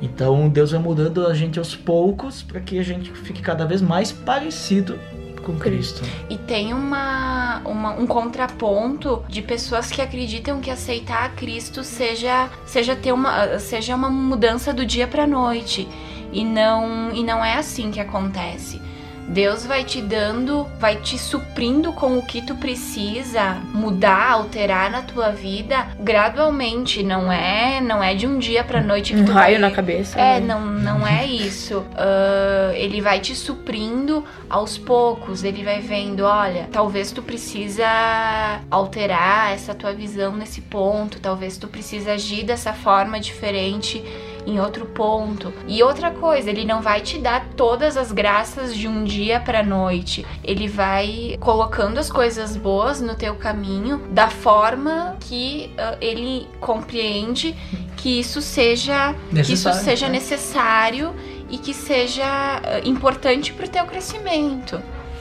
Então 0.00 0.48
Deus 0.48 0.70
vai 0.70 0.80
mudando 0.80 1.26
a 1.26 1.34
gente 1.34 1.58
aos 1.58 1.74
poucos 1.74 2.44
para 2.44 2.60
que 2.60 2.78
a 2.78 2.84
gente 2.84 3.10
fique 3.10 3.42
cada 3.42 3.66
vez 3.66 3.82
mais 3.82 4.12
parecido 4.12 4.96
com 5.44 5.56
Cristo. 5.58 6.02
E 6.28 6.36
tem 6.36 6.72
uma, 6.74 7.60
uma- 7.64 7.92
um 7.92 8.06
contraponto 8.06 9.22
de 9.28 9.42
pessoas 9.42 9.90
que 9.90 10.00
acreditam 10.02 10.60
que 10.60 10.70
aceitar 10.70 11.24
a 11.24 11.28
Cristo 11.28 11.84
seja, 11.84 12.48
seja 12.66 12.96
ter 12.96 13.12
uma, 13.12 13.58
seja 13.58 13.94
uma 13.94 14.08
mudança 14.10 14.72
do 14.72 14.84
dia 14.84 15.06
pra 15.06 15.26
noite. 15.26 15.86
E 16.32 16.44
não, 16.44 17.12
e 17.12 17.22
não 17.22 17.44
é 17.44 17.54
assim 17.54 17.90
que 17.92 18.00
acontece. 18.00 18.80
Deus 19.28 19.64
vai 19.66 19.84
te 19.84 20.00
dando, 20.00 20.66
vai 20.78 20.96
te 20.96 21.18
suprindo 21.18 21.92
com 21.92 22.18
o 22.18 22.22
que 22.26 22.42
tu 22.42 22.54
precisa 22.56 23.54
mudar, 23.72 24.32
alterar 24.32 24.90
na 24.90 25.02
tua 25.02 25.30
vida 25.30 25.86
gradualmente, 25.98 27.02
não 27.02 27.30
é, 27.32 27.80
não 27.80 28.02
é 28.02 28.14
de 28.14 28.26
um 28.26 28.38
dia 28.38 28.62
para 28.62 28.80
noite 28.80 29.12
que 29.14 29.20
Um 29.20 29.24
tu 29.24 29.32
raio 29.32 29.58
vai- 29.58 29.70
na 29.70 29.74
cabeça. 29.74 30.20
é, 30.20 30.38
né? 30.38 30.46
não, 30.46 30.60
não 30.66 31.06
é 31.06 31.24
isso. 31.26 31.84
Ah, 31.96 32.72
ele 32.74 33.00
vai 33.00 33.18
te 33.20 33.34
suprindo 33.34 34.24
aos 34.48 34.76
poucos. 34.76 35.42
Ele 35.44 35.62
vai 35.64 35.80
vendo, 35.80 36.20
olha, 36.24 36.68
talvez 36.70 37.10
tu 37.12 37.22
precisa 37.22 37.86
alterar 38.70 39.52
essa 39.52 39.74
tua 39.74 39.92
visão 39.92 40.34
nesse 40.36 40.60
ponto. 40.60 41.18
Talvez 41.20 41.56
tu 41.56 41.68
precisa 41.68 42.12
agir 42.12 42.44
dessa 42.44 42.72
forma 42.72 43.18
diferente 43.20 44.02
em 44.46 44.60
outro 44.60 44.86
ponto. 44.86 45.52
E 45.66 45.82
outra 45.82 46.10
coisa, 46.10 46.50
ele 46.50 46.64
não 46.64 46.80
vai 46.80 47.00
te 47.00 47.18
dar 47.18 47.48
todas 47.56 47.96
as 47.96 48.12
graças 48.12 48.74
de 48.76 48.86
um 48.88 49.04
dia 49.04 49.40
para 49.40 49.62
noite. 49.62 50.26
Ele 50.42 50.68
vai 50.68 51.36
colocando 51.40 51.98
as 51.98 52.10
coisas 52.10 52.56
boas 52.56 53.00
no 53.00 53.14
teu 53.14 53.34
caminho 53.34 53.98
da 54.10 54.28
forma 54.28 55.16
que 55.20 55.70
ah, 55.78 55.96
ele 56.00 56.46
compreende 56.60 57.54
que 57.96 58.20
isso 58.20 58.40
seja 58.42 59.14
que 59.30 59.40
isso 59.40 59.68
Necessário, 59.68 59.84
seja 59.84 60.06
né? 60.06 60.12
necessário 60.12 61.14
e 61.50 61.58
que 61.58 61.72
seja 61.72 62.24
ah, 62.24 62.80
importante 62.84 63.52
pro 63.52 63.68
teu 63.68 63.84
crescimento. 63.86 64.80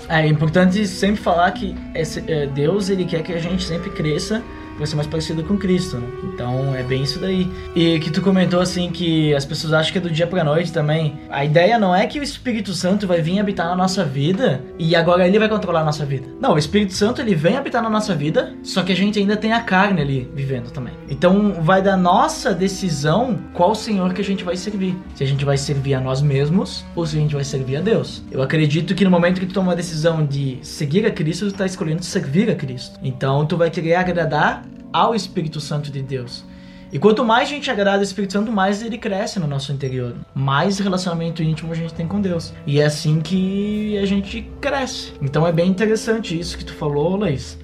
É 0.10 0.28
importante 0.28 0.86
sempre 0.86 1.22
falar 1.22 1.52
que 1.52 1.76
esse, 1.96 2.24
é, 2.30 2.46
Deus 2.46 2.90
ele 2.90 3.06
quer 3.06 3.24
que 3.24 3.32
a 3.32 3.40
gente 3.40 3.64
sempre 3.64 3.90
cresça 3.90 4.44
para 4.76 4.86
ser 4.86 4.96
mais 4.96 5.08
parecido 5.08 5.44
com 5.44 5.58
Cristo, 5.58 5.98
né? 5.98 6.08
Então 6.24 6.76
é 6.76 6.84
bem 6.84 7.04
isso 7.04 7.20
daí. 7.20 7.50
E 7.76 8.00
que 8.00 8.12
tu 8.12 8.22
comentou 8.22 8.60
assim 8.60 8.90
que 8.92 9.34
as 9.34 9.46
pessoas 9.46 9.74
acham 9.74 9.92
que 9.92 9.98
é 9.98 10.02
do 10.02 10.10
dia 10.10 10.28
pra 10.28 10.44
noite 10.44 10.72
também. 10.72 11.20
A 11.30 11.46
ideia 11.46 11.78
não 11.78 11.96
é 11.96 12.06
que 12.08 12.20
o 12.20 12.24
Espírito 12.24 12.74
Santo 12.74 13.08
vai 13.08 13.22
vir 13.22 13.40
habitar 13.40 13.68
na 13.68 13.76
nossa 13.76 14.04
vida 14.04 14.62
e 14.78 14.96
agora 14.96 15.28
ele 15.28 15.40
vai 15.40 15.50
controlar 15.50 15.82
a 15.82 15.86
nossa 15.86 16.06
vida. 16.06 16.28
Não, 16.40 16.54
o 16.54 16.58
Espírito 16.58 16.94
Santo 16.94 17.22
ele 17.22 17.36
vem 17.36 17.58
habitar 17.58 17.82
na 17.82 17.90
nossa 17.90 18.16
vida, 18.16 18.54
só 18.64 18.84
que 18.84 18.92
a 18.92 18.96
gente 18.96 19.20
ainda 19.20 19.38
tem 19.38 19.54
a 19.54 19.62
carne 19.62 20.02
ali 20.02 20.30
vivendo 20.34 20.72
também. 20.72 20.94
Então 21.10 21.62
vai 21.62 21.82
da 21.82 21.96
nossa 21.96 22.54
decisão 22.54 23.40
qual 23.54 23.76
Senhor 23.76 24.14
que 24.14 24.22
a 24.22 24.26
gente 24.26 24.44
vai 24.44 24.56
servir. 24.56 24.96
Se 25.16 25.24
a 25.24 25.28
gente 25.28 25.46
vai 25.46 25.58
servir 25.58 25.94
a 25.94 26.00
nós 26.00 26.22
mesmos 26.22 26.84
ou 26.96 27.06
se 27.06 27.18
a 27.18 27.20
gente 27.20 27.36
vai 27.36 27.44
servir 27.44 27.78
a 27.78 27.82
Deus. 27.82 28.24
Eu 28.32 28.42
acredito 28.42 28.96
que 28.96 29.04
no 29.04 29.12
momento 29.12 29.40
que 29.40 29.46
tu 29.46 29.54
toma 29.54 29.74
a 29.74 29.76
decisão 29.76 30.26
de 30.26 30.60
seguir 30.62 31.06
a 31.06 31.12
Cristo, 31.12 31.52
tu 31.52 31.54
tá 31.54 31.66
escolhendo 31.66 32.04
servir 32.04 32.50
a 32.50 32.56
Cristo. 32.56 33.00
Então 33.04 33.46
tu 33.46 33.58
vai 33.58 33.70
querer 33.70 33.96
agradar 33.96 34.63
ao 34.94 35.16
Espírito 35.16 35.60
Santo 35.60 35.92
de 35.92 36.02
Deus. 36.02 36.46
E 36.94 37.00
quanto 37.00 37.26
mais 37.26 37.50
a 37.50 37.52
gente 37.52 37.72
agrada 37.72 38.02
o 38.02 38.04
Espírito 38.04 38.34
Santo, 38.34 38.52
mais 38.52 38.84
ele 38.84 39.00
cresce 39.00 39.40
no 39.40 39.48
nosso 39.48 39.72
interior. 39.72 40.14
Mais 40.36 40.78
relacionamento 40.78 41.42
íntimo 41.42 41.72
a 41.72 41.76
gente 41.76 41.92
tem 41.92 42.08
com 42.08 42.22
Deus. 42.22 42.54
E 42.68 42.80
é 42.80 42.86
assim 42.86 43.20
que 43.20 43.98
a 43.98 44.06
gente 44.06 44.48
cresce. 44.62 45.12
Então 45.20 45.48
é 45.48 45.52
bem 45.52 45.68
interessante 45.68 46.40
isso 46.40 46.56
que 46.56 46.64
tu 46.64 46.74
falou, 46.74 47.18
Laís. 47.18 47.58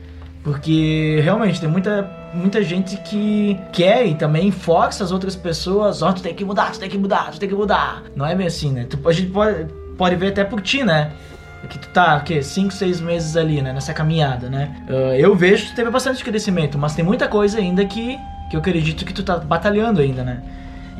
Porque 0.44 1.20
realmente 1.22 1.60
tem 1.62 1.70
muita, 1.70 2.10
muita 2.34 2.64
gente 2.64 2.98
que 3.04 3.56
quer 3.72 4.08
e 4.08 4.16
também 4.16 4.50
força 4.50 5.04
as 5.04 5.12
outras 5.12 5.36
pessoas, 5.36 6.02
ó, 6.02 6.12
tu 6.12 6.24
tem 6.24 6.34
que 6.34 6.44
mudar, 6.44 6.72
tu 6.72 6.80
tem 6.80 6.90
que 6.90 6.98
mudar, 6.98 7.30
tu 7.30 7.40
tem 7.40 7.48
que 7.48 7.54
mudar. 7.54 8.04
Não 8.16 8.26
é 8.26 8.34
bem 8.34 8.48
assim, 8.48 8.72
né? 8.72 8.88
Tu, 8.90 8.98
a 9.08 9.12
gente 9.12 9.30
pode, 9.30 9.68
pode 9.96 10.16
ver 10.16 10.30
até 10.30 10.44
por 10.44 10.60
ti, 10.60 10.84
né? 10.84 11.12
Que 11.68 11.78
tu 11.78 11.90
tá, 11.90 12.18
o 12.18 12.24
quê? 12.24 12.42
5, 12.42 12.74
6 12.74 13.02
meses 13.02 13.36
ali, 13.36 13.62
né? 13.62 13.74
Nessa 13.74 13.94
caminhada, 13.94 14.50
né? 14.50 14.72
Ah, 14.88 15.18
eu 15.18 15.36
vejo 15.36 15.66
que 15.66 15.72
tu 15.72 15.76
teve 15.76 15.90
bastante 15.90 16.24
crescimento, 16.24 16.78
mas 16.78 16.96
tem 16.96 17.04
muita 17.04 17.28
coisa 17.28 17.60
ainda 17.60 17.86
que, 17.86 18.18
que 18.50 18.56
eu 18.56 18.60
acredito 18.60 19.06
que 19.06 19.14
tu 19.14 19.24
tá 19.24 19.38
batalhando 19.38 20.00
ainda, 20.02 20.24
né? 20.24 20.40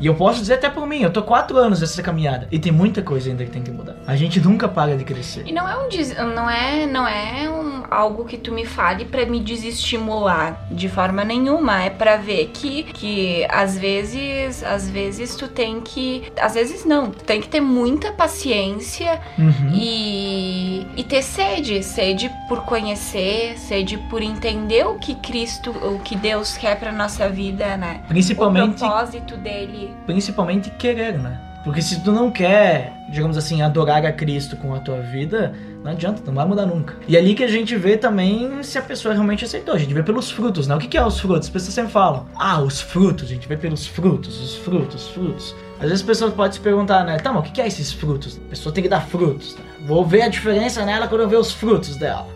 E 0.00 0.06
eu 0.06 0.14
posso 0.14 0.40
dizer 0.40 0.54
até 0.54 0.70
por 0.70 0.86
mim, 0.86 1.02
eu 1.02 1.10
tô 1.12 1.22
4 1.22 1.56
anos 1.58 1.80
nessa 1.80 2.02
caminhada 2.02 2.48
e 2.50 2.58
tem 2.58 2.72
muita 2.72 3.02
coisa 3.02 3.28
ainda 3.28 3.44
que 3.44 3.50
tem 3.50 3.62
que 3.62 3.70
mudar. 3.70 3.96
A 4.06 4.16
gente 4.16 4.40
nunca 4.40 4.66
para 4.68 4.96
de 4.96 5.04
crescer. 5.04 5.44
E 5.46 5.52
não 5.52 5.68
é 5.68 5.76
um 5.76 5.88
des- 5.88 6.16
não 6.16 6.48
é 6.48 6.86
não 6.86 7.06
é 7.06 7.48
um- 7.50 7.82
algo 7.90 8.24
que 8.24 8.36
tu 8.38 8.52
me 8.52 8.64
fale 8.64 9.04
pra 9.04 9.26
me 9.26 9.40
desestimular 9.40 10.60
de 10.70 10.88
forma 10.88 11.24
nenhuma, 11.24 11.82
é 11.82 11.90
pra 11.90 12.16
ver 12.16 12.50
que 12.54 12.84
que 12.84 13.46
às 13.50 13.76
vezes, 13.78 14.62
às 14.64 14.88
vezes 14.88 15.34
tu 15.36 15.48
tem 15.48 15.80
que, 15.80 16.24
às 16.40 16.54
vezes 16.54 16.84
não, 16.84 17.10
tu 17.10 17.24
tem 17.24 17.40
que 17.40 17.48
ter 17.48 17.60
muita 17.60 18.12
paciência 18.12 19.20
Uhum. 19.38 19.72
e, 19.74 20.86
e 20.96 21.04
ter 21.04 21.22
sede, 21.22 21.82
sede 21.82 22.30
por 22.48 22.62
conhecer, 22.64 23.58
sede 23.58 23.98
por 24.08 24.22
entender 24.22 24.86
o 24.86 24.98
que 24.98 25.14
Cristo, 25.16 25.70
o 25.70 25.98
que 26.00 26.16
Deus 26.16 26.56
quer 26.56 26.78
pra 26.78 26.92
nossa 26.92 27.28
vida, 27.28 27.76
né? 27.76 28.00
O 28.04 28.08
Principalmente 28.08 28.78
propósito 28.78 29.36
dele. 29.36 29.89
Principalmente 30.06 30.70
querer, 30.70 31.18
né? 31.18 31.40
Porque 31.62 31.82
se 31.82 32.00
tu 32.00 32.10
não 32.10 32.30
quer, 32.30 33.04
digamos 33.10 33.36
assim, 33.36 33.60
adorar 33.60 34.04
a 34.06 34.12
Cristo 34.12 34.56
com 34.56 34.74
a 34.74 34.78
tua 34.78 35.00
vida, 35.00 35.54
não 35.84 35.92
adianta, 35.92 36.22
não 36.24 36.34
vai 36.34 36.46
mudar 36.46 36.64
nunca. 36.64 36.94
E 37.06 37.16
é 37.16 37.18
ali 37.18 37.34
que 37.34 37.44
a 37.44 37.48
gente 37.48 37.76
vê 37.76 37.98
também 37.98 38.62
se 38.62 38.78
a 38.78 38.82
pessoa 38.82 39.12
realmente 39.12 39.44
aceitou. 39.44 39.74
A 39.74 39.78
gente 39.78 39.92
vê 39.92 40.02
pelos 40.02 40.30
frutos, 40.30 40.66
né? 40.66 40.74
O 40.74 40.78
que, 40.78 40.96
é 40.96 41.04
os 41.04 41.20
frutos? 41.20 41.48
As 41.48 41.52
pessoas 41.52 41.74
sempre 41.74 41.92
falam, 41.92 42.26
ah, 42.34 42.62
os 42.62 42.80
frutos, 42.80 43.24
a 43.24 43.28
gente 43.28 43.46
vê 43.46 43.58
pelos 43.58 43.86
frutos, 43.86 44.40
os 44.40 44.56
frutos, 44.56 45.06
os 45.06 45.08
frutos. 45.10 45.54
Às 45.76 45.82
vezes 45.82 46.00
as 46.00 46.02
pessoas 46.02 46.32
podem 46.32 46.52
se 46.52 46.60
perguntar, 46.60 47.04
né? 47.04 47.18
Tá, 47.18 47.30
mas 47.30 47.46
o 47.46 47.52
que, 47.52 47.60
é 47.60 47.66
esses 47.66 47.92
frutos? 47.92 48.40
A 48.46 48.50
pessoa 48.50 48.74
tem 48.74 48.82
que 48.82 48.88
dar 48.88 49.02
frutos, 49.02 49.54
né? 49.56 49.64
Vou 49.86 50.04
ver 50.04 50.22
a 50.22 50.28
diferença 50.28 50.84
nela 50.84 51.08
quando 51.08 51.22
eu 51.22 51.28
ver 51.28 51.36
os 51.36 51.52
frutos 51.52 51.96
dela. 51.96 52.26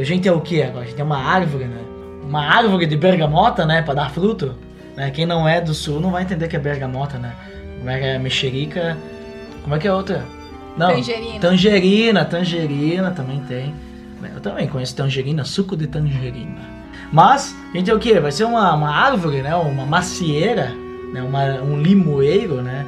A 0.00 0.04
gente 0.04 0.26
é 0.26 0.32
o 0.32 0.40
que 0.40 0.62
agora? 0.62 0.84
A 0.84 0.88
gente 0.88 1.00
é 1.00 1.04
uma 1.04 1.18
árvore, 1.18 1.64
né? 1.64 1.80
Uma 2.22 2.46
árvore 2.46 2.86
de 2.86 2.96
bergamota, 2.96 3.66
né? 3.66 3.82
Pra 3.82 3.92
dar 3.92 4.10
fruto. 4.10 4.54
Né? 4.96 5.10
Quem 5.10 5.26
não 5.26 5.48
é 5.48 5.60
do 5.60 5.74
sul 5.74 6.00
não 6.00 6.10
vai 6.10 6.22
entender 6.22 6.48
que 6.48 6.56
é 6.56 6.58
bergamota, 6.58 7.18
né? 7.18 7.34
Como 7.78 7.90
é 7.90 7.98
que 7.98 8.04
é 8.04 8.18
mexerica? 8.18 8.96
Como 9.62 9.74
é 9.74 9.78
que 9.78 9.88
é 9.88 9.92
outra? 9.92 10.24
Não. 10.76 10.88
Tangerina. 10.88 11.40
Tangerina, 11.40 12.24
tangerina 12.24 13.10
também 13.10 13.40
tem. 13.40 13.74
Eu 14.34 14.40
também 14.40 14.68
conheço 14.68 14.94
tangerina, 14.94 15.44
suco 15.44 15.76
de 15.76 15.86
tangerina. 15.86 16.60
Mas, 17.12 17.54
a 17.72 17.76
gente 17.76 17.90
é 17.90 17.94
o 17.94 17.98
que? 17.98 18.18
Vai 18.20 18.32
ser 18.32 18.44
uma, 18.44 18.72
uma 18.74 18.90
árvore, 18.90 19.42
né? 19.42 19.54
Uma 19.54 19.84
macieira, 19.84 20.72
né? 21.12 21.22
Uma, 21.22 21.60
um 21.60 21.80
limoeiro, 21.80 22.62
né? 22.62 22.86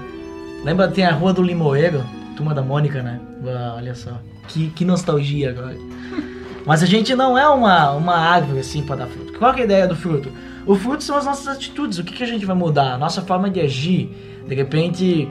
Lembra, 0.64 0.88
tem 0.88 1.04
a 1.04 1.12
Rua 1.12 1.32
do 1.32 1.42
Limoeiro? 1.42 2.02
Turma 2.36 2.54
da 2.54 2.62
Mônica, 2.62 3.02
né? 3.02 3.20
Uau, 3.44 3.76
olha 3.76 3.94
só. 3.94 4.12
Que, 4.48 4.68
que 4.68 4.84
nostalgia 4.84 5.50
agora. 5.50 5.76
Mas 6.64 6.82
a 6.82 6.86
gente 6.86 7.14
não 7.14 7.36
é 7.36 7.46
uma, 7.48 7.90
uma 7.92 8.16
árvore 8.16 8.60
assim 8.60 8.82
para 8.82 8.96
dar 8.96 9.06
fruto. 9.06 9.34
Qual 9.38 9.52
é 9.52 9.60
a 9.60 9.64
ideia 9.64 9.86
do 9.86 9.94
fruto? 9.94 10.32
O 10.66 10.74
fruto 10.74 11.02
são 11.02 11.16
as 11.16 11.24
nossas 11.24 11.48
atitudes. 11.48 11.98
O 11.98 12.04
que, 12.04 12.14
que 12.14 12.22
a 12.22 12.26
gente 12.26 12.46
vai 12.46 12.56
mudar? 12.56 12.94
A 12.94 12.98
nossa 12.98 13.22
forma 13.22 13.50
de 13.50 13.60
agir. 13.60 14.08
De 14.46 14.54
repente, 14.54 15.28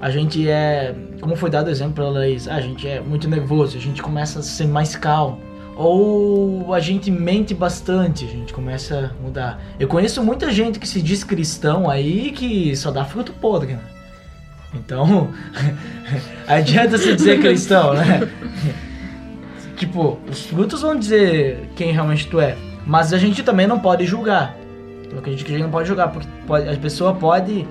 a 0.00 0.10
gente 0.10 0.48
é. 0.48 0.94
Como 1.20 1.36
foi 1.36 1.50
dado 1.50 1.70
exemplo 1.70 1.94
pela 1.94 2.10
Laís, 2.10 2.48
a 2.48 2.60
gente 2.60 2.88
é 2.88 3.00
muito 3.00 3.28
nervoso, 3.28 3.76
a 3.76 3.80
gente 3.80 4.02
começa 4.02 4.40
a 4.40 4.42
ser 4.42 4.66
mais 4.66 4.96
calmo. 4.96 5.40
Ou 5.76 6.74
a 6.74 6.80
gente 6.80 7.10
mente 7.10 7.54
bastante, 7.54 8.24
a 8.24 8.28
gente 8.28 8.52
começa 8.52 9.14
a 9.18 9.22
mudar. 9.22 9.60
Eu 9.78 9.88
conheço 9.88 10.22
muita 10.22 10.50
gente 10.50 10.78
que 10.78 10.86
se 10.86 11.00
diz 11.00 11.24
cristão 11.24 11.88
aí 11.88 12.30
que 12.32 12.76
só 12.76 12.90
dá 12.90 13.04
fruto 13.04 13.32
podre, 13.32 13.74
né? 13.74 13.80
Então, 14.74 15.30
adianta 16.46 16.98
se 16.98 17.14
dizer 17.14 17.40
cristão, 17.40 17.94
né? 17.94 18.28
tipo, 19.76 20.18
os 20.30 20.42
frutos 20.42 20.82
vão 20.82 20.96
dizer 20.96 21.70
quem 21.74 21.92
realmente 21.92 22.26
tu 22.26 22.40
é. 22.40 22.56
Mas 22.86 23.12
a 23.12 23.18
gente 23.18 23.42
também 23.42 23.66
não 23.66 23.78
pode 23.78 24.04
julgar. 24.04 24.56
Eu 25.12 25.18
acredito 25.18 25.44
que 25.44 25.52
a 25.52 25.54
gente 25.56 25.64
não 25.64 25.70
pode 25.70 25.88
julgar, 25.88 26.08
porque 26.10 26.28
pode- 26.46 26.68
a 26.68 26.76
pessoa 26.76 27.12
pode 27.14 27.66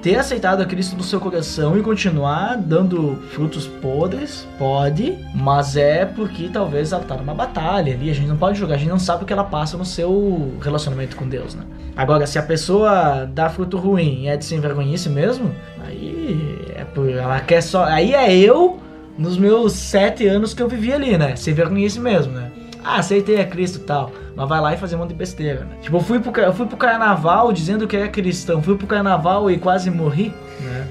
ter 0.00 0.16
aceitado 0.16 0.60
a 0.60 0.64
Cristo 0.64 0.96
no 0.96 1.02
seu 1.02 1.18
coração 1.18 1.76
e 1.76 1.82
continuar 1.82 2.56
dando 2.56 3.16
frutos 3.32 3.66
podres, 3.66 4.46
pode, 4.56 5.18
mas 5.34 5.76
é 5.76 6.04
porque 6.06 6.48
talvez 6.48 6.92
ela 6.92 7.02
tá 7.02 7.16
numa 7.16 7.34
batalha 7.34 7.92
ali, 7.94 8.08
a 8.08 8.14
gente 8.14 8.28
não 8.28 8.36
pode 8.36 8.58
julgar, 8.58 8.76
a 8.76 8.78
gente 8.78 8.88
não 8.90 8.98
sabe 8.98 9.24
o 9.24 9.26
que 9.26 9.32
ela 9.32 9.42
passa 9.42 9.76
no 9.76 9.84
seu 9.84 10.52
relacionamento 10.62 11.16
com 11.16 11.28
Deus, 11.28 11.54
né? 11.54 11.64
Agora, 11.96 12.28
se 12.28 12.38
a 12.38 12.42
pessoa 12.42 13.24
dá 13.26 13.48
fruto 13.50 13.76
ruim 13.76 14.22
e 14.22 14.28
é 14.28 14.36
de 14.36 14.44
sem 14.44 14.60
vergonhice 14.60 15.08
mesmo, 15.08 15.50
aí 15.84 16.58
é 16.76 16.84
por, 16.84 17.10
ela 17.10 17.40
quer 17.40 17.60
só, 17.60 17.84
aí 17.84 18.14
é 18.14 18.32
eu 18.36 18.78
nos 19.18 19.36
meus 19.36 19.72
sete 19.72 20.28
anos 20.28 20.54
que 20.54 20.62
eu 20.62 20.68
vivi 20.68 20.92
ali, 20.92 21.18
né? 21.18 21.34
Sem 21.34 21.52
vergonhice 21.52 21.98
mesmo, 21.98 22.32
né? 22.32 22.47
Ah, 22.88 23.00
aceitei 23.00 23.38
a 23.38 23.44
Cristo 23.44 23.80
e 23.80 23.82
tal. 23.82 24.10
Mas 24.34 24.48
vai 24.48 24.60
lá 24.62 24.72
e 24.72 24.78
fazer 24.78 24.96
um 24.96 25.00
monte 25.00 25.10
de 25.10 25.16
besteira, 25.16 25.60
né? 25.64 25.76
Tipo, 25.82 25.98
eu 25.98 26.00
fui 26.00 26.18
pro, 26.20 26.40
eu 26.40 26.54
fui 26.54 26.64
pro 26.64 26.76
carnaval 26.78 27.52
dizendo 27.52 27.86
que 27.86 27.94
era 27.94 28.08
cristão. 28.08 28.62
Fui 28.62 28.78
pro 28.78 28.86
carnaval 28.86 29.50
e 29.50 29.58
quase 29.58 29.90
morri, 29.90 30.32
né? 30.62 30.86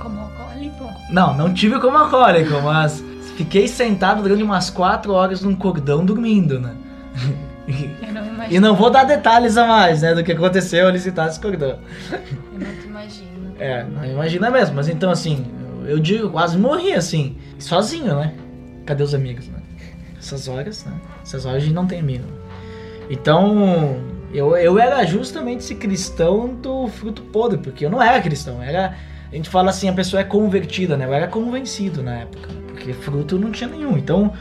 Como 0.00 0.18
alcoólico. 0.20 0.84
Não, 1.10 1.32
não 1.36 1.54
tive 1.54 1.78
como 1.78 1.96
alcoólico, 1.96 2.60
mas 2.62 3.04
fiquei 3.36 3.68
sentado 3.68 4.20
durante 4.20 4.42
umas 4.42 4.68
quatro 4.68 5.12
horas 5.12 5.42
num 5.42 5.54
cordão 5.54 6.04
dormindo, 6.04 6.58
né? 6.58 6.74
Não. 7.24 7.52
E 8.50 8.58
não 8.58 8.74
vou 8.74 8.90
dar 8.90 9.04
detalhes 9.04 9.56
a 9.56 9.64
mais, 9.64 10.02
né, 10.02 10.14
do 10.16 10.24
que 10.24 10.32
aconteceu 10.32 10.88
ali 10.88 10.98
sentado 10.98 11.28
nesse 11.28 11.40
cordão. 11.40 11.78
Eu 12.10 12.18
não 12.58 12.74
te 12.74 12.86
imagino. 12.86 13.32
É, 13.60 13.84
não 13.84 14.04
imagina 14.04 14.50
mesmo. 14.50 14.74
Mas 14.74 14.88
então, 14.88 15.08
assim, 15.08 15.46
eu 15.86 16.00
digo, 16.00 16.28
quase 16.30 16.58
morri, 16.58 16.92
assim, 16.94 17.36
sozinho, 17.60 18.16
né? 18.16 18.34
Cadê 18.84 19.04
os 19.04 19.14
amigos, 19.14 19.46
né? 19.46 19.61
Essas 20.22 20.46
horas, 20.46 20.84
né? 20.84 20.92
Essas 21.20 21.44
horas 21.44 21.62
a 21.62 21.64
gente 21.64 21.74
não 21.74 21.86
tem 21.86 21.98
amigo. 21.98 22.24
Então, 23.10 24.00
eu, 24.32 24.56
eu 24.56 24.78
era 24.78 25.04
justamente 25.04 25.60
esse 25.60 25.74
cristão 25.74 26.54
do 26.54 26.86
fruto 26.86 27.22
podre, 27.22 27.58
porque 27.58 27.84
eu 27.84 27.90
não 27.90 28.00
era 28.00 28.20
cristão, 28.20 28.62
era... 28.62 28.96
A 29.30 29.34
gente 29.34 29.48
fala 29.48 29.70
assim, 29.70 29.88
a 29.88 29.92
pessoa 29.92 30.20
é 30.20 30.24
convertida, 30.24 30.96
né? 30.96 31.06
Eu 31.06 31.12
era 31.12 31.26
convencido 31.26 32.02
na 32.02 32.18
época. 32.18 32.50
Porque 32.68 32.92
fruto 32.92 33.38
não 33.38 33.50
tinha 33.50 33.68
nenhum. 33.68 33.96
Então, 33.96 34.32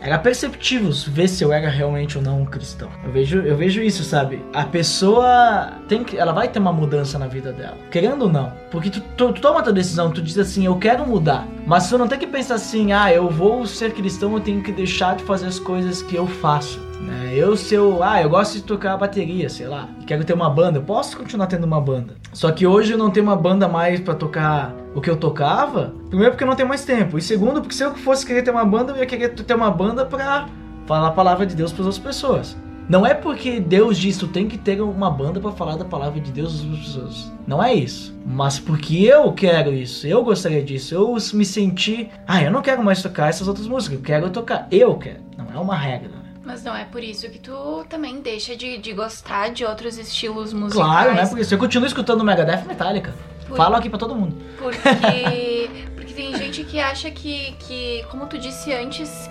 era 0.00 0.18
perceptível 0.18 0.90
ver 1.08 1.28
se 1.28 1.44
eu 1.44 1.52
era 1.52 1.68
realmente 1.68 2.16
ou 2.16 2.24
não 2.24 2.40
um 2.40 2.46
cristão. 2.46 2.88
Eu 3.04 3.12
vejo, 3.12 3.40
eu 3.40 3.56
vejo 3.56 3.82
isso, 3.82 4.02
sabe? 4.02 4.42
A 4.52 4.64
pessoa 4.64 5.74
tem 5.88 6.02
que, 6.02 6.16
ela 6.16 6.32
vai 6.32 6.48
ter 6.48 6.58
uma 6.58 6.72
mudança 6.72 7.18
na 7.18 7.26
vida 7.26 7.52
dela, 7.52 7.76
querendo 7.90 8.22
ou 8.22 8.32
não. 8.32 8.52
Porque 8.70 8.90
tu, 8.90 9.00
tu, 9.16 9.32
tu 9.32 9.40
toma 9.40 9.62
tua 9.62 9.72
decisão, 9.72 10.10
tu 10.10 10.22
diz 10.22 10.38
assim, 10.38 10.64
eu 10.64 10.76
quero 10.76 11.06
mudar. 11.06 11.46
Mas 11.66 11.88
tu 11.88 11.98
não 11.98 12.08
tem 12.08 12.18
que 12.18 12.26
pensar 12.26 12.54
assim, 12.54 12.92
ah, 12.92 13.12
eu 13.12 13.28
vou 13.28 13.66
ser 13.66 13.92
cristão, 13.92 14.32
eu 14.34 14.40
tenho 14.40 14.62
que 14.62 14.72
deixar 14.72 15.16
de 15.16 15.24
fazer 15.24 15.46
as 15.46 15.58
coisas 15.58 16.02
que 16.02 16.16
eu 16.16 16.26
faço. 16.26 16.80
Né? 17.00 17.32
Eu, 17.34 17.56
se 17.56 17.74
eu, 17.74 18.02
ah, 18.02 18.22
eu 18.22 18.28
gosto 18.28 18.54
de 18.54 18.62
tocar 18.62 18.96
bateria, 18.96 19.48
sei 19.48 19.66
lá, 19.66 19.88
quero 20.06 20.24
ter 20.24 20.32
uma 20.32 20.50
banda, 20.50 20.78
eu 20.78 20.82
posso 20.82 21.16
continuar 21.16 21.46
tendo 21.46 21.64
uma 21.64 21.80
banda. 21.80 22.14
Só 22.32 22.50
que 22.52 22.66
hoje 22.66 22.92
eu 22.92 22.98
não 22.98 23.10
tenho 23.10 23.26
uma 23.26 23.36
banda 23.36 23.68
mais 23.68 24.00
para 24.00 24.14
tocar 24.14 24.74
o 24.94 25.00
que 25.00 25.10
eu 25.10 25.16
tocava. 25.16 25.94
Primeiro 26.08 26.32
porque 26.32 26.44
eu 26.44 26.48
não 26.48 26.56
tenho 26.56 26.68
mais 26.68 26.84
tempo, 26.84 27.18
e 27.18 27.22
segundo 27.22 27.60
porque 27.60 27.74
se 27.74 27.84
eu 27.84 27.94
fosse 27.94 28.24
querer 28.26 28.42
ter 28.42 28.50
uma 28.50 28.64
banda, 28.64 28.92
eu 28.92 28.96
ia 28.96 29.06
querer 29.06 29.30
ter 29.30 29.54
uma 29.54 29.70
banda 29.70 30.04
pra 30.04 30.48
falar 30.86 31.08
a 31.08 31.12
palavra 31.12 31.46
de 31.46 31.54
Deus 31.54 31.72
para 31.72 31.82
outras 31.82 31.98
pessoas. 31.98 32.56
Não 32.88 33.06
é 33.06 33.14
porque 33.14 33.60
Deus 33.60 33.96
diz 33.96 34.18
tu 34.18 34.26
tem 34.26 34.48
que 34.48 34.58
ter 34.58 34.80
uma 34.80 35.08
banda 35.08 35.38
para 35.38 35.52
falar 35.52 35.76
da 35.76 35.84
palavra 35.84 36.20
de 36.20 36.32
Deus 36.32 36.60
às 36.60 36.78
pessoas. 36.78 37.32
Não 37.46 37.62
é 37.62 37.72
isso. 37.72 38.12
Mas 38.26 38.58
porque 38.58 39.04
eu 39.04 39.32
quero 39.32 39.72
isso, 39.72 40.08
eu 40.08 40.24
gostaria 40.24 40.60
disso, 40.60 40.96
eu 40.96 41.16
me 41.32 41.44
senti, 41.44 42.10
ah, 42.26 42.42
eu 42.42 42.50
não 42.50 42.60
quero 42.60 42.82
mais 42.82 43.00
tocar 43.00 43.28
essas 43.28 43.46
outras 43.46 43.68
músicas, 43.68 43.96
eu 43.96 44.04
quero 44.04 44.30
tocar, 44.30 44.66
eu 44.72 44.96
quero. 44.96 45.20
Não 45.38 45.46
é 45.54 45.58
uma 45.60 45.76
regra. 45.76 46.10
Mas 46.44 46.64
não 46.64 46.74
é 46.74 46.84
por 46.84 47.00
isso 47.00 47.30
que 47.30 47.38
tu 47.38 47.84
também 47.88 48.20
deixa 48.20 48.56
de, 48.56 48.78
de 48.78 48.92
gostar 48.92 49.50
de 49.50 49.64
outros 49.64 49.96
estilos 49.96 50.52
musicais. 50.52 50.84
Claro, 50.84 51.14
né? 51.14 51.24
Porque 51.26 51.44
se 51.44 51.54
eu 51.54 51.58
continuo 51.58 51.86
escutando 51.86 52.24
Megadeth 52.24 52.64
Metallica, 52.66 53.14
Por- 53.50 53.56
falo 53.56 53.76
aqui 53.76 53.88
pra 53.90 53.98
todo 53.98 54.14
mundo. 54.14 54.36
Porque, 54.58 55.70
porque 55.94 56.14
tem 56.14 56.34
gente 56.36 56.64
que 56.64 56.80
acha 56.80 57.10
que, 57.10 57.52
que, 57.60 58.04
como 58.10 58.26
tu 58.26 58.38
disse 58.38 58.72
antes, 58.72 59.28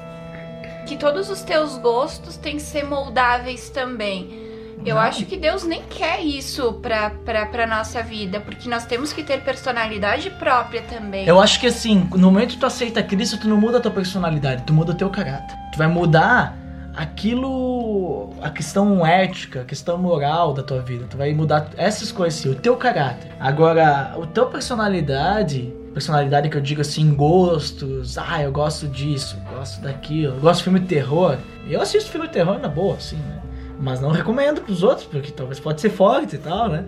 que 0.87 0.95
todos 0.97 1.29
os 1.29 1.41
teus 1.41 1.77
gostos 1.77 2.37
têm 2.37 2.55
que 2.57 2.61
ser 2.61 2.83
moldáveis 2.85 3.69
também. 3.69 4.47
Eu 4.85 4.95
Não. 4.95 5.01
acho 5.01 5.25
que 5.25 5.35
Deus 5.35 5.63
nem 5.65 5.83
quer 5.89 6.21
isso 6.23 6.71
pra, 6.81 7.09
pra, 7.09 7.45
pra 7.47 7.67
nossa 7.67 8.01
vida, 8.01 8.39
porque 8.39 8.69
nós 8.69 8.85
temos 8.85 9.11
que 9.11 9.21
ter 9.23 9.41
personalidade 9.41 10.29
própria 10.29 10.81
também. 10.83 11.27
Eu 11.27 11.39
acho 11.39 11.59
que 11.59 11.67
assim, 11.67 12.07
no 12.11 12.31
momento 12.31 12.51
que 12.53 12.57
tu 12.59 12.65
aceita 12.65 13.03
Cristo, 13.03 13.37
tu 13.37 13.47
não 13.49 13.57
muda 13.57 13.77
a 13.79 13.81
tua 13.81 13.91
personalidade, 13.91 14.63
tu 14.63 14.73
muda 14.73 14.93
o 14.93 14.95
teu 14.95 15.09
caráter. 15.09 15.53
Tu 15.73 15.77
vai 15.77 15.87
mudar 15.87 16.55
aquilo, 16.99 18.31
a 18.41 18.49
questão 18.49 19.05
ética, 19.05 19.61
a 19.61 19.63
questão 19.63 19.97
moral 19.97 20.53
da 20.53 20.61
tua 20.61 20.81
vida. 20.81 21.05
Tu 21.09 21.15
vai 21.15 21.33
mudar 21.33 21.69
essas 21.77 22.11
coisas 22.11 22.37
assim, 22.37 22.49
o 22.49 22.55
teu 22.55 22.75
caráter. 22.75 23.31
Agora, 23.39 24.15
o 24.17 24.27
teu 24.27 24.47
personalidade, 24.47 25.73
personalidade 25.93 26.49
que 26.49 26.57
eu 26.57 26.61
digo 26.61 26.81
assim, 26.81 27.15
gostos, 27.15 28.17
ah, 28.17 28.43
eu 28.43 28.51
gosto 28.51 28.85
disso, 28.89 29.37
gosto 29.49 29.79
daquilo, 29.81 30.35
eu 30.35 30.41
gosto 30.41 30.57
de 30.57 30.63
filme 30.65 30.79
de 30.81 30.87
terror. 30.87 31.37
Eu 31.69 31.81
assisto 31.81 32.11
filme 32.11 32.27
de 32.27 32.33
terror 32.33 32.59
na 32.59 32.67
boa, 32.67 32.95
assim, 32.95 33.15
né? 33.15 33.39
Mas 33.79 34.01
não 34.01 34.11
recomendo 34.11 34.59
pros 34.59 34.83
outros, 34.83 35.07
porque 35.07 35.31
talvez 35.31 35.57
pode 35.57 35.79
ser 35.79 35.91
forte 35.91 36.35
e 36.35 36.39
tal, 36.39 36.67
né? 36.67 36.83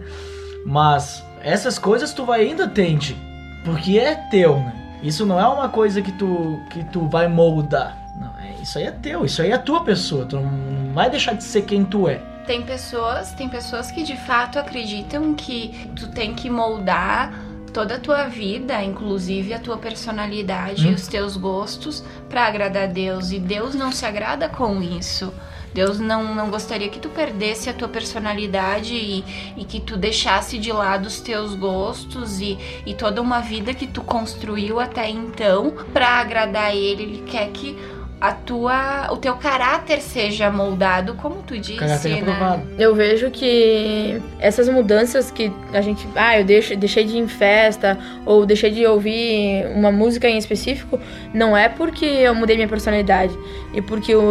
Mas 0.66 1.24
essas 1.41 1.80
coisas 1.80 2.14
tu 2.14 2.26
vai 2.26 2.41
ainda 2.41 2.68
tende, 2.68 3.16
porque 3.64 3.97
é 3.97 4.16
teu, 4.30 4.57
né? 4.57 4.99
Isso 5.01 5.26
não 5.26 5.39
é 5.39 5.47
uma 5.47 5.70
coisa 5.70 6.01
que 6.01 6.12
tu 6.12 6.59
que 6.70 6.84
tu 6.91 7.07
vai 7.07 7.30
moldar. 7.30 8.01
É, 8.42 8.62
isso 8.62 8.78
aí 8.78 8.86
é 8.86 8.92
teu, 8.92 9.26
isso 9.26 9.42
aí 9.42 9.52
é 9.52 9.54
a 9.54 9.60
tua 9.60 9.84
pessoa. 9.84 10.26
Tu 10.26 10.36
não 10.36 10.94
vai 10.94 11.10
deixar 11.10 11.34
de 11.34 11.44
ser 11.44 11.64
quem 11.64 11.84
tu 11.86 12.08
é. 12.08 12.20
Tem 12.46 12.64
pessoas, 12.64 13.34
tem 13.34 13.48
pessoas 13.48 13.92
que 13.92 14.04
de 14.04 14.18
fato 14.18 14.58
acreditam 14.58 15.34
que 15.34 15.89
tu 15.96 16.08
tem 16.10 16.34
que 16.34 16.50
moldar 16.50 17.34
toda 17.72 17.96
a 17.96 18.00
tua 18.00 18.28
vida, 18.28 18.84
inclusive 18.84 19.54
a 19.54 19.60
tua 19.60 19.78
personalidade 19.78 20.86
Hum. 20.88 20.92
e 20.92 20.94
os 20.94 21.08
teus 21.08 21.38
gostos 21.38 22.04
para 22.30 22.46
agradar 22.46 22.84
a 22.84 22.88
Deus, 22.88 23.32
e 23.32 23.39
Deus 23.39 23.76
não 23.76 23.92
se 23.92 24.06
agrada 24.06 24.50
com 24.50 24.82
isso. 24.82 25.34
Deus 25.74 26.00
não, 26.00 26.36
não 26.36 26.50
gostaria 26.50 26.89
que 26.89 27.00
tu 27.00 27.08
perdesse 27.08 27.70
a 27.70 27.74
tua 27.74 27.88
personalidade 27.88 28.94
e, 28.94 29.24
e 29.56 29.64
que 29.64 29.80
tu 29.80 29.96
deixasse 29.96 30.58
de 30.58 30.70
lado 30.70 31.06
os 31.06 31.22
teus 31.22 31.56
gostos 31.56 32.42
e, 32.42 32.58
e 32.86 32.94
toda 32.94 33.22
uma 33.22 33.39
vida 33.39 33.74
que 33.74 33.88
tu 33.88 34.02
construiu 34.02 34.82
até 34.82 35.10
então 35.10 35.74
para 35.94 36.08
agradar 36.20 36.76
Ele. 36.76 37.04
Ele 37.04 37.24
quer 37.26 37.50
que 37.52 37.78
a 38.22 38.34
tua, 38.34 39.11
o 39.11 39.17
teu 39.17 39.36
caráter 39.36 39.99
seja 39.99 40.51
moldado, 40.51 41.15
como 41.15 41.41
tu 41.41 41.57
disse, 41.57 41.78
Caráter 41.78 42.11
né? 42.11 42.19
aprovado. 42.19 42.61
Eu 42.78 42.93
vejo 42.93 43.32
que 43.32 44.22
essas 44.39 44.69
mudanças 44.69 45.32
que 45.32 45.51
a 45.74 45.82
gente. 45.82 46.07
Ah, 46.15 46.39
eu 46.39 46.45
deixo, 46.45 46.78
deixei 46.78 47.03
de 47.03 47.17
ir 47.17 47.19
em 47.19 47.28
festa, 47.28 47.97
ou 48.24 48.45
deixei 48.45 48.69
de 48.69 48.86
ouvir 48.86 49.65
uma 49.74 49.91
música 49.91 50.30
em 50.30 50.38
específico, 50.38 50.99
não 51.34 51.57
é 51.57 51.67
porque 51.67 52.05
eu 52.05 52.36
mudei 52.36 52.55
minha 52.55 52.67
personalidade. 52.67 53.36
E 53.74 53.82
porque 53.82 54.13
eu, 54.13 54.22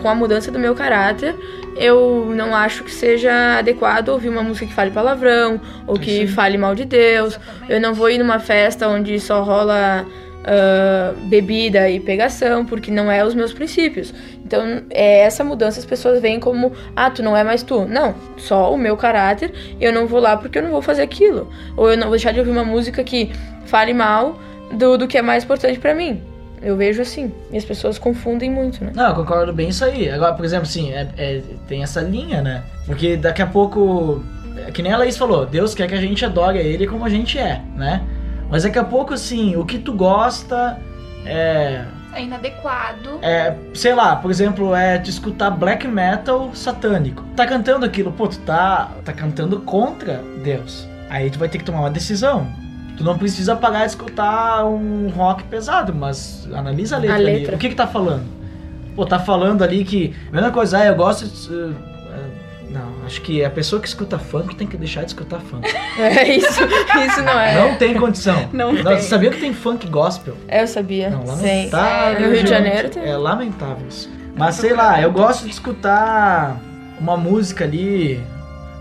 com 0.00 0.08
a 0.08 0.14
mudança 0.14 0.52
do 0.52 0.58
meu 0.58 0.76
caráter, 0.76 1.34
eu 1.76 2.30
não 2.36 2.54
acho 2.54 2.84
que 2.84 2.92
seja 2.92 3.58
adequado 3.58 4.10
ouvir 4.10 4.28
uma 4.28 4.42
música 4.44 4.66
que 4.66 4.72
fale 4.72 4.92
palavrão, 4.92 5.60
ou 5.84 5.98
que 5.98 6.26
Sim. 6.26 6.26
fale 6.28 6.56
mal 6.56 6.76
de 6.76 6.84
Deus. 6.84 7.40
Eu 7.68 7.80
não 7.80 7.92
vou 7.92 8.08
ir 8.08 8.18
numa 8.18 8.38
festa 8.38 8.86
onde 8.86 9.18
só 9.18 9.42
rola. 9.42 10.06
Ah, 10.44 11.14
bebida 11.28 11.88
e 11.88 12.00
pegação, 12.00 12.64
porque 12.64 12.90
não 12.90 13.10
é 13.10 13.24
os 13.24 13.34
meus 13.34 13.52
princípios. 13.52 14.12
Então, 14.44 14.82
é 14.90 15.20
essa 15.20 15.42
mudança 15.44 15.78
as 15.80 15.86
pessoas 15.86 16.20
veem 16.20 16.40
como, 16.40 16.72
ah, 16.96 17.10
tu 17.10 17.22
não 17.22 17.36
é 17.36 17.44
mais 17.44 17.62
tu. 17.62 17.84
Não, 17.84 18.14
só 18.36 18.72
o 18.72 18.76
meu 18.78 18.96
caráter, 18.96 19.52
eu 19.80 19.92
não 19.92 20.06
vou 20.06 20.20
lá 20.20 20.36
porque 20.36 20.58
eu 20.58 20.62
não 20.62 20.70
vou 20.70 20.82
fazer 20.82 21.02
aquilo. 21.02 21.48
Ou 21.76 21.90
eu 21.90 21.96
não 21.96 22.04
vou 22.08 22.16
deixar 22.16 22.32
de 22.32 22.38
ouvir 22.40 22.50
uma 22.50 22.64
música 22.64 23.02
que 23.04 23.30
fale 23.66 23.94
mal 23.94 24.38
do, 24.72 24.98
do 24.98 25.06
que 25.08 25.16
é 25.16 25.22
mais 25.22 25.44
importante 25.44 25.78
pra 25.78 25.94
mim. 25.94 26.20
Eu 26.60 26.76
vejo 26.76 27.02
assim, 27.02 27.32
e 27.50 27.56
as 27.56 27.64
pessoas 27.64 27.98
confundem 27.98 28.48
muito, 28.48 28.84
né? 28.84 28.92
Não, 28.94 29.08
eu 29.08 29.14
concordo 29.16 29.52
bem 29.52 29.70
isso 29.70 29.84
aí. 29.84 30.08
Agora, 30.08 30.32
por 30.34 30.44
exemplo, 30.44 30.64
assim, 30.64 30.92
é- 30.92 31.08
é- 31.18 31.40
tem 31.66 31.82
essa 31.82 32.00
linha, 32.00 32.40
né? 32.40 32.62
Porque 32.86 33.16
daqui 33.16 33.42
a 33.42 33.46
pouco, 33.46 34.22
é 34.66 34.70
que 34.70 34.80
nem 34.80 34.92
a 34.92 34.96
Laís 34.96 35.16
falou, 35.16 35.44
Deus 35.44 35.74
quer 35.74 35.88
que 35.88 35.94
a 35.94 36.00
gente 36.00 36.24
adore 36.24 36.58
Ele 36.58 36.86
como 36.86 37.04
a 37.04 37.08
gente 37.08 37.36
é, 37.36 37.60
né? 37.76 38.02
Mas 38.52 38.64
daqui 38.64 38.78
a 38.78 38.84
pouco, 38.84 39.14
assim, 39.14 39.56
o 39.56 39.64
que 39.64 39.78
tu 39.78 39.94
gosta 39.94 40.78
é, 41.24 41.86
É 42.12 42.22
inadequado. 42.22 43.18
é, 43.22 43.56
sei 43.72 43.94
lá, 43.94 44.14
por 44.14 44.30
exemplo, 44.30 44.74
é 44.74 44.98
de 44.98 45.08
escutar 45.08 45.50
black 45.50 45.88
metal 45.88 46.50
satânico. 46.54 47.24
Tá 47.34 47.46
cantando 47.46 47.86
aquilo, 47.86 48.12
pô, 48.12 48.28
tu 48.28 48.38
tá, 48.40 48.90
tá 49.06 49.12
cantando 49.14 49.58
contra 49.60 50.20
Deus. 50.44 50.86
Aí 51.08 51.30
tu 51.30 51.38
vai 51.38 51.48
ter 51.48 51.56
que 51.58 51.64
tomar 51.64 51.80
uma 51.80 51.90
decisão. 51.90 52.46
Tu 52.98 53.02
não 53.02 53.16
precisa 53.16 53.56
parar 53.56 53.80
de 53.86 53.92
escutar 53.92 54.66
um 54.66 55.08
rock 55.08 55.44
pesado, 55.44 55.94
mas 55.94 56.46
analisa 56.52 56.96
a 56.96 56.98
letra, 56.98 57.16
A 57.16 57.18
ali. 57.20 57.32
letra. 57.38 57.56
O 57.56 57.58
que 57.58 57.70
que 57.70 57.74
tá 57.74 57.86
falando? 57.86 58.24
Pô, 58.94 59.06
tá 59.06 59.18
falando 59.18 59.62
ali 59.64 59.82
que. 59.82 60.14
A 60.28 60.34
mesma 60.34 60.50
coisa, 60.50 60.76
ah, 60.76 60.84
eu 60.84 60.94
gosto 60.94 61.24
de. 61.26 61.74
Não, 63.02 63.06
acho 63.06 63.20
que 63.20 63.44
a 63.44 63.50
pessoa 63.50 63.82
que 63.82 63.88
escuta 63.88 64.18
funk 64.18 64.54
tem 64.54 64.66
que 64.66 64.76
deixar 64.76 65.00
de 65.00 65.08
escutar 65.08 65.40
funk. 65.40 65.68
É 65.98 66.36
isso, 66.36 66.62
isso 67.04 67.22
não 67.22 67.38
é. 67.38 67.54
Não 67.54 67.76
tem 67.76 67.94
condição. 67.94 68.48
Não 68.52 68.74
tem. 68.74 68.82
Você 68.82 69.08
sabia 69.08 69.30
que 69.30 69.40
tem 69.40 69.52
funk 69.52 69.86
gospel? 69.88 70.34
É, 70.48 70.62
eu 70.62 70.66
sabia. 70.66 71.10
Não, 71.10 71.26
Sim. 71.26 71.28
lamentável. 71.28 72.20
No 72.28 72.34
Rio 72.34 72.44
de. 72.44 72.48
Janeiro 72.50 72.88
tem. 72.88 73.04
É 73.04 73.16
lamentável 73.16 73.86
isso. 73.86 74.10
Mas 74.34 74.54
sei 74.54 74.72
lá, 74.72 75.00
eu 75.02 75.12
gosto 75.12 75.44
de 75.44 75.50
escutar 75.50 76.58
uma 76.98 77.16
música 77.16 77.64
ali 77.64 78.22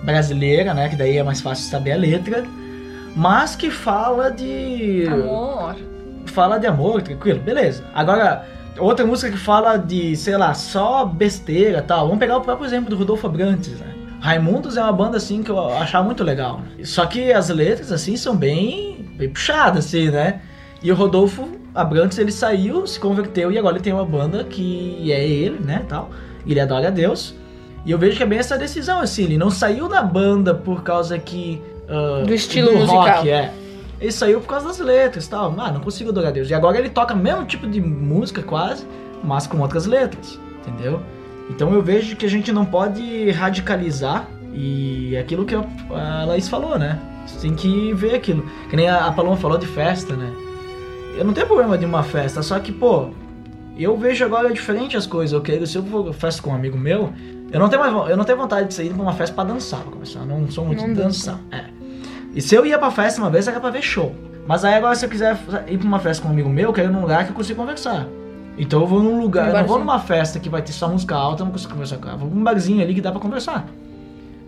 brasileira, 0.03 0.73
né? 0.73 0.87
Que 0.87 0.95
daí 0.95 1.17
é 1.17 1.23
mais 1.23 1.41
fácil 1.41 1.69
saber 1.69 1.91
a 1.91 1.97
letra. 1.97 2.45
Mas 3.15 3.55
que 3.55 3.69
fala 3.69 4.29
de. 4.29 5.05
Amor. 5.07 5.75
Fala 6.27 6.57
de 6.57 6.67
amor, 6.67 7.01
tranquilo, 7.01 7.39
beleza. 7.39 7.83
Agora, 7.93 8.45
outra 8.77 9.05
música 9.05 9.29
que 9.29 9.37
fala 9.37 9.75
de, 9.75 10.15
sei 10.15 10.37
lá, 10.37 10.53
só 10.53 11.03
besteira 11.03 11.79
e 11.79 11.81
tal. 11.81 12.05
Vamos 12.05 12.19
pegar 12.19 12.37
o 12.37 12.41
próprio 12.41 12.65
exemplo 12.65 12.89
do 12.89 12.95
Rodolfo 12.95 13.27
Abrantes, 13.27 13.77
né? 13.79 14.00
Raimundos 14.21 14.77
é 14.77 14.81
uma 14.81 14.93
banda 14.93 15.17
assim 15.17 15.41
que 15.41 15.49
eu 15.49 15.59
achava 15.59 16.05
muito 16.05 16.23
legal. 16.23 16.61
Só 16.83 17.05
que 17.07 17.33
as 17.33 17.49
letras 17.49 17.91
assim 17.91 18.15
são 18.15 18.35
bem, 18.35 19.05
bem 19.17 19.29
puxadas 19.29 19.87
assim, 19.87 20.09
né? 20.09 20.41
E 20.81 20.91
o 20.91 20.95
Rodolfo 20.95 21.49
Abrantes 21.73 22.17
ele 22.19 22.31
saiu, 22.31 22.85
se 22.85 22.99
converteu 22.99 23.51
e 23.51 23.57
agora 23.57 23.75
ele 23.75 23.83
tem 23.83 23.91
uma 23.91 24.05
banda 24.05 24.43
que 24.43 25.11
é 25.11 25.27
ele, 25.27 25.59
né, 25.59 25.83
tal. 25.89 26.11
Ele 26.45 26.59
adora 26.59 26.87
a 26.87 26.91
Deus. 26.91 27.35
E 27.83 27.91
eu 27.91 27.97
vejo 27.97 28.15
que 28.15 28.23
é 28.23 28.25
bem 28.25 28.37
essa 28.37 28.57
decisão 28.57 28.99
assim, 28.99 29.23
ele 29.23 29.37
não 29.39 29.49
saiu 29.49 29.89
da 29.89 30.03
banda 30.03 30.53
por 30.53 30.83
causa 30.83 31.17
que 31.17 31.59
ah, 31.89 32.23
Do 32.25 32.33
estilo 32.33 32.69
do 32.69 32.77
musical. 32.77 33.17
rock, 33.17 33.29
é. 33.29 33.51
Ele 33.99 34.11
saiu 34.11 34.39
por 34.39 34.47
causa 34.47 34.67
das 34.67 34.79
letras 34.79 35.25
e 35.25 35.29
tal. 35.29 35.53
Ah, 35.57 35.71
não 35.71 35.81
consigo 35.81 36.09
adorar 36.09 36.29
a 36.29 36.33
Deus. 36.33 36.49
E 36.49 36.53
agora 36.53 36.77
ele 36.77 36.89
toca 36.89 37.13
o 37.13 37.17
mesmo 37.17 37.45
tipo 37.45 37.67
de 37.67 37.81
música 37.81 38.41
quase, 38.41 38.85
mas 39.23 39.45
com 39.45 39.59
outras 39.59 39.85
letras, 39.85 40.39
entendeu? 40.59 41.01
Então 41.51 41.73
eu 41.73 41.81
vejo 41.81 42.15
que 42.15 42.25
a 42.25 42.29
gente 42.29 42.51
não 42.51 42.65
pode 42.65 43.29
radicalizar 43.31 44.25
e 44.53 45.15
é 45.15 45.19
aquilo 45.19 45.45
que 45.45 45.53
a 45.53 46.25
Laís 46.25 46.47
falou, 46.47 46.79
né? 46.79 46.97
Você 47.27 47.39
tem 47.41 47.53
que 47.53 47.93
ver 47.93 48.15
aquilo. 48.15 48.49
Que 48.69 48.75
nem 48.75 48.89
a 48.89 49.11
Paloma 49.11 49.35
falou 49.37 49.57
de 49.57 49.67
festa, 49.67 50.15
né? 50.15 50.31
Eu 51.17 51.25
não 51.25 51.33
tenho 51.33 51.45
problema 51.45 51.77
de 51.77 51.85
uma 51.85 52.03
festa, 52.03 52.41
só 52.41 52.57
que, 52.57 52.71
pô, 52.71 53.09
eu 53.77 53.97
vejo 53.97 54.23
agora 54.23 54.51
diferente 54.51 54.95
as 54.95 55.05
coisas. 55.05 55.33
Eu 55.33 55.41
quero, 55.41 55.67
se 55.67 55.77
eu 55.77 55.83
for 55.83 56.13
festa 56.13 56.41
com 56.41 56.51
um 56.51 56.55
amigo 56.55 56.77
meu, 56.77 57.11
eu 57.51 57.59
não 57.59 57.67
tenho 57.67 57.81
mais, 57.81 58.09
eu 58.09 58.17
não 58.17 58.23
tenho 58.23 58.37
vontade 58.37 58.69
de 58.69 58.73
sair 58.73 58.89
pra 58.89 59.03
uma 59.03 59.13
festa 59.13 59.35
pra 59.35 59.43
dançar, 59.43 59.81
pra 59.81 59.91
começar. 59.91 60.19
Eu 60.19 60.25
não 60.25 60.49
sou 60.49 60.65
muito 60.65 60.83
de 60.83 60.93
dança. 60.93 61.33
dançar. 61.33 61.39
É. 61.51 61.65
E 62.33 62.41
se 62.41 62.55
eu 62.55 62.65
ia 62.65 62.79
pra 62.79 62.89
festa 62.91 63.21
uma 63.21 63.29
vez, 63.29 63.45
era 63.47 63.59
pra 63.59 63.69
ver 63.69 63.81
show. 63.81 64.15
Mas 64.47 64.63
aí 64.63 64.73
agora 64.73 64.95
se 64.95 65.05
eu 65.05 65.09
quiser 65.09 65.37
ir 65.67 65.77
pra 65.77 65.87
uma 65.87 65.99
festa 65.99 66.23
com 66.23 66.29
um 66.29 66.31
amigo 66.31 66.49
meu, 66.49 66.69
eu 66.69 66.73
quero 66.73 66.89
ir 66.89 66.93
num 66.93 67.01
lugar 67.01 67.25
que 67.25 67.31
eu 67.31 67.35
consigo 67.35 67.59
conversar. 67.59 68.07
Então 68.57 68.81
eu 68.81 68.87
vou 68.87 69.01
num 69.01 69.21
lugar, 69.21 69.49
Um 69.49 69.53
não 69.53 69.65
vou 69.65 69.79
numa 69.79 69.99
festa 69.99 70.39
que 70.39 70.49
vai 70.49 70.61
ter 70.61 70.71
só 70.71 70.87
música 70.87 71.15
alta, 71.15 71.41
eu 71.41 71.45
não 71.45 71.51
consigo 71.51 71.71
conversar 71.71 71.97
com 71.97 72.07
ela. 72.07 72.17
Vou 72.17 72.29
pra 72.29 72.37
um 72.37 72.43
barzinho 72.43 72.81
ali 72.81 72.93
que 72.93 73.01
dá 73.01 73.11
pra 73.11 73.19
conversar. 73.19 73.65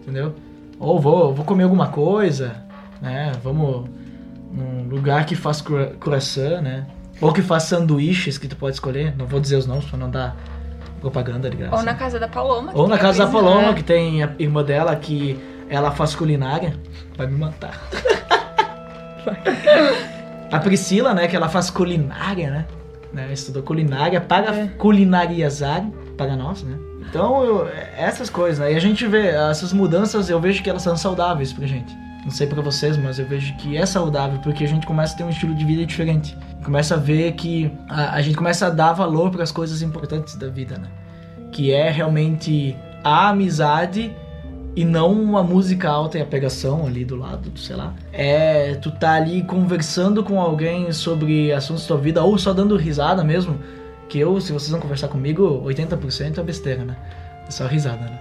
Entendeu? 0.01 0.36
Ou 0.80 0.99
vou, 0.99 1.34
vou 1.34 1.45
comer 1.45 1.64
alguma 1.64 1.88
coisa, 1.88 2.56
né? 3.01 3.32
Vamos 3.43 3.89
num 4.51 4.88
lugar 4.89 5.26
que 5.26 5.36
faz 5.36 5.64
croissant, 5.99 6.62
né? 6.62 6.86
Ou 7.22 7.32
que 7.32 7.41
faz 7.41 7.64
sanduíches 7.64 8.38
que 8.38 8.47
tu 8.47 8.56
pode 8.56 8.76
escolher. 8.76 9.16
Não 9.18 9.26
vou 9.26 9.39
dizer 9.39 9.56
os 9.56 9.66
nomes 9.66 9.86
pra 9.86 9.97
não 9.97 10.10
dar 10.10 10.36
propaganda 10.99 11.49
de 11.49 11.56
graça. 11.56 11.76
Ou 11.76 11.84
na 11.84 11.93
casa 11.93 12.20
da 12.20 12.28
Paloma. 12.28 12.72
Ou 12.74 12.88
na 12.88 12.97
casa 12.97 13.26
da. 13.26 13.32
Paloma, 13.32 13.70
né? 13.70 13.74
que 13.74 13.84
tem 13.84 14.24
a 14.24 14.32
irmã 14.38 14.64
dela 14.64 14.95
que 14.95 15.39
ela 15.70 15.91
faz 15.91 16.16
culinária. 16.16 16.76
Vai 17.18 17.28
me 17.28 17.38
matar. 17.38 17.80
a 20.51 20.60
Priscila, 20.60 21.14
né, 21.14 21.28
que 21.28 21.36
ela 21.36 21.47
faz 21.47 21.70
culinária, 21.70 22.51
né? 22.51 22.66
Né 23.14 23.32
estudou 23.32 23.61
culinária 23.64 24.20
para 24.20 24.55
É. 24.55 24.68
culinariazar 24.78 25.86
para 26.18 26.36
nós, 26.36 26.64
né? 26.64 26.78
Então, 27.09 27.43
eu- 27.43 27.68
essas 27.97 28.30
coisas, 28.30 28.59
né? 28.59 28.74
E 28.74 28.76
a 28.76 28.80
gente 28.80 29.05
vê 29.05 29.28
essas 29.28 29.72
mudanças, 29.72 30.30
eu 30.30 30.39
vejo 30.39 30.64
que 30.64 30.70
elas 30.70 30.82
são 30.82 30.97
saudáveis 30.97 31.53
pra 31.53 31.68
gente. 31.68 31.95
Não 32.24 32.32
sei 32.32 32.47
pra 32.47 32.61
vocês, 32.61 32.95
mas 32.97 33.20
eu 33.20 33.26
vejo 33.26 33.53
que 33.57 33.76
é 33.78 33.86
saudável 33.86 34.39
porque 34.41 34.64
a 34.64 34.68
gente 34.68 34.88
começa 34.88 35.14
a 35.14 35.18
ter 35.18 35.24
um 35.26 35.30
estilo 35.30 35.53
de 35.53 35.66
vida 35.66 35.86
diferente. 35.86 36.36
Começa 36.64 36.95
a 36.95 36.97
ver 36.97 37.34
que 37.34 37.70
a, 37.89 38.16
a 38.16 38.22
gente 38.22 38.38
começa 38.38 38.68
a 38.68 38.70
dar 38.70 38.93
valor 38.93 39.30
para 39.30 39.43
as 39.43 39.51
coisas 39.51 39.82
importantes 39.82 40.36
da 40.36 40.47
vida, 40.47 40.78
né? 40.78 40.88
Que 41.51 41.72
é 41.74 41.91
realmente 41.91 42.76
a 43.03 43.30
amizade 43.30 44.16
e 44.76 44.84
não 44.84 45.11
uma 45.11 45.43
música 45.43 45.89
alta 45.89 46.17
e 46.17 46.21
a 46.21 46.26
pegação 46.26 46.86
ali 46.86 47.05
do 47.05 47.15
lado, 47.15 47.51
sei 47.57 47.76
lá. 47.76 47.93
É 48.11 48.76
tu 48.82 48.91
tá 48.91 49.13
ali 49.13 49.43
conversando 49.43 50.24
com 50.24 50.39
alguém 50.41 50.91
sobre 50.91 51.51
assuntos 51.51 51.84
da 51.84 51.89
tua 51.89 51.97
vida 51.97 52.24
ou 52.24 52.38
só 52.38 52.53
dando 52.53 52.76
risada 52.76 53.24
mesmo. 53.24 53.59
Que 54.09 54.19
eu, 54.19 54.39
se 54.41 54.51
vocês 54.51 54.69
vão 54.69 54.80
conversar 54.80 55.07
comigo, 55.07 55.63
80% 55.65 56.38
é 56.38 56.43
besteira, 56.43 56.84
né? 56.84 56.95
É 57.47 57.51
só 57.51 57.65
risada, 57.67 58.01
né? 58.05 58.19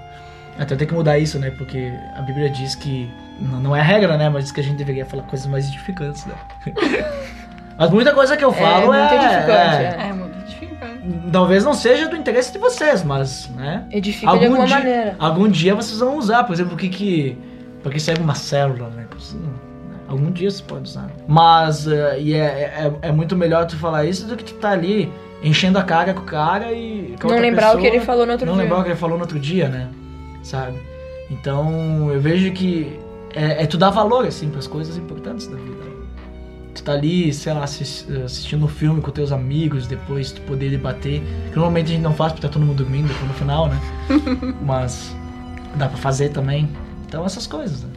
Até 0.59 0.77
tem 0.77 0.87
que 0.87 0.95
mudar 0.95 1.19
isso, 1.19 1.39
né? 1.39 1.51
Porque 1.51 1.93
a 2.17 2.23
Bíblia 2.23 2.51
diz 2.51 2.75
que. 2.75 3.11
Não 3.41 3.75
é 3.75 3.81
a 3.81 3.83
regra, 3.83 4.17
né? 4.17 4.29
Mas 4.29 4.45
diz 4.45 4.53
que 4.53 4.61
a 4.61 4.63
gente 4.63 4.77
deveria 4.77 5.05
falar 5.07 5.23
coisas 5.25 5.47
mais 5.47 5.67
edificantes, 5.69 6.25
né? 6.27 6.35
Mas 7.79 7.91
muita 7.91 8.13
coisa 8.15 8.37
que 8.37 8.45
eu 8.45 8.53
falo 8.53 8.93
é. 8.93 9.01
muito 9.01 9.15
edificante, 9.15 9.51
é- 9.83 10.09
É 10.09 10.13
muito 10.13 10.22
edificante. 10.22 10.22
Talvez 11.33 11.65
não 11.65 11.75
seja 11.75 12.09
do 12.09 12.17
interesse 12.17 12.53
de 12.53 12.59
vocês, 12.59 13.03
mas, 13.03 13.49
né? 13.57 13.85
Edifica 13.91 14.27
de 14.27 14.45
Algum 14.45 14.47
alguma 14.47 14.67
dia- 14.67 14.77
maneira. 14.79 15.17
Algum 15.19 15.49
dia 15.49 15.75
vocês 15.75 15.99
vão 15.99 16.17
usar, 16.17 16.45
por 16.45 16.53
exemplo, 16.53 16.75
o 16.75 16.77
que 16.77 16.89
que. 16.89 17.39
Porque 17.83 17.99
serve 17.99 18.23
uma 18.23 18.35
célula, 18.37 18.89
né? 18.91 19.07
Hum, 19.35 19.39
Algum 20.09 20.31
dia 20.31 20.51
você 20.51 20.63
pode 20.63 20.85
usar. 20.85 21.11
Mas, 21.27 21.89
eh, 21.89 22.21
e 22.21 22.35
é, 22.35 22.93
é, 23.03 23.09
é 23.09 23.13
muito 23.13 23.35
melhor 23.35 23.67
tu 23.67 23.77
falar 23.77 24.05
isso 24.05 24.27
do 24.27 24.37
que 24.37 24.45
tu 24.45 24.55
tá 24.55 24.71
ali 24.71 25.11
enchendo 25.43 25.79
a 25.79 25.83
cara 25.83 26.15
com 26.15 26.21
o 26.21 26.25
cara 26.25 26.71
e. 26.73 27.17
Não 27.21 27.31
lembrar 27.39 27.71
o 27.75 27.79
que 27.79 27.83
pessoa 27.83 27.97
ele 27.97 28.01
falou 28.05 28.27
no 28.27 28.33
outro 28.33 28.47
não 28.47 28.55
dia. 28.55 28.63
lembrar 28.63 28.79
o 28.79 28.83
que 28.85 28.89
ele 28.91 28.97
falou 28.97 29.17
no 29.17 29.23
outro 29.25 29.39
dia, 29.41 29.69
né? 29.69 29.89
Sabe? 30.45 30.79
Então, 31.31 32.11
eu 32.13 32.21
vejo 32.21 32.53
que 32.53 32.97
é, 33.35 33.63
é 33.65 33.67
tu 33.67 33.77
dar 33.79 33.91
valor, 33.91 34.27
assim, 34.27 34.49
pras 34.51 34.67
coisas 34.67 34.97
importantes 34.97 35.47
da 35.49 35.57
vida. 35.57 35.83
Tu 36.75 36.83
tá 36.83 36.93
ali, 36.93 37.33
sei 37.35 37.53
lá, 37.53 37.65
assis- 37.65 38.07
assistindo 38.25 38.65
um 38.65 38.69
filme 38.69 39.01
com 39.03 39.11
teus 39.11 39.31
amigos, 39.31 39.87
depois 39.87 40.33
tu 40.33 40.41
poder 40.43 40.71
debater. 40.71 41.21
Que 41.51 41.57
normalmente 41.57 41.87
a 41.87 41.95
gente 41.95 42.03
não 42.03 42.15
faz 42.15 42.33
porque 42.33 42.47
tá 42.47 42.53
todo 42.53 42.65
mundo 42.65 42.79
dormindo 42.79 43.09
depois 43.09 43.29
no 43.29 43.35
final, 43.35 43.69
né? 43.69 43.79
Mas 44.65 45.15
dá 45.77 45.89
pra 45.89 45.99
fazer 45.99 46.31
também. 46.31 46.69
Então, 47.07 47.27
essas 47.27 47.47
coisas, 47.47 47.83
né? 47.83 47.91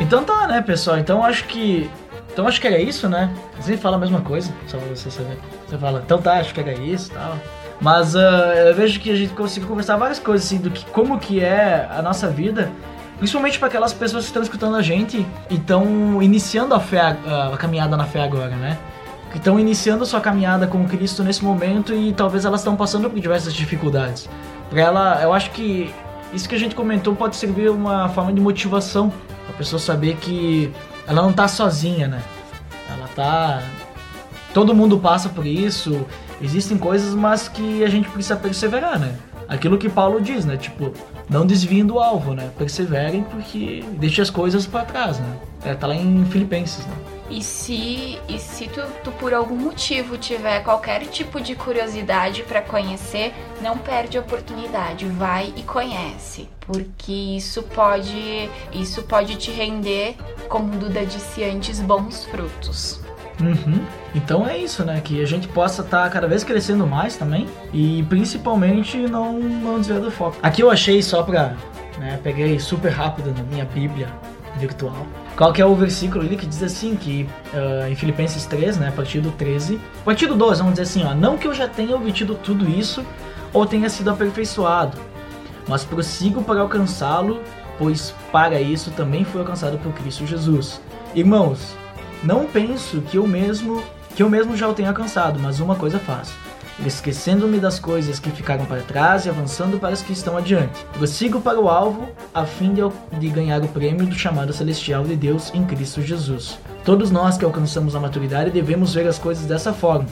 Então 0.00 0.24
tá, 0.24 0.46
né, 0.46 0.60
pessoal? 0.60 0.98
Então 0.98 1.24
acho 1.24 1.44
que. 1.46 1.90
Então 2.32 2.46
acho 2.48 2.60
que 2.60 2.66
era 2.66 2.78
isso, 2.78 3.08
né? 3.08 3.34
Você 3.60 3.76
fala 3.76 3.96
a 3.96 4.00
mesma 4.00 4.20
coisa, 4.20 4.52
só 4.66 4.76
pra 4.76 4.88
você 4.88 5.10
saber. 5.10 5.38
Você 5.66 5.78
fala, 5.78 6.02
então 6.04 6.20
tá, 6.20 6.34
acho 6.34 6.52
que 6.52 6.60
era 6.60 6.72
isso 6.74 7.10
e 7.10 7.14
tal. 7.14 7.38
Mas 7.84 8.16
ah, 8.16 8.54
eu 8.66 8.74
vejo 8.74 8.98
que 8.98 9.10
a 9.10 9.14
gente 9.14 9.34
conseguiu 9.34 9.68
conversar 9.68 9.98
várias 9.98 10.18
coisas, 10.18 10.46
assim, 10.46 10.56
do 10.56 10.70
que 10.70 10.86
como 10.86 11.18
que 11.18 11.40
é 11.44 11.86
a 11.90 12.00
nossa 12.00 12.28
vida. 12.28 12.72
Principalmente 13.18 13.58
para 13.58 13.68
aquelas 13.68 13.92
pessoas 13.92 14.24
que 14.24 14.30
estão 14.30 14.42
escutando 14.42 14.74
a 14.74 14.80
gente 14.80 15.26
e 15.50 15.54
estão 15.54 16.22
iniciando 16.22 16.74
a 16.74 16.80
fé, 16.80 16.98
a, 17.00 17.50
a 17.52 17.56
caminhada 17.58 17.94
na 17.94 18.06
fé 18.06 18.22
agora, 18.22 18.56
né? 18.56 18.78
Que 19.30 19.36
estão 19.36 19.60
iniciando 19.60 20.06
sua 20.06 20.18
caminhada 20.18 20.66
com 20.66 20.88
Cristo 20.88 21.22
nesse 21.22 21.44
momento 21.44 21.92
e 21.92 22.14
talvez 22.14 22.46
elas 22.46 22.60
estão 22.60 22.74
passando 22.74 23.10
por 23.10 23.20
diversas 23.20 23.52
dificuldades. 23.52 24.30
Pra 24.70 24.80
ela, 24.80 25.20
eu 25.22 25.34
acho 25.34 25.50
que 25.50 25.94
isso 26.32 26.48
que 26.48 26.54
a 26.54 26.58
gente 26.58 26.74
comentou 26.74 27.14
pode 27.14 27.36
servir 27.36 27.68
uma 27.68 28.08
forma 28.08 28.32
de 28.32 28.40
motivação 28.40 29.12
a 29.46 29.52
pessoa 29.52 29.78
saber 29.78 30.16
que 30.16 30.72
ela 31.06 31.20
não 31.20 31.34
tá 31.34 31.46
sozinha, 31.46 32.08
né? 32.08 32.22
Ela 32.88 33.08
tá. 33.14 33.62
Todo 34.54 34.74
mundo 34.74 34.98
passa 34.98 35.28
por 35.28 35.46
isso, 35.46 36.06
existem 36.40 36.76
coisas, 36.76 37.14
mas 37.14 37.48
que 37.48 37.84
a 37.84 37.88
gente 37.88 38.08
precisa 38.08 38.36
perseverar, 38.36 38.98
né? 38.98 39.16
Aquilo 39.48 39.76
que 39.76 39.88
Paulo 39.88 40.20
diz, 40.20 40.44
né? 40.44 40.56
Tipo, 40.56 40.92
não 41.28 41.46
desviem 41.46 41.84
do 41.84 41.98
alvo, 41.98 42.34
né? 42.34 42.50
Perseverem 42.56 43.22
porque 43.24 43.84
deixe 43.98 44.20
as 44.20 44.30
coisas 44.30 44.66
pra 44.66 44.84
trás, 44.84 45.18
né? 45.18 45.36
É, 45.64 45.74
tá 45.74 45.86
lá 45.86 45.94
em 45.94 46.24
Filipenses, 46.26 46.86
né? 46.86 46.94
E 47.30 47.42
se, 47.42 48.18
e 48.28 48.38
se 48.38 48.68
tu, 48.68 48.82
tu 49.02 49.10
por 49.12 49.32
algum 49.32 49.56
motivo 49.56 50.18
tiver 50.18 50.62
qualquer 50.62 51.06
tipo 51.06 51.40
de 51.40 51.54
curiosidade 51.54 52.42
pra 52.42 52.60
conhecer, 52.60 53.32
não 53.62 53.78
perde 53.78 54.18
a 54.18 54.20
oportunidade, 54.20 55.06
vai 55.06 55.52
e 55.56 55.62
conhece, 55.62 56.48
porque 56.60 57.12
isso 57.12 57.62
pode 57.62 58.50
isso 58.72 59.02
pode 59.04 59.36
te 59.36 59.50
render, 59.50 60.16
como 60.48 60.76
Duda 60.76 61.04
disse 61.06 61.42
antes, 61.42 61.80
bons 61.80 62.24
frutos. 62.26 63.03
Uhum. 63.40 63.80
Então 64.14 64.46
é 64.48 64.56
isso, 64.56 64.84
né? 64.84 65.00
Que 65.02 65.22
a 65.22 65.26
gente 65.26 65.48
possa 65.48 65.82
estar 65.82 66.08
cada 66.10 66.26
vez 66.26 66.44
crescendo 66.44 66.86
mais 66.86 67.16
também 67.16 67.46
e 67.72 68.04
principalmente 68.04 68.96
não, 68.96 69.38
não 69.38 69.78
desviar 69.78 70.00
do 70.00 70.10
foco. 70.10 70.36
Aqui 70.42 70.62
eu 70.62 70.70
achei 70.70 71.02
só 71.02 71.22
pra. 71.22 71.54
Né, 71.98 72.18
peguei 72.22 72.58
super 72.58 72.90
rápido 72.90 73.32
na 73.32 73.42
minha 73.44 73.64
Bíblia 73.64 74.08
virtual. 74.58 75.06
Qual 75.36 75.52
que 75.52 75.60
é 75.60 75.66
o 75.66 75.74
versículo 75.74 76.24
ali 76.24 76.36
que 76.36 76.46
diz 76.46 76.62
assim, 76.62 76.96
que 76.96 77.28
ah, 77.52 77.88
em 77.88 77.94
Filipenses 77.94 78.46
3, 78.46 78.78
né, 78.78 78.88
a 78.88 78.92
partir 78.92 79.20
do 79.20 79.30
13, 79.32 79.80
a 80.00 80.04
partir 80.04 80.26
do 80.26 80.34
12, 80.34 80.58
vamos 80.58 80.74
dizer 80.74 80.82
assim, 80.82 81.04
ó, 81.04 81.14
não 81.14 81.36
que 81.36 81.46
eu 81.46 81.54
já 81.54 81.68
tenha 81.68 81.94
obtido 81.96 82.34
tudo 82.34 82.68
isso 82.68 83.04
ou 83.52 83.64
tenha 83.66 83.88
sido 83.88 84.10
aperfeiçoado, 84.10 84.98
mas 85.68 85.84
prossigo 85.84 86.42
para 86.42 86.60
alcançá-lo, 86.60 87.40
pois 87.78 88.14
para 88.30 88.60
isso 88.60 88.90
também 88.92 89.24
fui 89.24 89.40
alcançado 89.40 89.78
por 89.78 89.92
Cristo 89.92 90.26
Jesus. 90.26 90.80
Irmãos, 91.14 91.76
não 92.24 92.46
penso 92.46 93.00
que 93.02 93.18
eu 93.18 93.26
mesmo 93.26 93.82
que 94.14 94.22
eu 94.22 94.30
mesmo 94.30 94.56
já 94.56 94.68
o 94.68 94.74
tenha 94.74 94.90
alcançado, 94.90 95.40
mas 95.40 95.58
uma 95.58 95.74
coisa 95.74 95.98
faço, 95.98 96.32
esquecendo-me 96.86 97.58
das 97.58 97.80
coisas 97.80 98.20
que 98.20 98.30
ficaram 98.30 98.64
para 98.64 98.80
trás 98.80 99.26
e 99.26 99.28
avançando 99.28 99.76
para 99.78 99.92
as 99.92 100.02
que 100.02 100.12
estão 100.12 100.36
adiante. 100.36 100.86
Prossigo 100.92 101.40
para 101.40 101.58
o 101.58 101.68
alvo, 101.68 102.08
a 102.32 102.44
fim 102.44 102.72
de, 102.72 102.80
de 103.18 103.28
ganhar 103.28 103.60
o 103.64 103.68
prêmio 103.68 104.06
do 104.06 104.14
chamado 104.14 104.52
celestial 104.52 105.02
de 105.02 105.16
Deus 105.16 105.52
em 105.52 105.64
Cristo 105.64 106.00
Jesus. 106.00 106.60
Todos 106.84 107.10
nós 107.10 107.36
que 107.36 107.44
alcançamos 107.44 107.96
a 107.96 108.00
maturidade 108.00 108.50
devemos 108.50 108.94
ver 108.94 109.08
as 109.08 109.18
coisas 109.18 109.46
dessa 109.46 109.72
forma. 109.72 110.06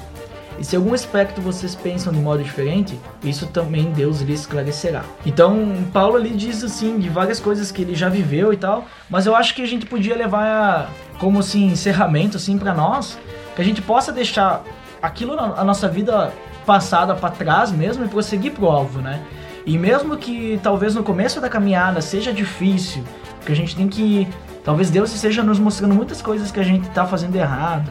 E 0.59 0.65
se 0.65 0.77
algum 0.77 0.95
aspecto 0.95 1.41
vocês 1.41 1.75
pensam 1.75 2.13
de 2.13 2.19
modo 2.19 2.43
diferente, 2.43 2.99
isso 3.25 3.47
também 3.47 3.91
Deus 3.93 4.21
lhe 4.21 4.33
esclarecerá. 4.33 5.05
Então, 5.25 5.85
Paulo 5.93 6.17
ali 6.17 6.31
diz 6.31 6.63
assim 6.63 6.99
de 6.99 7.09
várias 7.09 7.41
coisas 7.41 7.71
que 7.71 7.83
ele 7.83 7.95
já 7.95 8.09
viveu 8.09 8.53
e 8.53 8.57
tal, 8.57 8.85
mas 9.09 9.27
eu 9.27 9.35
acho 9.35 9.55
que 9.55 9.63
a 9.63 9.67
gente 9.67 9.87
podia 9.87 10.17
levar 10.17 10.91
como 11.23 11.39
assim 11.39 11.67
encerramento 11.67 12.37
assim 12.37 12.59
para 12.59 12.75
nós, 12.75 13.17
que 13.55 13.63
a 13.63 13.65
gente 13.65 13.81
possa 13.81 14.11
deixar 14.11 14.65
aquilo 15.01 15.37
na 15.37 15.45
a 15.55 15.63
nossa 15.63 15.89
vida 15.89 16.33
passada 16.67 17.15
para 17.15 17.31
trás 17.31 17.71
mesmo 17.71 18.05
e 18.05 18.09
prosseguir 18.09 18.51
pro 18.51 18.67
alvo, 18.67 19.01
né? 19.01 19.21
E 19.65 19.79
mesmo 19.79 20.17
que 20.17 20.59
talvez 20.65 20.97
no 20.97 21.05
começo 21.05 21.41
da 21.41 21.49
caminhada 21.49 22.01
seja 22.01 22.33
difícil, 22.33 23.05
porque 23.37 23.53
a 23.53 23.55
gente 23.55 23.77
tem 23.77 23.87
que 23.87 24.27
talvez 24.65 24.91
Deus 24.91 25.15
esteja 25.15 25.45
nos 25.45 25.61
mostrando 25.61 25.95
muitas 25.95 26.21
coisas 26.21 26.51
que 26.51 26.59
a 26.59 26.65
gente 26.65 26.89
tá 26.91 27.07
fazendo 27.07 27.37
errado, 27.37 27.89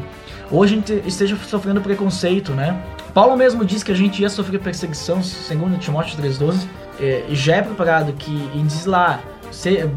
ou 0.52 0.62
a 0.62 0.68
gente 0.68 0.92
esteja 1.06 1.38
sofrendo 1.48 1.80
preconceito, 1.80 2.52
né? 2.52 2.84
Paulo 3.14 3.38
mesmo 3.38 3.64
diz 3.64 3.82
que 3.82 3.94
a 3.94 3.96
gente 3.96 4.22
ia 4.22 4.30
sofrer 4.30 4.60
perseguição, 4.60 5.24
segundo 5.24 5.80
Timóteo 5.80 6.22
3,12, 6.22 6.68
é, 7.00 7.24
e 7.30 7.36
já 7.36 7.56
é 7.56 7.62
preparado 7.62 8.12
que, 8.12 8.50
e 8.54 8.62
diz 8.64 8.86
lá, 8.86 9.22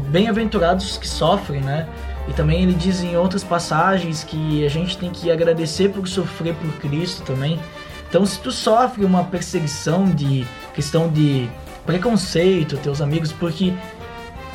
bem-aventurados 0.09 0.91
os 0.91 0.97
que 0.97 1.07
sofrem, 1.07 1.59
né? 1.59 1.85
E 2.27 2.33
também 2.33 2.63
ele 2.63 2.73
diz 2.73 3.03
em 3.03 3.15
outras 3.15 3.43
passagens 3.43 4.23
que 4.23 4.65
a 4.65 4.69
gente 4.69 4.97
tem 4.97 5.11
que 5.11 5.31
agradecer 5.31 5.89
por 5.89 6.07
sofrer 6.07 6.55
por 6.55 6.71
Cristo 6.79 7.23
também. 7.23 7.59
Então, 8.09 8.25
se 8.25 8.39
tu 8.39 8.51
sofre 8.51 9.03
uma 9.03 9.23
perseguição 9.23 10.09
de 10.09 10.45
questão 10.73 11.09
de 11.09 11.49
preconceito, 11.85 12.77
teus 12.77 13.01
amigos, 13.01 13.31
porque 13.31 13.73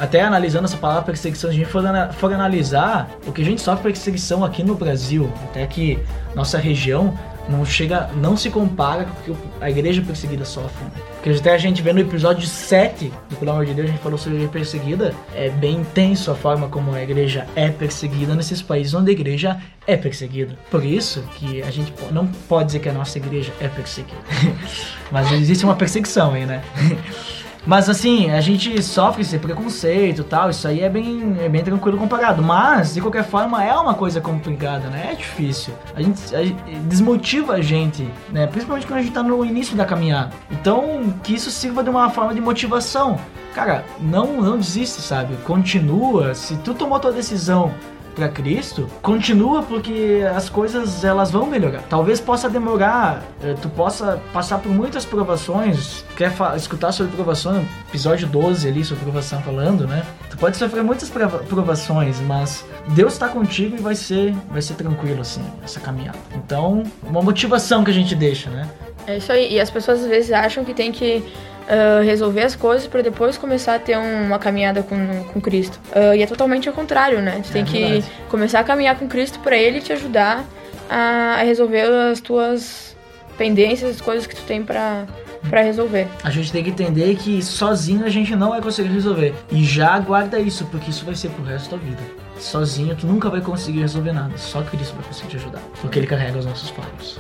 até 0.01 0.23
analisando 0.23 0.65
essa 0.65 0.79
palavra 0.79 1.03
perseguição, 1.03 1.51
se 1.51 1.57
a 1.57 1.59
gente 1.59 1.71
for, 1.71 1.83
for 2.15 2.33
analisar 2.33 3.11
o 3.27 3.33
que 3.33 3.43
a 3.43 3.45
gente 3.45 3.61
sofre 3.61 3.93
perseguição 3.93 4.43
aqui 4.43 4.63
no 4.63 4.75
Brasil, 4.75 5.31
até 5.45 5.67
que 5.67 5.99
nossa 6.35 6.57
região, 6.57 7.17
não 7.51 7.65
chega, 7.65 8.09
não 8.17 8.37
se 8.37 8.49
compara 8.49 9.05
com 9.05 9.33
o 9.33 9.35
que 9.35 9.43
a 9.61 9.71
igreja 9.71 10.01
perseguida 10.01 10.45
sofre. 10.45 10.85
Porque 11.15 11.31
até 11.31 11.53
a 11.53 11.59
gente 11.59 11.83
vê 11.83 11.93
no 11.93 12.01
episódio 12.01 12.47
7 12.47 13.13
do 13.29 13.37
Pelo 13.37 13.51
Amor 13.51 13.67
de 13.67 13.75
Deus, 13.75 13.89
a 13.89 13.93
gente 13.93 14.03
falou 14.03 14.17
sobre 14.17 14.39
a 14.39 14.43
igreja 14.43 14.53
perseguida, 14.53 15.15
é 15.35 15.51
bem 15.51 15.77
intenso 15.77 16.31
a 16.31 16.35
forma 16.35 16.69
como 16.69 16.95
a 16.95 17.03
igreja 17.03 17.47
é 17.57 17.69
perseguida 17.69 18.35
nesses 18.35 18.63
países 18.63 18.95
onde 18.95 19.11
a 19.11 19.13
igreja 19.13 19.61
é 19.87 19.97
perseguida. 19.97 20.57
Por 20.71 20.85
isso 20.85 21.23
que 21.37 21.63
a 21.63 21.71
gente 21.71 21.93
não 22.13 22.27
pode 22.27 22.67
dizer 22.67 22.79
que 22.79 22.89
a 22.89 22.93
nossa 22.93 23.19
igreja 23.19 23.53
é 23.61 23.69
perseguida. 23.69 24.21
Mas 25.11 25.31
existe 25.33 25.65
uma 25.65 25.75
perseguição 25.75 26.33
aí, 26.33 26.47
né? 26.47 26.63
Mas 27.67 27.89
assim, 27.89 28.31
a 28.31 28.41
gente 28.41 28.83
sofre 28.83 29.23
esse 29.23 29.39
preconceito 29.39 30.23
e 30.23 30.25
tal, 30.25 30.51
isso 30.51 30.67
aí 30.67 30.81
é 30.81 30.89
bem, 30.89 31.37
é 31.41 31.49
bem 31.49 31.63
tranquilo 31.63 31.99
comparado. 31.99 32.43
Mas, 32.43 32.95
de 32.95 33.01
qualquer 33.01 33.25
forma, 33.25 33.63
é 33.63 33.75
uma 33.75 33.95
coisa 33.95 34.21
complicada, 34.21 34.89
né? 34.89 35.11
É 35.13 35.15
difícil. 35.15 35.75
A 35.95 36.03
gente, 36.03 36.35
a 36.35 36.41
desmotiva 36.89 37.55
a 37.55 37.61
gente, 37.61 38.09
né? 38.31 38.47
Principalmente 38.47 38.87
quando 38.87 38.99
a 39.01 39.03
gente 39.03 39.13
tá 39.13 39.23
no 39.23 39.45
início 39.45 39.77
da 39.77 39.85
caminhada. 39.85 40.33
Então, 40.51 41.15
que 41.23 41.35
isso 41.35 41.51
sirva 41.51 41.83
de 41.83 41.91
uma 41.91 42.11
forma 42.11 42.35
de 42.35 42.41
motivação. 42.41 43.19
Cara, 43.55 43.85
não, 44.01 44.41
não 44.41 44.57
desiste, 44.57 45.03
sabe? 45.03 45.37
Continua. 45.45 46.35
Se 46.35 46.57
tu 46.59 46.73
tomou 46.73 46.99
tua 47.01 47.13
decisão 47.13 47.75
para 48.15 48.29
Cristo, 48.29 48.89
continua 49.03 49.63
porque 49.63 50.23
as 50.35 50.49
coisas 50.49 51.05
elas 51.05 51.31
vão 51.31 51.47
melhorar. 51.47 51.83
Talvez 51.89 52.21
possa 52.21 52.49
demorar, 52.49 53.23
eh, 53.43 53.55
tu 53.61 53.69
possa 53.69 54.21
passar 54.33 54.59
por 54.59 54.71
muitas 54.71 55.05
provações. 55.05 56.05
Quer 56.17 56.33
escutar 56.57 56.93
sobre 56.93 57.13
provação? 57.13 57.65
Episódio 57.89 58.27
12 58.27 58.69
ali 58.69 58.85
sobre 58.85 59.05
provação 59.05 59.41
falando, 59.43 59.87
né? 59.87 60.05
Tu 60.31 60.37
pode 60.37 60.57
sofrer 60.57 60.83
muitas 60.83 61.11
provações, 61.49 62.21
mas 62.21 62.65
Deus 62.89 63.15
está 63.15 63.29
contigo 63.29 63.77
e 63.77 63.81
vai 63.81 63.95
ser 63.95 64.35
vai 64.51 64.63
ser 64.63 64.75
tranquilo 64.75 65.21
assim 65.21 65.43
essa 65.63 65.81
caminhada. 65.81 66.19
Então, 66.35 66.83
uma 67.03 67.23
motivação 67.23 67.85
que 67.85 67.91
a 67.91 67.95
gente 67.95 68.15
deixa, 68.15 68.51
né? 68.51 68.69
É 69.07 69.17
isso 69.17 69.33
aí. 69.33 69.55
E 69.55 69.61
as 69.61 69.71
pessoas 69.71 70.01
às 70.01 70.07
vezes 70.07 70.31
acham 70.33 70.65
que 70.65 70.75
tem 70.75 70.93
que 70.93 71.25
uh, 71.71 72.05
resolver 72.05 72.43
as 72.43 72.57
coisas 72.57 72.87
para 72.87 73.01
depois 73.01 73.39
começar 73.39 73.77
a 73.77 73.79
ter 73.79 73.97
uma 73.97 74.39
caminhada 74.39 74.83
com, 74.83 75.25
com 75.33 75.41
Cristo. 75.41 75.81
Uh, 75.95 76.15
e 76.15 76.23
é 76.23 76.27
totalmente 76.27 76.69
ao 76.69 76.75
contrário, 76.75 77.21
né? 77.21 77.41
Tu 77.43 77.51
é 77.51 77.53
tem 77.53 77.65
que 77.65 78.05
começar 78.29 78.61
a 78.61 78.65
caminhar 78.65 78.99
com 78.99 79.09
Cristo 79.09 79.39
para 79.39 79.57
Ele 79.57 79.81
te 79.81 79.93
ajudar 79.93 80.45
a, 80.89 81.37
a, 81.39 81.43
resolver 81.43 81.83
as 81.83 82.21
tuas 82.21 82.97
pendências, 83.39 83.97
as 83.97 84.01
coisas 84.01 84.27
que 84.27 84.35
tu 84.35 84.43
tem 84.43 84.63
para 84.63 85.07
para 85.49 85.63
resolver. 85.63 86.07
A 86.23 86.29
gente 86.29 86.53
tem 86.53 86.63
que 86.63 86.69
entender 86.69 87.17
que 87.17 87.43
sozinho 87.43 88.05
a 88.05 88.11
gente 88.11 88.37
não 88.37 88.51
vai 88.51 88.61
conseguir 88.61 88.91
resolver. 88.91 89.35
E 89.51 89.65
já 89.65 89.99
guarda 89.99 90.39
isso, 90.39 90.67
porque 90.67 90.91
isso 90.91 91.03
vai 91.03 91.15
ser 91.15 91.31
pro 91.31 91.43
resto 91.43 91.71
da 91.71 91.77
vida. 91.79 92.03
Sozinho 92.39 92.95
tu 92.95 93.07
nunca 93.07 93.31
vai 93.31 93.41
conseguir 93.41 93.81
resolver 93.81 94.13
nada. 94.13 94.37
Só 94.37 94.61
Cristo 94.63 94.95
vai 94.97 95.05
conseguir 95.05 95.31
te 95.31 95.37
ajudar. 95.37 95.63
Porque 95.81 95.99
ele 95.99 96.07
carrega 96.07 96.39
os 96.39 96.45
nossos 96.45 96.69
fardos. 96.69 97.19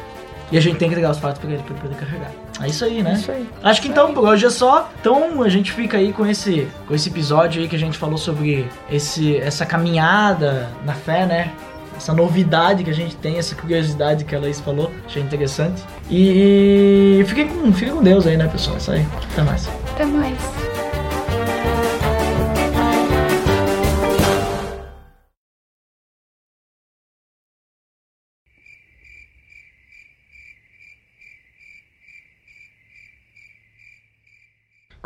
E 0.52 0.58
a 0.58 0.60
gente 0.60 0.76
tem 0.76 0.88
que 0.88 0.94
entregar 0.94 1.10
os 1.10 1.18
fatos 1.18 1.38
para 1.40 1.50
ele, 1.50 1.62
pra 1.62 1.72
ele 1.72 1.80
poder 1.80 1.94
carregar. 1.94 2.30
É 2.60 2.66
isso 2.66 2.84
aí, 2.84 3.02
né? 3.02 3.14
Isso 3.14 3.30
aí. 3.30 3.48
Acho 3.62 3.80
que 3.80 3.88
então 3.88 4.12
por 4.12 4.24
hoje 4.24 4.46
é 4.46 4.50
só. 4.50 4.90
Então 5.00 5.42
a 5.42 5.48
gente 5.48 5.72
fica 5.72 5.96
aí 5.96 6.12
com 6.12 6.26
esse, 6.26 6.68
com 6.86 6.94
esse 6.94 7.08
episódio 7.08 7.62
aí 7.62 7.68
que 7.68 7.76
a 7.76 7.78
gente 7.78 7.96
falou 7.96 8.18
sobre 8.18 8.68
esse, 8.90 9.36
essa 9.36 9.64
caminhada 9.64 10.68
na 10.84 10.92
fé, 10.92 11.24
né? 11.24 11.52
Essa 11.96 12.14
novidade 12.14 12.82
que 12.82 12.90
a 12.90 12.94
gente 12.94 13.14
tem, 13.16 13.36
essa 13.36 13.54
curiosidade 13.54 14.24
que 14.24 14.34
a 14.34 14.40
Laís 14.40 14.58
falou, 14.58 14.90
achei 15.06 15.22
interessante. 15.22 15.82
E, 16.08 17.18
e 17.20 17.24
fiquem, 17.26 17.46
com, 17.46 17.72
fiquem 17.72 17.94
com 17.94 18.02
Deus 18.02 18.26
aí, 18.26 18.36
né, 18.38 18.48
pessoal? 18.48 18.76
É 18.76 18.78
isso 18.78 18.90
aí. 18.90 19.06
Até 19.32 19.42
mais. 19.42 19.68
Até 19.94 20.04
mais. 20.06 20.69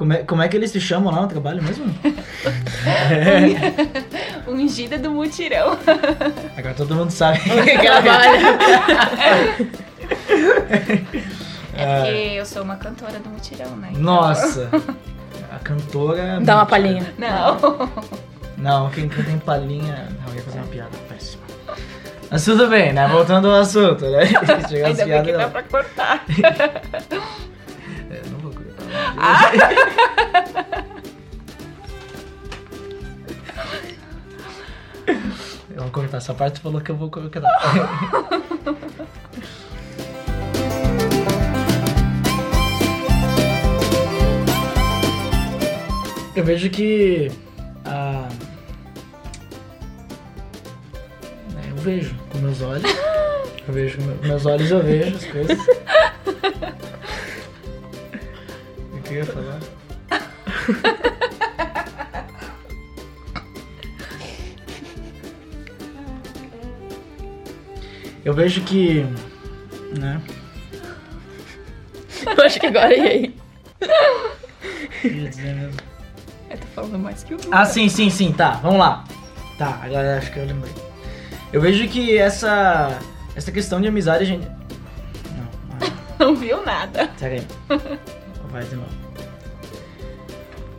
Como 0.05 0.13
é, 0.13 0.17
como 0.19 0.43
é 0.43 0.49
que 0.49 0.57
eles 0.59 0.71
se 0.71 0.79
chamam 0.79 1.11
lá 1.11 1.23
no 1.23 1.29
trabalho 1.29 1.63
mesmo? 1.63 1.87
é. 2.87 3.55
Ungida 4.47 4.99
do 4.99 5.11
mutirão. 5.11 5.79
Agora 6.59 6.75
todo 6.75 6.95
mundo 6.95 7.11
sabe 7.11 7.41
que 7.41 7.79
trabalha. 7.79 8.37
é 11.73 11.97
porque 11.97 12.33
eu 12.37 12.45
sou 12.45 12.63
uma 12.63 12.77
cantora 12.77 13.19
do 13.19 13.31
mutirão, 13.31 13.75
né? 13.77 13.89
Então... 13.93 14.03
Nossa! 14.03 14.69
A 15.51 15.59
cantora. 15.61 16.39
Dá 16.43 16.57
uma 16.57 16.67
palhinha. 16.67 17.15
Não. 17.17 17.59
Não, 18.59 18.91
quem 18.91 19.09
canta 19.09 19.31
em 19.31 19.39
palhinha. 19.39 20.11
Não, 20.21 20.29
eu 20.33 20.35
ia 20.35 20.43
fazer 20.43 20.59
uma 20.59 20.67
piada 20.67 20.99
péssima. 21.09 21.45
Mas 22.31 22.45
tudo 22.45 22.69
bem, 22.69 22.93
né? 22.93 23.09
Voltando 23.09 23.49
ao 23.49 23.63
assunto, 23.63 24.05
né? 24.05 24.25
Ainda 24.85 25.07
bem 25.07 25.23
que 25.23 25.33
dá 25.33 25.49
pra 25.49 25.63
cortar. 25.63 26.27
Ah. 29.17 29.51
eu 35.75 35.83
vou 35.83 35.91
cortar 35.91 36.19
essa 36.19 36.35
parte, 36.35 36.61
falou 36.61 36.81
que 36.81 36.91
eu 36.91 36.97
vou 36.97 37.11
cortar. 37.11 37.43
eu 46.37 46.45
vejo 46.45 46.69
que 46.71 47.31
a 47.85 48.29
é, 51.63 51.71
eu 51.71 51.77
vejo 51.77 52.15
com 52.31 52.39
meus 52.39 52.61
olhos. 52.61 52.91
Eu 53.67 53.73
vejo 53.73 53.99
com 53.99 54.27
meus 54.27 54.45
olhos, 54.45 54.71
eu 54.71 54.83
vejo 54.83 55.17
as 55.17 55.25
coisas. 55.25 55.59
Eu 59.15 59.25
ia 59.25 59.27
falar? 59.27 59.61
eu 68.25 68.35
vejo 68.35 68.63
que. 68.63 69.05
né? 69.99 70.21
Eu 72.27 72.45
acho 72.45 72.59
que 72.59 72.67
agora 72.67 72.97
e 72.97 73.01
aí. 73.01 73.37
Ia 75.05 75.29
dizer 75.29 75.55
mesmo. 75.55 75.81
Eu 76.51 76.59
tô 76.59 76.67
falando 76.69 76.99
mais 76.99 77.23
que 77.23 77.35
o 77.35 77.39
Ah, 77.51 77.67
sim, 77.67 77.89
sim, 77.89 78.09
sim, 78.11 78.33
tá, 78.33 78.53
vamos 78.63 78.79
lá. 78.79 79.05
Tá, 79.59 79.81
agora 79.83 80.19
acho 80.19 80.33
que 80.33 80.39
eu 80.39 80.47
lembrei. 80.47 80.73
Eu 81.53 81.61
vejo 81.61 81.87
que 81.89 82.17
essa. 82.17 82.99
Essa 83.37 83.53
questão 83.53 83.81
de 83.81 83.89
amizade 83.89 84.23
a 84.25 84.27
gente. 84.27 84.47
Não, 84.49 85.49
não. 86.19 86.29
não 86.29 86.37
viu 86.37 86.65
nada. 86.65 87.09
Pera 87.19 87.35
aí. 87.35 87.47
Vai 88.51 88.65
de 88.65 88.77
novo. 88.77 89.04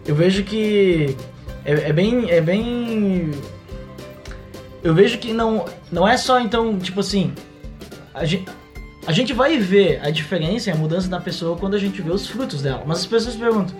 Eu 0.05 0.13
vejo 0.15 0.43
que 0.43 1.15
é, 1.65 1.89
é, 1.89 1.93
bem, 1.93 2.29
é 2.29 2.39
bem. 2.39 3.31
Eu 4.83 4.93
vejo 4.93 5.17
que 5.17 5.33
não, 5.33 5.65
não 5.91 6.07
é 6.07 6.15
só 6.15 6.39
então 6.39 6.77
tipo 6.77 6.99
assim, 6.99 7.33
a 8.13 8.23
gente, 8.23 8.45
a 9.07 9.11
gente 9.11 9.33
vai 9.33 9.57
ver 9.57 9.99
a 10.03 10.11
diferença 10.11 10.69
e 10.69 10.73
a 10.73 10.75
mudança 10.75 11.07
da 11.07 11.19
pessoa 11.19 11.57
quando 11.57 11.75
a 11.75 11.79
gente 11.79 12.01
vê 12.01 12.11
os 12.11 12.27
frutos 12.27 12.61
dela. 12.61 12.83
Mas 12.85 12.99
as 12.99 13.05
pessoas 13.07 13.35
perguntam, 13.35 13.75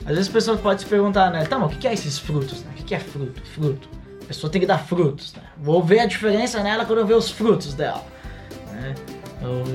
às 0.00 0.08
vezes 0.08 0.26
as 0.26 0.32
pessoas 0.32 0.60
podem 0.60 0.78
se 0.78 0.86
perguntar, 0.86 1.30
né? 1.30 1.44
Tá, 1.44 1.58
mas 1.58 1.74
o 1.74 1.78
que 1.78 1.86
é 1.86 1.92
esses 1.92 2.18
frutos? 2.18 2.62
Né? 2.64 2.70
O 2.80 2.84
que 2.84 2.94
é 2.94 2.98
fruto? 2.98 3.42
Fruto. 3.54 3.88
A 4.22 4.26
pessoa 4.28 4.50
tem 4.50 4.60
que 4.60 4.66
dar 4.66 4.78
frutos, 4.78 5.34
né? 5.34 5.42
Vou 5.58 5.82
ver 5.82 6.00
a 6.00 6.06
diferença 6.06 6.62
nela 6.62 6.86
quando 6.86 7.00
eu 7.00 7.06
ver 7.06 7.14
os 7.14 7.30
frutos 7.30 7.74
dela. 7.74 8.04
Né? 8.72 8.94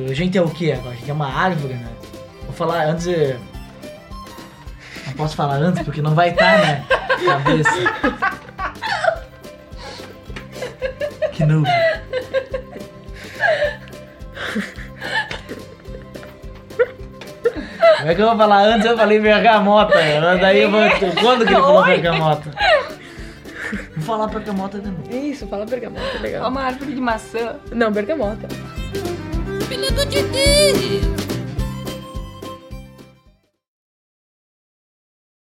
A 0.10 0.14
gente 0.14 0.38
é 0.38 0.42
o 0.42 0.50
que 0.50 0.72
agora? 0.72 0.90
A 0.90 0.96
gente 0.96 1.10
é 1.10 1.14
uma 1.14 1.28
árvore, 1.28 1.76
né? 1.76 1.90
Vou 2.44 2.54
falar 2.54 2.86
antes. 2.88 3.06
Não 5.14 5.18
posso 5.18 5.36
falar 5.36 5.58
antes 5.58 5.84
porque 5.84 6.02
não 6.02 6.16
vai 6.16 6.30
estar 6.30 6.58
na 6.58 6.84
cabeça. 7.24 7.70
Que 11.32 11.46
novo. 11.46 11.68
Como 17.98 18.12
é 18.12 18.16
que 18.16 18.22
eu 18.22 18.26
vou 18.26 18.38
falar 18.38 18.64
antes? 18.64 18.88
Eu 18.88 18.98
falei 18.98 19.20
bergamota. 19.20 20.00
Daí 20.42 20.64
eu 20.64 20.72
vou. 20.72 20.82
Quando 21.22 21.46
que 21.46 21.54
ele 21.54 21.62
falou 21.62 21.86
bergamota? 21.86 22.50
Vou 23.96 24.04
falar 24.04 24.28
bergamota 24.28 24.80
de 24.80 24.90
novo. 24.90 25.16
Isso, 25.16 25.46
fala 25.48 25.64
bergamota, 25.66 26.20
legal. 26.22 26.46
É 26.46 26.48
uma 26.48 26.64
árvore 26.64 26.96
de 26.96 27.02
maçã. 27.02 27.58
Não, 27.72 27.92
bergamota. 27.92 28.48
Filho 29.68 29.92
de 30.08 30.24
Deus! 30.24 31.23